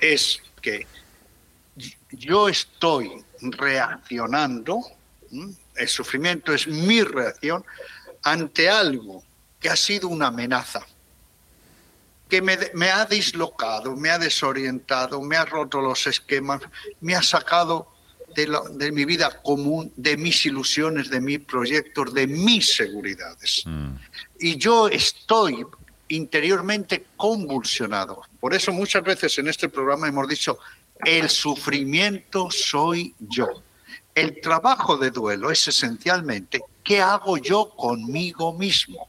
es 0.00 0.42
que 0.60 0.88
yo 2.10 2.48
estoy 2.48 3.24
reaccionando, 3.40 4.80
el 5.76 5.88
sufrimiento 5.88 6.52
es 6.52 6.66
mi 6.66 7.02
reacción 7.02 7.64
ante 8.22 8.68
algo 8.68 9.22
que 9.58 9.70
ha 9.70 9.76
sido 9.76 10.08
una 10.08 10.28
amenaza, 10.28 10.84
que 12.28 12.42
me, 12.42 12.58
me, 12.74 12.90
ha 12.90 13.04
dislocado, 13.04 13.96
me 13.96 14.10
ha 14.10 14.18
desorientado, 14.18 15.20
me 15.22 15.36
ha 15.36 15.44
roto 15.44 15.80
los 15.80 16.06
esquemas, 16.06 16.62
me 17.00 17.14
ha 17.14 17.22
sacado 17.22 17.88
de, 18.34 18.50
de 18.72 18.92
mi 18.92 19.04
vida 19.04 19.42
común, 19.42 19.92
de 19.96 20.16
mis 20.16 20.44
ilusiones, 20.46 21.10
de 21.10 21.20
mis 21.20 21.40
proyectos, 21.40 22.12
de 22.14 22.26
mis 22.26 22.74
seguridades. 22.74 23.62
Mm. 23.66 23.94
Y 24.40 24.56
yo 24.56 24.88
estoy 24.88 25.64
interiormente 26.08 27.06
convulsionado. 27.16 28.22
Por 28.40 28.54
eso 28.54 28.72
muchas 28.72 29.02
veces 29.02 29.38
en 29.38 29.48
este 29.48 29.68
programa 29.68 30.08
hemos 30.08 30.28
dicho, 30.28 30.58
el 31.04 31.28
sufrimiento 31.28 32.50
soy 32.50 33.14
yo. 33.18 33.48
El 34.14 34.40
trabajo 34.40 34.96
de 34.96 35.10
duelo 35.10 35.50
es 35.50 35.66
esencialmente 35.68 36.62
qué 36.84 37.00
hago 37.00 37.38
yo 37.38 37.70
conmigo 37.70 38.52
mismo. 38.52 39.08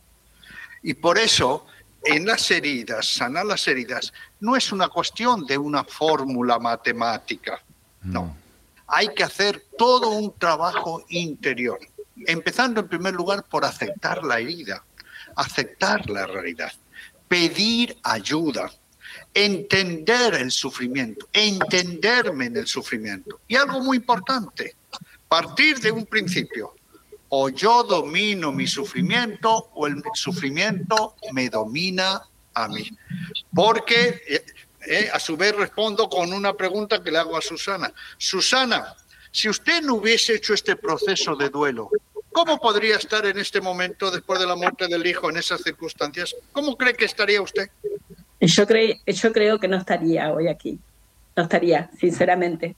Y 0.81 0.93
por 0.93 1.17
eso 1.17 1.65
en 2.03 2.25
las 2.25 2.51
heridas, 2.51 3.07
sanar 3.07 3.45
las 3.45 3.67
heridas, 3.67 4.13
no 4.39 4.55
es 4.55 4.71
una 4.71 4.89
cuestión 4.89 5.45
de 5.45 5.57
una 5.57 5.83
fórmula 5.83 6.59
matemática, 6.59 7.61
no. 8.01 8.35
Hay 8.87 9.07
que 9.13 9.23
hacer 9.23 9.63
todo 9.77 10.09
un 10.09 10.37
trabajo 10.37 11.05
interior, 11.09 11.79
empezando 12.27 12.81
en 12.81 12.89
primer 12.89 13.13
lugar 13.13 13.43
por 13.43 13.63
aceptar 13.63 14.23
la 14.23 14.39
herida, 14.39 14.83
aceptar 15.35 16.09
la 16.09 16.27
realidad, 16.27 16.73
pedir 17.29 17.97
ayuda, 18.03 18.69
entender 19.33 20.35
el 20.35 20.51
sufrimiento, 20.51 21.27
entenderme 21.33 22.45
en 22.45 22.57
el 22.57 22.67
sufrimiento. 22.67 23.39
Y 23.47 23.55
algo 23.55 23.79
muy 23.81 23.97
importante, 23.97 24.75
partir 25.27 25.79
de 25.79 25.91
un 25.91 26.05
principio. 26.05 26.75
O 27.29 27.49
yo 27.49 27.83
domino 27.83 28.51
mi 28.51 28.67
sufrimiento 28.67 29.71
o 29.73 29.87
el 29.87 30.03
sufrimiento 30.13 31.15
me 31.31 31.49
domina 31.49 32.21
a 32.53 32.67
mí. 32.67 32.87
Porque 33.55 34.21
eh, 34.27 34.45
eh, 34.85 35.09
a 35.11 35.19
su 35.19 35.35
vez 35.35 35.55
respondo 35.55 36.07
con 36.09 36.31
una 36.31 36.53
pregunta 36.53 37.01
que 37.01 37.09
le 37.09 37.17
hago 37.17 37.35
a 37.35 37.41
Susana. 37.41 37.91
Susana, 38.17 38.95
si 39.31 39.49
usted 39.49 39.81
no 39.81 39.95
hubiese 39.95 40.35
hecho 40.35 40.53
este 40.53 40.75
proceso 40.75 41.35
de 41.35 41.49
duelo, 41.49 41.89
¿cómo 42.31 42.59
podría 42.59 42.97
estar 42.97 43.25
en 43.25 43.39
este 43.39 43.61
momento 43.61 44.11
después 44.11 44.39
de 44.39 44.45
la 44.45 44.55
muerte 44.55 44.87
del 44.87 45.07
hijo 45.07 45.31
en 45.31 45.37
esas 45.37 45.63
circunstancias? 45.63 46.35
¿Cómo 46.51 46.77
cree 46.77 46.93
que 46.93 47.05
estaría 47.05 47.41
usted? 47.41 47.71
Yo, 48.47 48.65
yo 49.05 49.33
creo 49.33 49.59
que 49.59 49.67
no 49.67 49.77
estaría 49.77 50.31
hoy 50.33 50.47
aquí, 50.47 50.79
no 51.35 51.43
estaría, 51.43 51.89
sinceramente, 51.97 52.75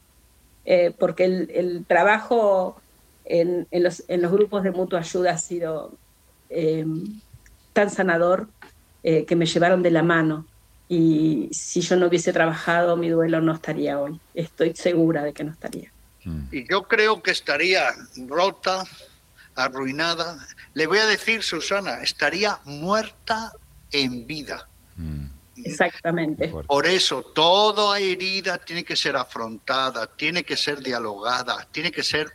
eh, 0.63 0.93
porque 0.97 1.25
el, 1.25 1.85
trabajo 1.87 2.79
en, 3.23 3.67
los, 3.71 4.03
grupos 4.07 4.63
de 4.63 4.71
mutua 4.71 4.99
ayuda 4.99 5.31
ha 5.31 5.37
sido 5.37 5.93
eh, 6.49 6.85
tan 7.73 7.89
sanador 7.89 8.47
eh, 9.03 9.25
que 9.25 9.35
me 9.35 9.45
llevaron 9.45 9.81
de 9.81 9.91
la 9.91 10.03
mano. 10.03 10.45
Y 10.87 11.49
si 11.51 11.81
yo 11.81 11.95
no 11.95 12.07
hubiese 12.07 12.31
trabajado, 12.31 12.95
mi 12.95 13.09
duelo 13.09 13.41
no 13.41 13.53
estaría 13.53 13.99
hoy. 13.99 14.19
Estoy 14.35 14.75
segura 14.75 15.23
de 15.23 15.33
que 15.33 15.43
no 15.43 15.51
estaría. 15.51 15.91
Y 16.51 16.67
yo 16.69 16.83
creo 16.83 17.21
que 17.21 17.31
estaría 17.31 17.83
rota, 18.27 18.83
arruinada. 19.55 20.37
Le 20.73 20.87
voy 20.87 20.99
a 20.99 21.05
decir, 21.05 21.43
Susana, 21.43 22.01
estaría 22.01 22.59
muerta 22.65 23.51
en 23.91 24.25
vida. 24.27 24.67
Mm. 24.97 25.34
Exactamente. 25.63 26.49
Por 26.67 26.85
eso, 26.85 27.21
toda 27.21 27.99
herida 27.99 28.57
tiene 28.57 28.83
que 28.83 28.95
ser 28.95 29.15
afrontada, 29.15 30.07
tiene 30.07 30.43
que 30.43 30.57
ser 30.57 30.81
dialogada, 30.81 31.67
tiene 31.71 31.91
que 31.91 32.03
ser, 32.03 32.31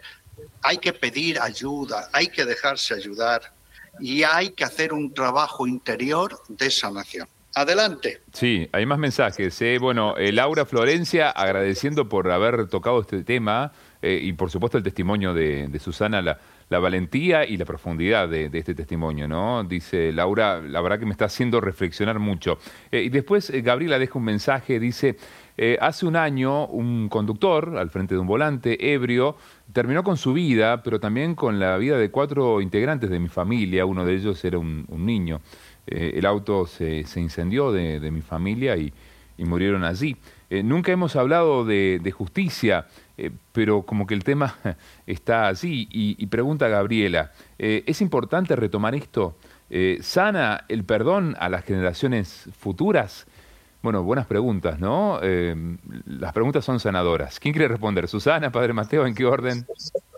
hay 0.63 0.79
que 0.79 0.93
pedir 0.93 1.41
ayuda, 1.41 2.09
hay 2.13 2.29
que 2.29 2.45
dejarse 2.45 2.95
ayudar 2.95 3.53
y 3.99 4.23
hay 4.23 4.51
que 4.51 4.65
hacer 4.65 4.93
un 4.93 5.13
trabajo 5.13 5.67
interior 5.67 6.41
de 6.49 6.71
sanación. 6.71 7.29
Adelante. 7.55 8.21
Sí, 8.33 8.69
hay 8.73 8.87
más 8.87 8.99
mensajes. 8.99 9.61
¿eh? 9.61 9.79
Bueno, 9.81 10.17
eh, 10.17 10.31
Laura 10.31 10.65
Florencia 10.65 11.31
agradeciendo 11.31 12.09
por 12.09 12.31
haber 12.31 12.69
tocado 12.69 13.01
este 13.01 13.25
tema 13.25 13.73
eh, 14.03 14.21
y 14.23 14.33
por 14.35 14.51
supuesto 14.51 14.79
el 14.79 14.85
testimonio 14.85 15.35
de, 15.35 15.67
de 15.67 15.79
Susana, 15.81 16.23
la, 16.23 16.39
la 16.71 16.79
valentía 16.79 17.45
y 17.45 17.57
la 17.57 17.65
profundidad 17.65 18.29
de, 18.29 18.49
este 18.53 18.75
testimonio, 18.75 19.27
¿no? 19.27 19.65
Dice 19.65 20.13
Laura, 20.13 20.61
la 20.63 20.81
verdad 20.81 21.01
que 21.01 21.05
me 21.05 21.11
está 21.11 21.25
haciendo 21.25 21.61
reflexionar 21.61 22.21
mucho. 22.21 22.59
Eh, 22.93 23.03
y 23.03 23.09
después 23.09 23.51
eh, 23.51 23.61
Gabriela 23.61 23.99
deja 23.99 24.19
un 24.19 24.25
mensaje, 24.25 24.79
dice, 24.79 25.17
eh, 25.59 25.77
hace 25.81 26.07
un 26.07 26.15
año 26.15 26.67
un 26.67 27.09
conductor 27.09 27.77
al 27.77 27.91
frente 27.91 28.15
de 28.15 28.21
un 28.21 28.29
volante 28.29 28.93
ebrio 28.95 29.37
terminó 29.73 30.05
con 30.05 30.17
su 30.17 30.33
vida, 30.33 30.81
pero 30.85 31.01
también 31.01 31.35
con 31.35 31.59
la 31.59 31.77
vida 31.77 31.99
de 31.99 32.11
cuatro 32.13 32.61
integrantes 32.61 33.11
de 33.11 33.19
mi 33.19 33.29
familia, 33.29 33.85
uno 33.85 34.05
de 34.05 34.15
ellos 34.15 34.43
era 34.45 34.59
un, 34.59 34.87
niño. 34.89 35.41
el 35.87 36.25
auto 36.25 36.67
se, 36.67 37.05
incendió 37.17 37.73
de, 37.73 38.11
mi 38.13 38.23
familia 38.23 38.77
y, 38.77 38.93
murieron 39.39 39.85
allí. 39.85 40.17
nunca 40.51 40.93
hemos 40.93 41.17
hablado 41.17 41.65
de 41.65 42.13
justicia. 42.17 42.87
Eh, 43.21 43.31
pero 43.53 43.83
como 43.83 44.07
que 44.07 44.15
el 44.15 44.25
tema 44.25 44.57
está 45.07 45.49
así. 45.49 45.87
Y, 45.91 46.27
pregunta 46.27 46.69
Gabriela, 46.69 47.33
eh, 47.59 47.85
¿es 47.87 48.01
importante 48.01 48.57
retomar 48.57 48.95
esto? 48.95 49.37
Eh, 49.69 49.99
¿Sana 50.01 50.65
el 50.69 50.85
perdón 50.85 51.37
a 51.39 51.51
las 51.51 51.65
generaciones 51.65 52.49
futuras? 52.59 53.27
Bueno, 53.83 54.03
buenas 54.03 54.27
preguntas, 54.27 54.79
¿no? 54.79 55.21
las 56.05 56.33
preguntas 56.35 56.67
son 56.67 56.81
sanadoras. 56.81 57.41
¿Quién 57.41 57.55
quiere 57.55 57.69
responder? 57.69 58.09
¿Susana, 58.09 58.53
Padre 58.53 58.75
Mateo? 58.75 59.07
¿En 59.07 59.15
qué 59.15 59.25
orden? 59.25 59.67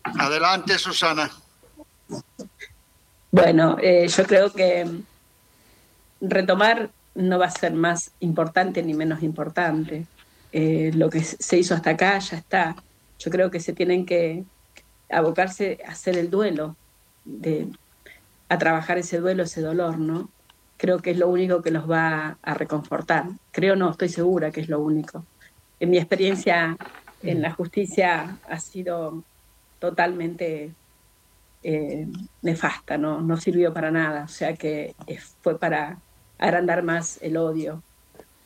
Adelante, 0.03 0.78
Susana. 0.78 1.30
Bueno, 3.30 3.78
yo 3.80 4.24
creo 4.26 4.53
que 4.53 4.84
retomar 6.20 6.90
no 7.14 7.38
va 7.38 7.46
a 7.46 7.50
ser 7.50 7.72
más 7.72 8.11
importante 8.18 8.82
ni 8.82 8.94
menos 8.94 9.22
importante. 9.22 10.07
lo 10.53 11.09
que 11.09 11.22
se 11.22 11.57
hizo 11.57 11.76
hasta 11.76 11.90
acá 11.90 12.18
ya 12.18 12.38
está. 12.38 12.74
Yo 13.23 13.31
creo 13.31 13.53
que 13.53 13.61
se 13.61 13.73
tienen 13.73 14.05
que 14.05 14.45
abocarse 15.09 15.79
a 15.87 15.93
hacer 15.93 16.18
el 16.18 16.29
duelo, 16.29 16.77
a 18.49 18.59
trabajar 18.59 18.99
ese 18.99 19.20
duelo, 19.20 19.45
ese 19.45 19.61
dolor, 19.61 19.99
¿no? 19.99 20.29
Creo 20.77 20.99
que 20.99 21.12
es 21.12 21.18
lo 21.18 21.29
único 21.29 21.62
que 21.62 21.70
los 21.70 21.89
va 21.89 22.39
a 22.43 22.55
reconfortar. 22.55 23.27
Creo 23.53 23.77
no, 23.77 23.91
estoy 23.93 24.09
segura 24.09 24.51
que 24.51 24.61
es 24.61 24.68
lo 24.68 24.81
único. 24.81 25.25
En 25.79 25.91
mi 25.91 25.99
experiencia 25.99 26.77
en 27.23 27.41
la 27.41 27.53
justicia 27.53 28.39
ha 28.49 28.59
sido 28.59 29.23
totalmente 29.79 30.75
eh, 31.62 32.09
nefasta, 32.43 32.99
¿no? 32.99 33.20
no 33.20 33.37
sirvió 33.37 33.73
para 33.73 33.93
nada, 33.93 34.25
o 34.25 34.29
sea 34.29 34.55
que 34.55 34.97
fue 35.43 35.61
para 35.61 36.01
agrandar 36.39 36.83
más 36.83 37.23
el 37.23 37.37
odio 37.37 37.85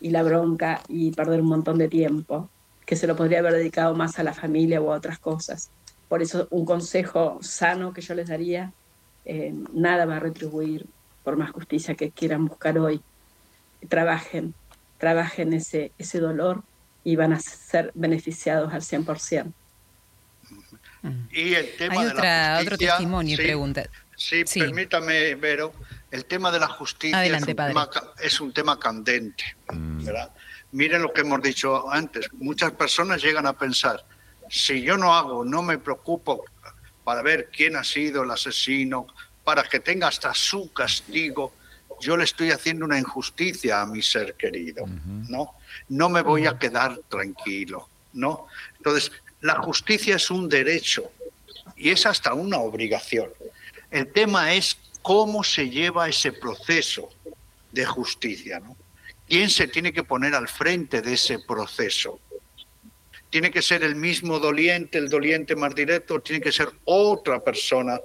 y 0.01 0.11
la 0.11 0.22
bronca 0.22 0.83
y 0.87 1.12
perder 1.12 1.41
un 1.41 1.49
montón 1.49 1.79
de 1.79 1.89
tiempo 1.89 2.51
que 2.87 2.97
se 2.97 3.07
lo 3.07 3.16
podría 3.16 3.41
haber 3.41 3.55
dedicado 3.55 3.95
más 3.95 4.18
a 4.18 4.22
la 4.22 4.32
familia 4.32 4.80
o 4.80 4.93
a 4.93 4.97
otras 4.97 5.18
cosas. 5.18 5.70
Por 6.09 6.22
eso 6.22 6.47
un 6.51 6.64
consejo 6.64 7.39
sano 7.43 7.93
que 7.93 8.01
yo 8.01 8.14
les 8.14 8.28
daría, 8.28 8.72
eh, 9.24 9.53
nada 9.72 10.07
va 10.07 10.16
a 10.16 10.20
retribuir 10.20 10.87
por 11.24 11.37
más 11.37 11.51
justicia 11.51 11.97
que 11.97 12.12
quieran 12.12 12.47
buscar 12.47 12.78
hoy. 12.78 13.03
Trabajen, 13.89 14.55
trabajen 14.99 15.53
ese, 15.53 15.91
ese 15.99 16.20
dolor 16.20 16.62
y 17.03 17.16
van 17.16 17.32
a 17.32 17.41
ser 17.41 17.91
beneficiados 17.95 18.72
al 18.72 18.82
100%. 18.82 19.53
Y 21.32 21.55
el 21.55 21.76
tema 21.76 22.01
Hay 22.01 22.09
de 22.09 22.14
la 22.14 22.59
otro 22.62 22.78
testimonio 22.78 23.34
y 23.34 23.37
pregunta. 23.37 23.89
Sí, 24.16 24.45
permítame, 24.55 25.34
Vero. 25.34 25.72
El 26.11 26.24
tema 26.24 26.51
de 26.51 26.61
la 26.61 26.68
justicia 26.68 27.24
es, 27.24 27.43
un 27.43 27.47
tema, 27.47 27.91
es, 28.20 28.41
un 28.41 28.53
tema, 28.53 28.78
candente, 28.78 29.45
mm. 29.70 30.09
Miren 30.72 31.02
lo 31.02 31.12
que 31.12 31.22
hemos 31.22 31.42
dicho 31.42 31.90
antes. 31.90 32.28
Muchas 32.34 32.72
personas 32.72 33.22
llegan 33.22 33.46
a 33.46 33.52
pensar, 33.52 34.04
si 34.48 34.82
yo 34.82 34.96
no 34.96 35.14
hago, 35.14 35.44
no 35.44 35.62
me 35.62 35.78
preocupo 35.78 36.44
para 37.04 37.22
ver 37.22 37.50
quién 37.50 37.76
ha 37.76 37.84
sido 37.84 38.24
el 38.24 38.30
asesino, 38.30 39.06
para 39.44 39.62
que 39.62 39.78
tenga 39.80 40.08
hasta 40.08 40.34
su 40.34 40.72
castigo, 40.72 41.52
yo 42.00 42.16
le 42.16 42.24
estoy 42.24 42.50
haciendo 42.50 42.84
una 42.84 42.98
injusticia 42.98 43.80
a 43.80 43.86
mi 43.86 44.02
ser 44.02 44.34
querido, 44.34 44.84
¿no? 45.28 45.54
No 45.88 46.08
me 46.08 46.22
voy 46.22 46.46
a 46.46 46.58
quedar 46.58 46.98
tranquilo, 47.08 47.88
¿no? 48.12 48.46
Entonces, 48.76 49.12
la 49.40 49.62
justicia 49.62 50.16
es 50.16 50.30
un 50.30 50.48
derecho 50.48 51.10
y 51.76 51.90
es 51.90 52.06
hasta 52.06 52.34
una 52.34 52.58
obligación. 52.58 53.30
El 53.90 54.12
tema 54.12 54.52
es 54.52 54.76
cómo 55.02 55.44
se 55.44 55.70
lleva 55.70 56.08
ese 56.08 56.32
proceso 56.32 57.08
de 57.70 57.86
justicia, 57.86 58.58
¿no? 58.58 58.76
¿Quién 59.29 59.51
se 59.51 59.68
tiene 59.68 59.93
que 59.93 60.05
poner 60.05 60.35
al 60.35 60.49
frente 60.49 61.03
de 61.03 61.14
ese 61.14 61.39
proceso? 61.41 62.20
¿Tiene 63.31 63.51
que 63.51 63.62
ser 63.62 63.83
el 63.83 63.97
mismo 63.97 64.39
doliente, 64.39 64.99
el 64.99 65.09
doliente 65.09 65.57
más 65.57 65.74
directo, 65.74 66.14
o 66.14 66.20
tiene 66.20 66.41
que 66.41 66.53
ser 66.53 66.70
otra 66.85 67.43
persona 67.43 67.99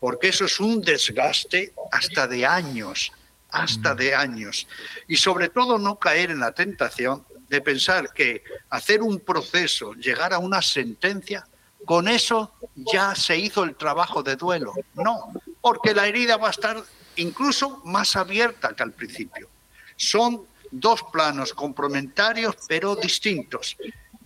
porque 0.00 0.28
eso 0.28 0.44
es 0.44 0.60
un 0.60 0.80
desgaste 0.80 1.72
hasta 1.90 2.26
de 2.26 2.46
años, 2.46 3.12
hasta 3.50 3.94
de 3.94 4.14
años. 4.14 4.66
Y 5.06 5.16
sobre 5.16 5.48
todo 5.48 5.78
no 5.78 5.98
caer 5.98 6.30
en 6.30 6.40
la 6.40 6.52
tentación 6.52 7.24
de 7.48 7.60
pensar 7.60 8.12
que 8.12 8.44
hacer 8.70 9.02
un 9.02 9.20
proceso, 9.20 9.94
llegar 9.94 10.32
a 10.32 10.38
una 10.38 10.62
sentencia, 10.62 11.46
con 11.84 12.08
eso 12.08 12.52
ya 12.74 13.14
se 13.14 13.36
hizo 13.36 13.64
el 13.64 13.74
trabajo 13.74 14.22
de 14.22 14.36
duelo. 14.36 14.74
No, 14.94 15.32
porque 15.60 15.94
la 15.94 16.06
herida 16.06 16.36
va 16.36 16.48
a 16.48 16.52
estar 16.52 16.82
incluso 17.16 17.80
más 17.84 18.14
abierta 18.16 18.74
que 18.74 18.82
al 18.82 18.92
principio. 18.92 19.48
Son 19.96 20.46
dos 20.70 21.02
planos 21.12 21.52
complementarios 21.54 22.56
pero 22.66 22.96
distintos. 22.96 23.76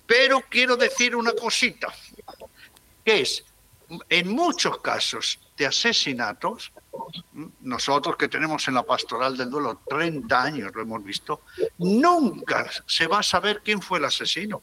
Pero 0.07 0.43
quiero 0.49 0.77
decir 0.77 1.17
una 1.17 1.33
cosita, 1.33 1.93
que 3.05 3.21
es, 3.23 3.45
en 4.09 4.29
muchos 4.31 4.79
casos 4.79 5.39
de 5.57 5.67
asesinatos, 5.67 6.73
nosotros 7.61 8.17
que 8.17 8.29
tenemos 8.29 8.67
en 8.69 8.75
la 8.75 8.83
pastoral 8.83 9.37
del 9.37 9.51
duelo 9.51 9.81
30 9.89 10.43
años, 10.43 10.73
lo 10.75 10.83
hemos 10.83 11.05
visto, 11.05 11.43
nunca 11.79 12.71
se 12.87 13.07
va 13.07 13.21
a 13.21 13.23
saber 13.23 13.63
quién 13.65 13.81
fue 13.81 13.99
el 13.99 14.07
asesino. 14.07 14.63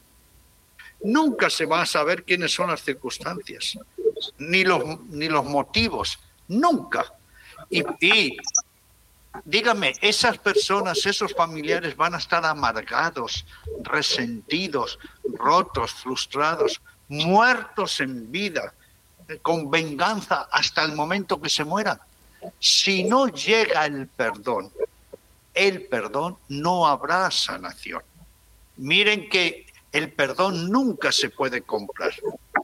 Nunca 1.01 1.49
se 1.49 1.65
va 1.65 1.81
a 1.81 1.85
saber 1.85 2.25
quiénes 2.25 2.53
son 2.53 2.69
las 2.69 2.83
circunstancias, 2.83 3.77
ni 4.37 4.65
los, 4.65 4.99
ni 5.09 5.29
los 5.29 5.45
motivos, 5.45 6.19
nunca. 6.47 7.13
Y, 7.69 7.83
y 8.01 8.37
dígame, 9.45 9.93
esas 10.01 10.37
personas, 10.37 11.05
esos 11.05 11.33
familiares 11.33 11.95
van 11.95 12.15
a 12.15 12.17
estar 12.17 12.45
amargados, 12.45 13.45
resentidos, 13.81 14.99
rotos, 15.33 15.91
frustrados, 15.91 16.81
muertos 17.07 17.99
en 17.99 18.31
vida, 18.31 18.73
con 19.41 19.69
venganza 19.69 20.47
hasta 20.51 20.83
el 20.83 20.93
momento 20.93 21.39
que 21.39 21.49
se 21.49 21.63
mueran. 21.63 21.99
Si 22.59 23.03
no 23.03 23.27
llega 23.27 23.85
el 23.85 24.07
perdón, 24.07 24.71
el 25.53 25.87
perdón 25.87 26.37
no 26.47 26.87
habrá 26.87 27.29
sanación. 27.29 28.01
Miren 28.77 29.29
que 29.29 29.65
el 29.91 30.13
perdón 30.13 30.69
nunca 30.71 31.11
se 31.11 31.29
puede 31.29 31.61
comprar. 31.61 32.13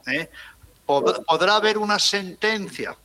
¿eh? 0.06 0.30
Podrá 0.86 1.56
haber 1.56 1.78
una 1.78 1.98
sentencia, 1.98 2.96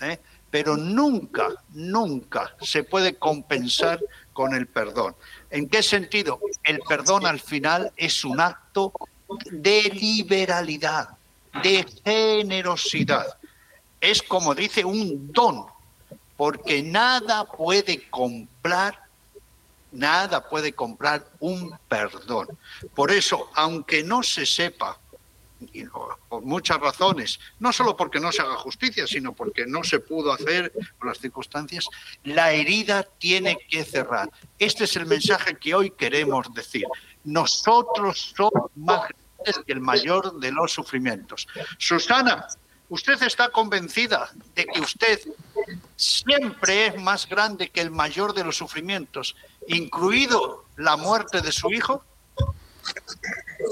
¿eh? 0.00 0.18
Pero 0.50 0.76
nunca, 0.76 1.48
nunca 1.70 2.54
se 2.60 2.84
puede 2.84 3.16
compensar 3.16 4.00
con 4.32 4.54
el 4.54 4.66
perdón. 4.66 5.16
¿En 5.50 5.68
qué 5.68 5.82
sentido? 5.82 6.40
El 6.64 6.80
perdón 6.80 7.26
al 7.26 7.40
final 7.40 7.92
es 7.96 8.24
un 8.24 8.40
acto 8.40 8.92
de 9.50 9.82
liberalidad, 9.84 11.10
de 11.62 11.86
generosidad. 12.04 13.26
Es 14.00 14.22
como 14.22 14.54
dice 14.54 14.84
un 14.84 15.32
don, 15.32 15.66
porque 16.36 16.82
nada 16.82 17.44
puede 17.44 18.08
comprar, 18.08 19.00
nada 19.90 20.48
puede 20.48 20.72
comprar 20.74 21.26
un 21.40 21.76
perdón. 21.88 22.48
Por 22.94 23.10
eso, 23.10 23.50
aunque 23.54 24.02
no 24.04 24.22
se 24.22 24.46
sepa, 24.46 24.98
por 26.28 26.42
muchas 26.42 26.78
razones, 26.78 27.40
no 27.58 27.72
solo 27.72 27.96
porque 27.96 28.20
no 28.20 28.32
se 28.32 28.42
haga 28.42 28.56
justicia, 28.56 29.06
sino 29.06 29.32
porque 29.32 29.66
no 29.66 29.84
se 29.84 30.00
pudo 30.00 30.32
hacer 30.32 30.72
por 30.98 31.08
las 31.08 31.18
circunstancias, 31.18 31.86
la 32.24 32.52
herida 32.52 33.04
tiene 33.18 33.58
que 33.68 33.84
cerrar. 33.84 34.30
Este 34.58 34.84
es 34.84 34.96
el 34.96 35.06
mensaje 35.06 35.56
que 35.56 35.74
hoy 35.74 35.90
queremos 35.90 36.52
decir. 36.54 36.84
Nosotros 37.24 38.34
somos 38.36 38.70
más 38.74 39.08
grandes 39.08 39.64
que 39.64 39.72
el 39.72 39.80
mayor 39.80 40.38
de 40.38 40.52
los 40.52 40.72
sufrimientos. 40.72 41.48
Susana, 41.78 42.46
¿usted 42.88 43.22
está 43.22 43.48
convencida 43.50 44.30
de 44.54 44.66
que 44.66 44.80
usted 44.80 45.20
siempre 45.96 46.86
es 46.86 47.02
más 47.02 47.28
grande 47.28 47.70
que 47.70 47.80
el 47.80 47.90
mayor 47.90 48.34
de 48.34 48.44
los 48.44 48.56
sufrimientos, 48.56 49.36
incluido 49.68 50.64
la 50.76 50.96
muerte 50.96 51.40
de 51.40 51.52
su 51.52 51.72
hijo? 51.72 52.04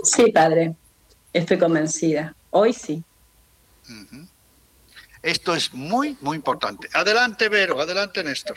Sí, 0.03 0.33
padre, 0.33 0.75
estoy 1.35 1.59
convencida. 1.59 2.35
Hoy 2.51 2.73
sí. 2.73 3.03
Esto 5.23 5.55
es 5.55 5.75
muy, 5.75 6.17
muy 6.21 6.37
importante. 6.37 6.89
Adelante, 6.95 7.49
Vero, 7.49 7.81
adelante, 7.81 8.25
Néstor. 8.25 8.57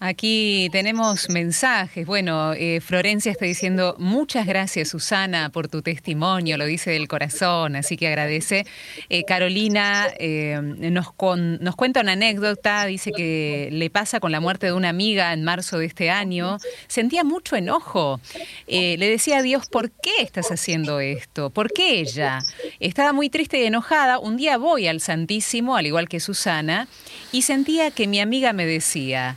Aquí 0.00 0.68
tenemos 0.70 1.28
mensajes. 1.28 2.06
Bueno, 2.06 2.52
eh, 2.52 2.80
Florencia 2.80 3.32
está 3.32 3.46
diciendo 3.46 3.96
muchas 3.98 4.46
gracias 4.46 4.90
Susana 4.90 5.50
por 5.50 5.66
tu 5.66 5.82
testimonio, 5.82 6.56
lo 6.56 6.66
dice 6.66 6.92
del 6.92 7.08
corazón, 7.08 7.74
así 7.74 7.96
que 7.96 8.06
agradece. 8.06 8.64
Eh, 9.08 9.24
Carolina 9.24 10.06
eh, 10.20 10.56
nos, 10.62 11.08
nos 11.60 11.74
cuenta 11.74 12.00
una 12.00 12.12
anécdota, 12.12 12.86
dice 12.86 13.10
que 13.10 13.70
le 13.72 13.90
pasa 13.90 14.20
con 14.20 14.30
la 14.30 14.38
muerte 14.38 14.66
de 14.66 14.72
una 14.72 14.88
amiga 14.88 15.32
en 15.32 15.42
marzo 15.42 15.78
de 15.78 15.86
este 15.86 16.10
año. 16.10 16.58
Sentía 16.86 17.24
mucho 17.24 17.56
enojo. 17.56 18.20
le 18.68 18.96
decía 19.10 19.38
a 19.38 19.42
Dios, 19.42 19.66
¿por 19.66 19.90
qué 19.90 20.22
estás 20.22 20.52
haciendo 20.52 21.00
esto? 21.00 21.50
¿Por 21.50 21.72
qué 21.72 21.98
ella? 21.98 22.38
Estaba 22.78 23.12
muy 23.12 23.30
triste 23.30 23.60
y 23.60 23.64
enojada. 23.64 24.20
Un 24.20 24.36
día 24.36 24.58
voy 24.58 24.86
al 24.86 25.00
Santísimo, 25.00 25.76
al 25.76 25.86
igual 25.86 26.08
que 26.08 26.20
Susana, 26.20 26.86
y 27.32 27.42
sentía 27.42 27.90
que 27.90 28.06
mi 28.06 28.20
amiga 28.20 28.52
me 28.52 28.64
decía, 28.64 29.36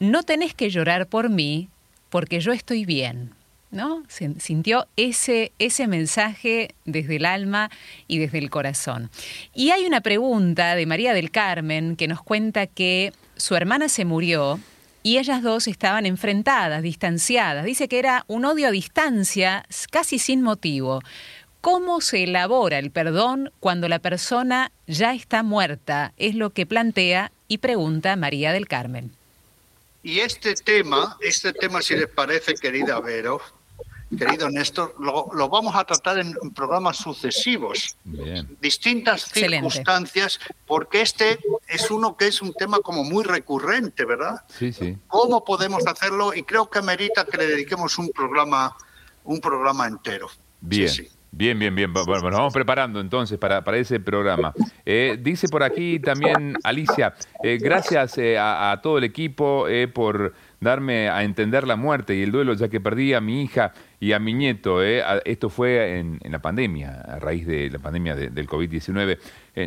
no 0.00 0.24
tenés 0.24 0.54
que 0.54 0.70
llorar 0.70 1.06
por 1.06 1.28
mí 1.28 1.68
porque 2.08 2.40
yo 2.40 2.52
estoy 2.52 2.84
bien. 2.84 3.34
¿No? 3.70 4.02
Sintió 4.08 4.88
ese, 4.96 5.52
ese 5.60 5.86
mensaje 5.86 6.74
desde 6.86 7.16
el 7.16 7.24
alma 7.24 7.70
y 8.08 8.18
desde 8.18 8.38
el 8.38 8.50
corazón. 8.50 9.10
Y 9.54 9.70
hay 9.70 9.86
una 9.86 10.00
pregunta 10.00 10.74
de 10.74 10.86
María 10.86 11.14
del 11.14 11.30
Carmen 11.30 11.94
que 11.94 12.08
nos 12.08 12.20
cuenta 12.20 12.66
que 12.66 13.12
su 13.36 13.54
hermana 13.54 13.88
se 13.88 14.04
murió 14.04 14.58
y 15.04 15.18
ellas 15.18 15.42
dos 15.42 15.68
estaban 15.68 16.04
enfrentadas, 16.04 16.82
distanciadas. 16.82 17.64
Dice 17.64 17.86
que 17.86 18.00
era 18.00 18.24
un 18.26 18.44
odio 18.44 18.66
a 18.66 18.72
distancia, 18.72 19.64
casi 19.92 20.18
sin 20.18 20.42
motivo. 20.42 21.00
¿Cómo 21.60 22.00
se 22.00 22.24
elabora 22.24 22.80
el 22.80 22.90
perdón 22.90 23.52
cuando 23.60 23.88
la 23.88 24.00
persona 24.00 24.72
ya 24.88 25.14
está 25.14 25.44
muerta? 25.44 26.12
Es 26.16 26.34
lo 26.34 26.50
que 26.50 26.66
plantea 26.66 27.30
y 27.46 27.58
pregunta 27.58 28.16
María 28.16 28.52
del 28.52 28.66
Carmen. 28.66 29.12
Y 30.02 30.20
este 30.20 30.54
tema, 30.54 31.16
este 31.20 31.52
tema, 31.52 31.82
si 31.82 31.94
les 31.94 32.08
parece, 32.08 32.54
querida 32.54 33.00
Vero, 33.00 33.40
querido 34.16 34.48
Néstor, 34.50 34.94
lo, 34.98 35.48
vamos 35.48 35.74
a 35.76 35.84
tratar 35.84 36.18
en 36.18 36.34
programas 36.54 36.96
sucesivos, 36.96 37.96
distintas 38.60 39.24
circunstancias, 39.24 40.40
porque 40.66 41.02
este 41.02 41.38
es 41.68 41.90
uno 41.90 42.16
que 42.16 42.26
es 42.26 42.40
un 42.42 42.52
tema 42.54 42.80
como 42.80 43.04
muy 43.04 43.24
recurrente, 43.24 44.04
¿verdad? 44.04 44.42
Sí, 44.58 44.72
sí. 44.72 44.96
¿Cómo 45.06 45.44
podemos 45.44 45.86
hacerlo? 45.86 46.34
Y 46.34 46.42
creo 46.42 46.70
que 46.70 46.82
merita 46.82 47.24
que 47.24 47.36
le 47.36 47.46
dediquemos 47.46 47.98
un 47.98 48.10
programa, 48.10 48.76
un 49.24 49.40
programa 49.40 49.86
entero. 49.86 50.28
Bien. 50.60 50.88
Sí, 50.88 51.04
sí. 51.04 51.10
Bien, 51.32 51.56
bien, 51.56 51.74
bien. 51.74 51.92
Bueno, 51.92 52.22
nos 52.22 52.38
vamos 52.38 52.52
preparando 52.52 53.00
entonces 53.00 53.38
para, 53.38 53.62
para 53.62 53.76
ese 53.78 54.00
programa. 54.00 54.52
Eh, 54.84 55.16
dice 55.22 55.48
por 55.48 55.62
aquí 55.62 56.00
también 56.00 56.54
Alicia, 56.64 57.14
eh, 57.44 57.58
gracias 57.60 58.18
eh, 58.18 58.36
a, 58.36 58.78
todo 58.82 58.98
el 58.98 59.04
equipo 59.04 59.66
por 59.94 60.34
darme 60.58 61.08
a 61.08 61.22
entender 61.22 61.68
la 61.68 61.76
muerte 61.76 62.16
y 62.16 62.22
el 62.22 62.32
duelo, 62.32 62.54
ya 62.54 62.68
que 62.68 62.80
perdí 62.80 63.14
a 63.14 63.20
mi 63.20 63.42
hija 63.42 63.72
y 64.00 64.12
a 64.12 64.18
mi 64.18 64.34
nieto. 64.34 64.82
esto 64.82 65.48
fue 65.50 66.00
en, 66.00 66.18
la 66.24 66.40
pandemia, 66.40 67.00
a 67.00 67.18
raíz 67.20 67.46
de 67.46 67.70
la 67.70 67.78
pandemia 67.78 68.16
del 68.16 68.48
COVID-19. 68.48 69.18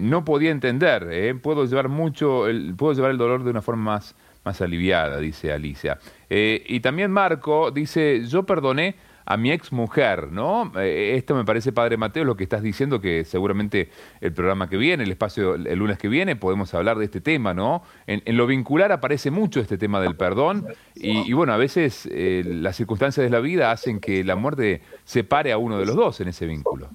no 0.02 0.26
podía 0.26 0.52
entender, 0.52 1.40
puedo 1.42 1.66
llevar 1.66 1.88
mucho, 1.88 2.48
el, 2.48 2.76
puedo 2.76 2.94
llevar 2.94 3.12
el 3.12 3.18
dolor 3.18 3.44
de 3.44 3.52
una 3.52 3.62
forma 3.62 3.94
más, 3.94 4.16
más 4.44 4.62
aliviada, 4.62 5.18
dice 5.18 5.54
Alicia. 5.54 5.98
y 6.30 6.80
también 6.82 7.10
Marco 7.10 7.72
dice, 7.72 8.26
yo 8.28 8.44
perdoné 8.44 8.96
a 9.26 9.38
mi 9.38 9.52
ex 9.52 9.72
mujer, 9.72 10.32
¿no? 10.32 10.72
Eh, 10.80 11.16
esto 11.18 11.36
me 11.36 11.46
parece, 11.46 11.72
Padre 11.72 11.98
Mateo, 11.98 12.24
lo 12.24 12.36
que 12.36 12.44
estás 12.44 12.62
diciendo, 12.62 13.00
que 13.00 13.26
seguramente 13.26 13.90
el 14.22 14.34
programa 14.34 14.70
que 14.70 14.78
viene, 14.78 15.04
el 15.04 15.12
espacio 15.12 15.56
el 15.56 15.80
lunes 15.80 15.98
que 15.98 16.08
viene, 16.08 16.36
podemos 16.36 16.74
hablar 16.74 16.98
de 16.98 17.06
este 17.06 17.22
tema, 17.22 17.54
¿no? 17.54 17.84
En, 18.08 18.22
lo 18.36 18.48
vincular 18.48 18.92
aparece 18.92 19.32
mucho 19.32 19.60
este 19.60 19.78
tema 19.78 20.02
del 20.02 20.16
perdón 20.16 20.68
y, 20.96 21.32
bueno, 21.34 21.54
a 21.54 21.58
veces 21.58 22.08
eh, 22.12 22.44
las 22.46 22.76
circunstancias 22.76 23.24
de 23.24 23.30
la 23.30 23.40
vida 23.40 23.72
hacen 23.72 24.00
que 24.00 24.24
la 24.24 24.36
muerte 24.36 24.82
separe 25.06 25.52
a 25.52 25.58
uno 25.58 25.78
de 25.78 25.86
los 25.86 25.96
dos 25.96 26.20
en 26.20 26.30
ese 26.30 26.46
vínculo. 26.46 26.90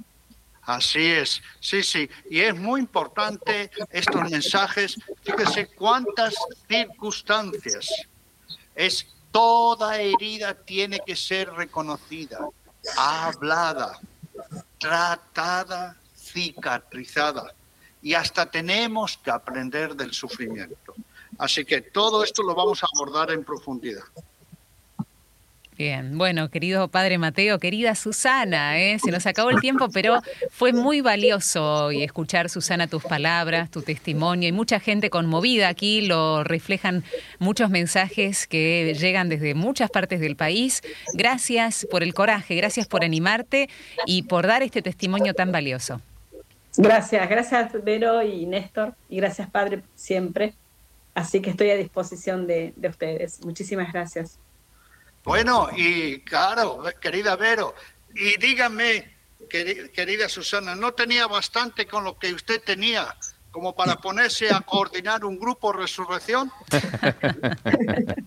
Así 0.62 1.06
es, 1.06 1.42
sí, 1.60 1.82
sí. 1.82 2.10
Y 2.28 2.40
es 2.40 2.54
muy 2.54 2.80
importante 2.80 3.70
estos 3.90 4.30
mensajes. 4.30 4.98
Fíjese 5.22 5.68
cuántas 5.68 6.34
circunstancias. 6.68 7.88
Es 8.74 9.06
Toda 9.30 10.00
herida 10.00 10.54
tiene 10.54 11.00
que 11.04 11.14
ser 11.14 11.52
reconocida, 11.52 12.38
hablada, 12.96 13.98
tratada, 14.78 15.96
cicatrizada. 16.16 17.52
Y 18.00 18.14
hasta 18.14 18.50
tenemos 18.50 19.18
que 19.18 19.30
aprender 19.30 19.94
del 19.94 20.12
sufrimiento. 20.12 20.94
Así 21.38 21.64
que 21.64 21.82
todo 21.82 22.24
esto 22.24 22.42
lo 22.42 22.54
vamos 22.54 22.82
a 22.82 22.86
abordar 22.94 23.30
en 23.30 23.44
profundidad. 23.44 24.04
Bien, 25.78 26.18
bueno, 26.18 26.50
querido 26.50 26.88
padre 26.88 27.18
Mateo, 27.18 27.60
querida 27.60 27.94
Susana, 27.94 28.80
¿eh? 28.80 28.98
se 28.98 29.12
nos 29.12 29.26
acabó 29.26 29.50
el 29.50 29.60
tiempo, 29.60 29.88
pero 29.90 30.20
fue 30.50 30.72
muy 30.72 31.00
valioso 31.02 31.92
y 31.92 32.02
escuchar, 32.02 32.50
Susana, 32.50 32.88
tus 32.88 33.04
palabras, 33.04 33.70
tu 33.70 33.82
testimonio 33.82 34.48
y 34.48 34.52
mucha 34.52 34.80
gente 34.80 35.08
conmovida 35.08 35.68
aquí, 35.68 36.00
lo 36.00 36.42
reflejan 36.42 37.04
muchos 37.38 37.70
mensajes 37.70 38.48
que 38.48 38.92
llegan 38.98 39.28
desde 39.28 39.54
muchas 39.54 39.88
partes 39.88 40.18
del 40.18 40.34
país. 40.34 40.82
Gracias 41.14 41.86
por 41.88 42.02
el 42.02 42.12
coraje, 42.12 42.56
gracias 42.56 42.88
por 42.88 43.04
animarte 43.04 43.68
y 44.04 44.24
por 44.24 44.48
dar 44.48 44.64
este 44.64 44.82
testimonio 44.82 45.32
tan 45.32 45.52
valioso. 45.52 46.00
Gracias, 46.76 47.28
gracias 47.30 47.70
Vero 47.84 48.20
y 48.24 48.46
Néstor 48.46 48.96
y 49.08 49.18
gracias 49.18 49.48
Padre 49.48 49.84
siempre. 49.94 50.54
Así 51.14 51.40
que 51.40 51.50
estoy 51.50 51.70
a 51.70 51.76
disposición 51.76 52.48
de, 52.48 52.72
de 52.74 52.88
ustedes. 52.88 53.44
Muchísimas 53.44 53.92
gracias. 53.92 54.40
Bueno, 55.28 55.68
y 55.76 56.20
claro, 56.20 56.82
querida 56.98 57.36
Vero, 57.36 57.74
y 58.14 58.38
dígame, 58.38 59.14
querida 59.46 60.26
Susana, 60.26 60.74
¿no 60.74 60.92
tenía 60.92 61.26
bastante 61.26 61.86
con 61.86 62.02
lo 62.02 62.18
que 62.18 62.32
usted 62.32 62.62
tenía 62.62 63.14
como 63.50 63.74
para 63.74 63.96
ponerse 64.00 64.50
a 64.50 64.62
coordinar 64.62 65.26
un 65.26 65.38
grupo 65.38 65.70
resurrección? 65.72 66.50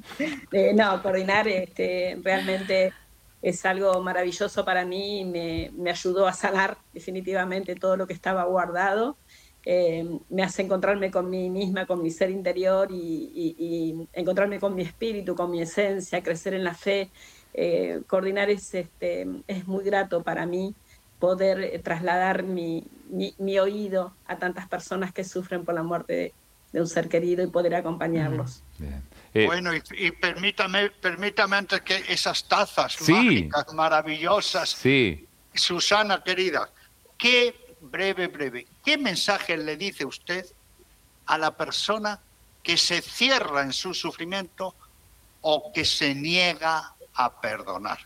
Eh, 0.51 0.73
no, 0.75 1.01
coordinar 1.01 1.47
este, 1.47 2.19
realmente 2.21 2.93
es 3.41 3.65
algo 3.65 3.99
maravilloso 4.01 4.65
para 4.65 4.83
mí 4.85 5.21
y 5.21 5.25
me, 5.25 5.71
me 5.73 5.89
ayudó 5.89 6.27
a 6.27 6.33
sanar 6.33 6.77
definitivamente 6.93 7.75
todo 7.75 7.95
lo 7.95 8.05
que 8.05 8.13
estaba 8.13 8.43
guardado 8.43 9.17
eh, 9.63 10.19
me 10.29 10.43
hace 10.43 10.63
encontrarme 10.63 11.11
con 11.11 11.29
mí 11.29 11.49
misma, 11.49 11.85
con 11.85 12.01
mi 12.01 12.09
ser 12.09 12.31
interior 12.31 12.89
y, 12.91 14.07
encontrarme 14.13 14.59
con 14.59 14.73
mi 14.73 14.81
espíritu, 14.81 15.35
con 15.35 15.51
mi 15.51 15.61
esencia, 15.61 16.23
crecer 16.23 16.53
en 16.53 16.63
la 16.63 16.73
fe. 16.73 17.09
Eh, 17.53 18.01
coordinar 18.07 18.49
es, 18.49 18.73
este, 18.73 19.27
es 19.47 19.67
muy 19.67 19.83
grato 19.83 20.23
para 20.23 20.45
mí 20.45 20.73
poder 21.19 21.59
eh, 21.59 21.79
trasladar 21.79 22.43
mi, 22.43 22.87
mi, 23.09 23.59
oído 23.59 24.15
a 24.25 24.37
tantas 24.37 24.67
personas 24.67 25.11
que 25.11 25.23
sufren 25.23 25.65
por 25.65 25.75
la 25.75 25.83
muerte 25.83 26.33
de, 26.71 26.81
un 26.81 26.87
ser 26.87 27.09
querido 27.09 27.43
y 27.43 27.47
poder 27.47 27.75
acompañarlos. 27.75 28.63
bueno, 29.33 29.71
y, 29.75 30.11
permítame, 30.11 30.89
permítame 30.89 31.57
antes 31.57 31.81
que 31.81 31.97
esas 32.07 32.47
tazas 32.47 32.97
mágicas, 33.07 33.73
maravillosas. 33.73 34.69
Sí. 34.69 35.27
Susana, 35.53 36.23
querida, 36.23 36.69
¿qué 37.17 37.53
breve, 37.81 38.27
breve. 38.27 38.65
¿Qué 38.83 38.97
mensaje 38.97 39.57
le 39.57 39.77
dice 39.77 40.05
usted 40.05 40.45
a 41.25 41.37
la 41.37 41.55
persona 41.55 42.19
que 42.63 42.77
se 42.77 43.01
cierra 43.01 43.61
en 43.61 43.73
su 43.73 43.93
sufrimiento 43.93 44.75
o 45.41 45.71
que 45.73 45.85
se 45.85 46.15
niega 46.15 46.95
a 47.13 47.41
perdonar? 47.41 47.99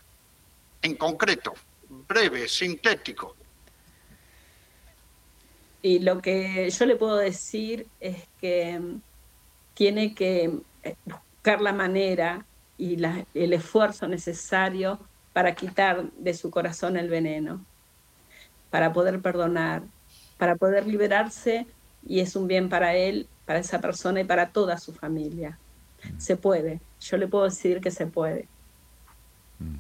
En 0.82 0.96
concreto, 0.96 1.54
breve, 1.90 2.48
sintético. 2.48 3.36
Y 5.82 6.00
lo 6.00 6.22
que 6.22 6.70
yo 6.70 6.86
le 6.86 6.96
puedo 6.96 7.18
decir 7.18 7.88
es 8.00 8.28
que 8.42 8.82
tiene 9.76 10.16
que 10.16 10.52
buscar 11.06 11.62
la 11.62 11.74
manera 11.74 12.46
y 12.78 12.98
el 13.34 13.54
esfuerzo 13.54 14.08
necesario 14.08 15.00
para 15.32 15.54
quitar 15.56 16.12
de 16.12 16.34
su 16.34 16.50
corazón 16.50 16.98
el 16.98 17.10
veneno 17.10 17.64
para 18.70 18.92
poder 18.92 19.22
perdonar, 19.22 19.84
para 20.38 20.56
poder 20.56 20.88
liberarse 20.88 21.66
y 22.06 22.20
es 22.20 22.36
un 22.36 22.48
bien 22.48 22.70
para 22.70 22.96
él, 22.96 23.28
para 23.46 23.60
esa 23.60 23.80
persona 23.80 24.22
y 24.22 24.24
para 24.24 24.50
toda 24.50 24.78
su 24.78 24.94
familia. 24.94 25.58
Se 26.18 26.36
puede, 26.36 26.82
yo 27.00 27.18
le 27.18 27.28
puedo 27.28 27.46
decir 27.46 27.82
que 27.82 27.92
se 27.92 28.06
puede. 28.08 28.48
Mm. 29.60 29.76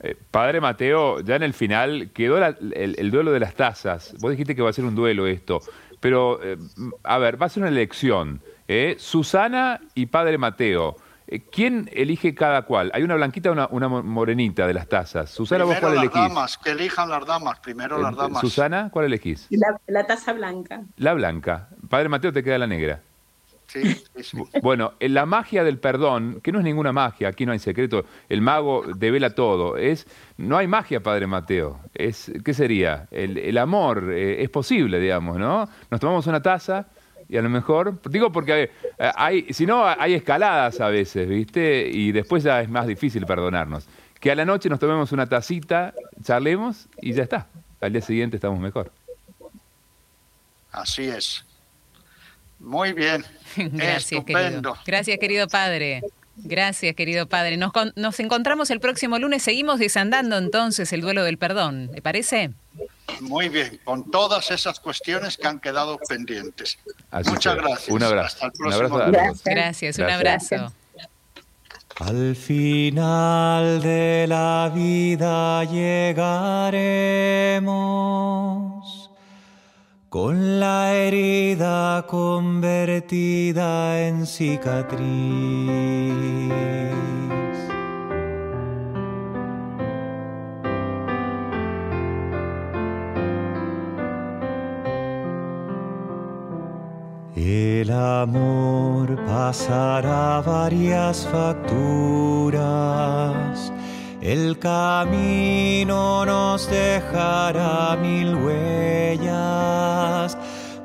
Eh, 0.00 0.14
padre 0.30 0.60
Mateo, 0.60 1.20
ya 1.20 1.36
en 1.36 1.42
el 1.42 1.54
final 1.54 2.10
quedó 2.12 2.38
el, 2.44 3.10
duelo 3.10 3.32
de 3.32 3.40
las 3.40 3.54
tazas. 3.54 4.14
Vos 4.20 4.30
dijiste 4.30 4.54
que 4.54 4.62
va 4.62 4.70
a 4.70 4.72
ser 4.72 4.84
un 4.84 4.94
duelo 4.94 5.26
esto, 5.26 5.60
pero 6.00 6.42
eh, 6.42 6.58
a 7.02 7.18
ver, 7.18 7.40
va 7.40 7.46
a 7.46 7.48
ser 7.48 7.62
una 7.62 7.70
elección. 7.70 8.40
¿eh? 8.68 8.96
Susana 8.98 9.80
y 9.94 10.06
Padre 10.06 10.38
Mateo. 10.38 10.96
Eh, 11.28 11.40
¿Quién 11.50 11.90
elige 11.92 12.34
cada 12.34 12.62
cual? 12.62 12.90
Hay 12.94 13.02
una 13.02 13.16
blanquita 13.16 13.50
o 13.50 13.68
una, 13.70 13.88
morenita 13.88 14.66
de 14.66 14.74
las 14.74 14.88
tazas. 14.88 15.30
Susana, 15.30 15.64
¿vos 15.64 15.76
cuál 15.80 15.94
las 15.94 16.04
elegís? 16.04 16.20
damas, 16.20 16.58
que 16.58 16.70
elijan 16.70 17.08
las 17.08 17.26
damas, 17.26 17.58
primero 17.58 17.98
las 18.00 18.14
damas. 18.14 18.40
Susana, 18.40 18.90
¿cuál 18.92 19.06
elegís? 19.06 19.48
La, 19.86 20.06
taza 20.06 20.32
blanca. 20.32 20.82
La 20.96 21.14
blanca. 21.14 21.68
Padre 21.88 22.08
Mateo, 22.08 22.32
te 22.32 22.44
queda 22.44 22.58
la 22.58 22.66
negra. 22.66 23.00
Sí, 23.66 23.96
sí, 24.22 24.38
Bueno, 24.62 24.92
la 25.00 25.26
magia 25.26 25.64
del 25.64 25.78
perdón, 25.78 26.40
que 26.40 26.52
no 26.52 26.58
es 26.60 26.64
ninguna 26.64 26.92
magia, 26.92 27.26
aquí 27.26 27.44
no 27.44 27.50
hay 27.50 27.58
secreto, 27.58 28.04
el 28.28 28.40
mago 28.40 28.84
devela 28.94 29.30
todo, 29.30 29.76
es, 29.76 30.06
no 30.36 30.56
hay 30.56 30.68
magia, 30.68 31.02
Padre 31.02 31.26
Mateo, 31.26 31.80
es, 31.92 32.30
¿qué 32.44 32.54
sería? 32.54 33.08
El, 33.10 33.36
el 33.38 33.58
amor 33.58 34.12
eh, 34.12 34.40
es 34.44 34.50
posible, 34.50 35.00
digamos, 35.00 35.38
¿no? 35.38 35.68
Nos 35.90 36.00
tomamos 36.00 36.28
una 36.28 36.40
taza, 36.40 36.86
y 37.28 37.36
a 37.36 37.42
lo 37.42 37.48
mejor, 37.48 38.00
digo 38.08 38.30
porque 38.30 38.70
hay, 38.98 39.52
si 39.52 39.66
no, 39.66 39.84
hay 39.86 40.14
escaladas 40.14 40.80
a 40.80 40.88
veces, 40.88 41.28
¿viste? 41.28 41.88
Y 41.88 42.12
después 42.12 42.42
ya 42.42 42.60
es 42.60 42.68
más 42.68 42.86
difícil 42.86 43.26
perdonarnos. 43.26 43.86
Que 44.20 44.30
a 44.30 44.34
la 44.34 44.44
noche 44.44 44.68
nos 44.68 44.78
tomemos 44.78 45.12
una 45.12 45.26
tacita, 45.26 45.92
charlemos 46.22 46.88
y 47.00 47.12
ya 47.12 47.24
está. 47.24 47.48
Al 47.80 47.92
día 47.92 48.02
siguiente 48.02 48.36
estamos 48.36 48.58
mejor. 48.60 48.92
Así 50.72 51.04
es. 51.04 51.44
Muy 52.58 52.92
bien. 52.92 53.24
Gracias, 53.56 54.24
querido. 54.24 54.76
Gracias, 54.86 55.18
querido 55.18 55.46
padre. 55.48 56.02
Gracias, 56.36 56.94
querido 56.94 57.26
padre. 57.26 57.56
Nos, 57.56 57.72
nos 57.94 58.20
encontramos 58.20 58.70
el 58.70 58.80
próximo 58.80 59.18
lunes. 59.18 59.42
Seguimos 59.42 59.78
desandando 59.78 60.36
entonces 60.36 60.92
el 60.92 61.00
duelo 61.00 61.24
del 61.24 61.38
perdón. 61.38 61.90
¿Le 61.92 62.02
parece? 62.02 62.50
Muy 63.20 63.48
bien, 63.48 63.80
con 63.84 64.10
todas 64.10 64.50
esas 64.50 64.80
cuestiones 64.80 65.36
que 65.36 65.46
han 65.46 65.60
quedado 65.60 65.98
pendientes. 66.08 66.78
Muchas 67.24 67.56
gracias. 67.56 67.88
Un 67.88 68.02
abrazo. 68.02 68.36
Hasta 68.36 68.46
el 68.46 68.52
próximo. 68.52 68.98
Gracias. 69.44 69.98
un 69.98 70.04
abrazo. 70.04 70.72
Al 71.98 72.36
final 72.36 73.80
de 73.80 74.26
la 74.28 74.70
vida 74.74 75.64
llegaremos 75.64 76.96
con 80.08 80.60
la 80.60 80.94
herida 80.94 82.06
convertida 82.06 84.00
en 84.06 84.26
cicatriz. 84.26 85.06
El 97.34 97.90
amor 97.90 99.16
pasará 99.26 100.40
varias 100.40 101.26
facturas, 101.26 102.62
el 104.26 104.58
camino 104.58 106.26
nos 106.26 106.68
dejará 106.68 107.96
mil 107.96 108.34
huellas, 108.34 110.36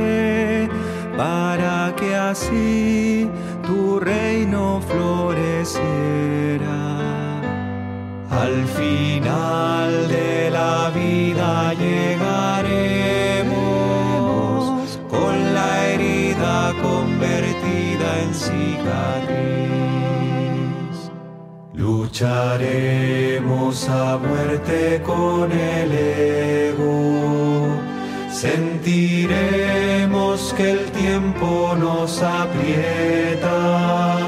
para 1.16 1.94
que 1.96 2.14
así 2.14 3.30
tu 3.66 4.02
reino 4.02 4.82
floreciera. 4.90 5.80
Al 8.30 8.66
final 8.80 10.10
de 10.10 10.50
la 10.52 10.90
vida 10.90 11.74
llegaremos 11.74 12.60
con 15.10 15.54
la 15.54 15.88
herida 15.88 16.74
en 16.82 17.17
cicatriz. 18.38 19.28
Lucharemos 21.74 23.90
a 23.90 24.18
muerte 24.18 25.02
con 25.06 25.52
el 25.52 25.92
ego. 25.92 27.68
Sentiremos 28.32 28.94
que 30.56 30.72
el 30.72 30.86
tiempo 30.92 31.76
nos 31.78 32.22
aprieta. 32.22 34.20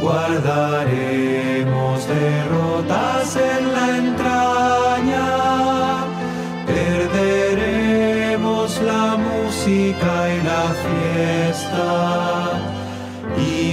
Guardaremos 0.00 2.08
derrotas 2.08 3.36
en 3.36 3.72
la 3.74 3.98
entraña. 3.98 5.28
Perderemos 6.66 8.80
la 8.82 9.16
música 9.16 10.34
y 10.34 10.42
la 10.42 10.74
fiesta 10.84 12.77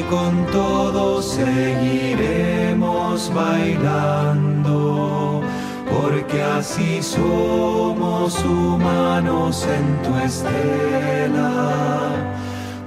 con 0.09 0.45
todos 0.47 1.25
seguiremos 1.25 3.31
bailando, 3.33 5.41
porque 5.89 6.41
así 6.41 7.01
somos 7.01 8.43
humanos 8.43 9.65
en 9.67 10.01
tu 10.03 10.17
estela, 10.17 12.11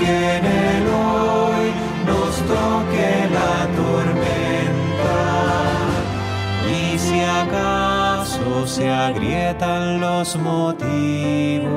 el 0.06 0.86
hoy 0.88 1.72
nos 2.06 2.36
toque 2.36 3.28
la 3.32 3.66
tormenta. 3.76 5.18
Y 6.68 6.98
si 6.98 7.20
acaso 7.20 8.66
se 8.66 8.90
agrietan 8.90 10.00
los 10.00 10.36
motivos 10.36 11.70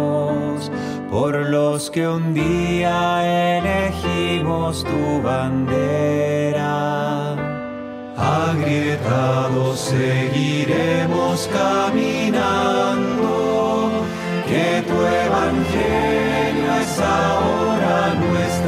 por 1.10 1.36
los 1.36 1.92
que 1.92 2.08
un 2.08 2.34
día 2.34 3.58
elegimos 3.60 4.84
tu 4.84 5.22
bandera, 5.22 6.74
agrietados 8.18 9.80
seguiremos 9.80 11.50
caminando, 11.54 13.32
que 14.48 14.82
tu 14.88 14.96
evangelio 15.06 16.33
Señor 16.54 16.82
es 16.82 17.00
ahora 17.00 18.14
nuestro. 18.14 18.63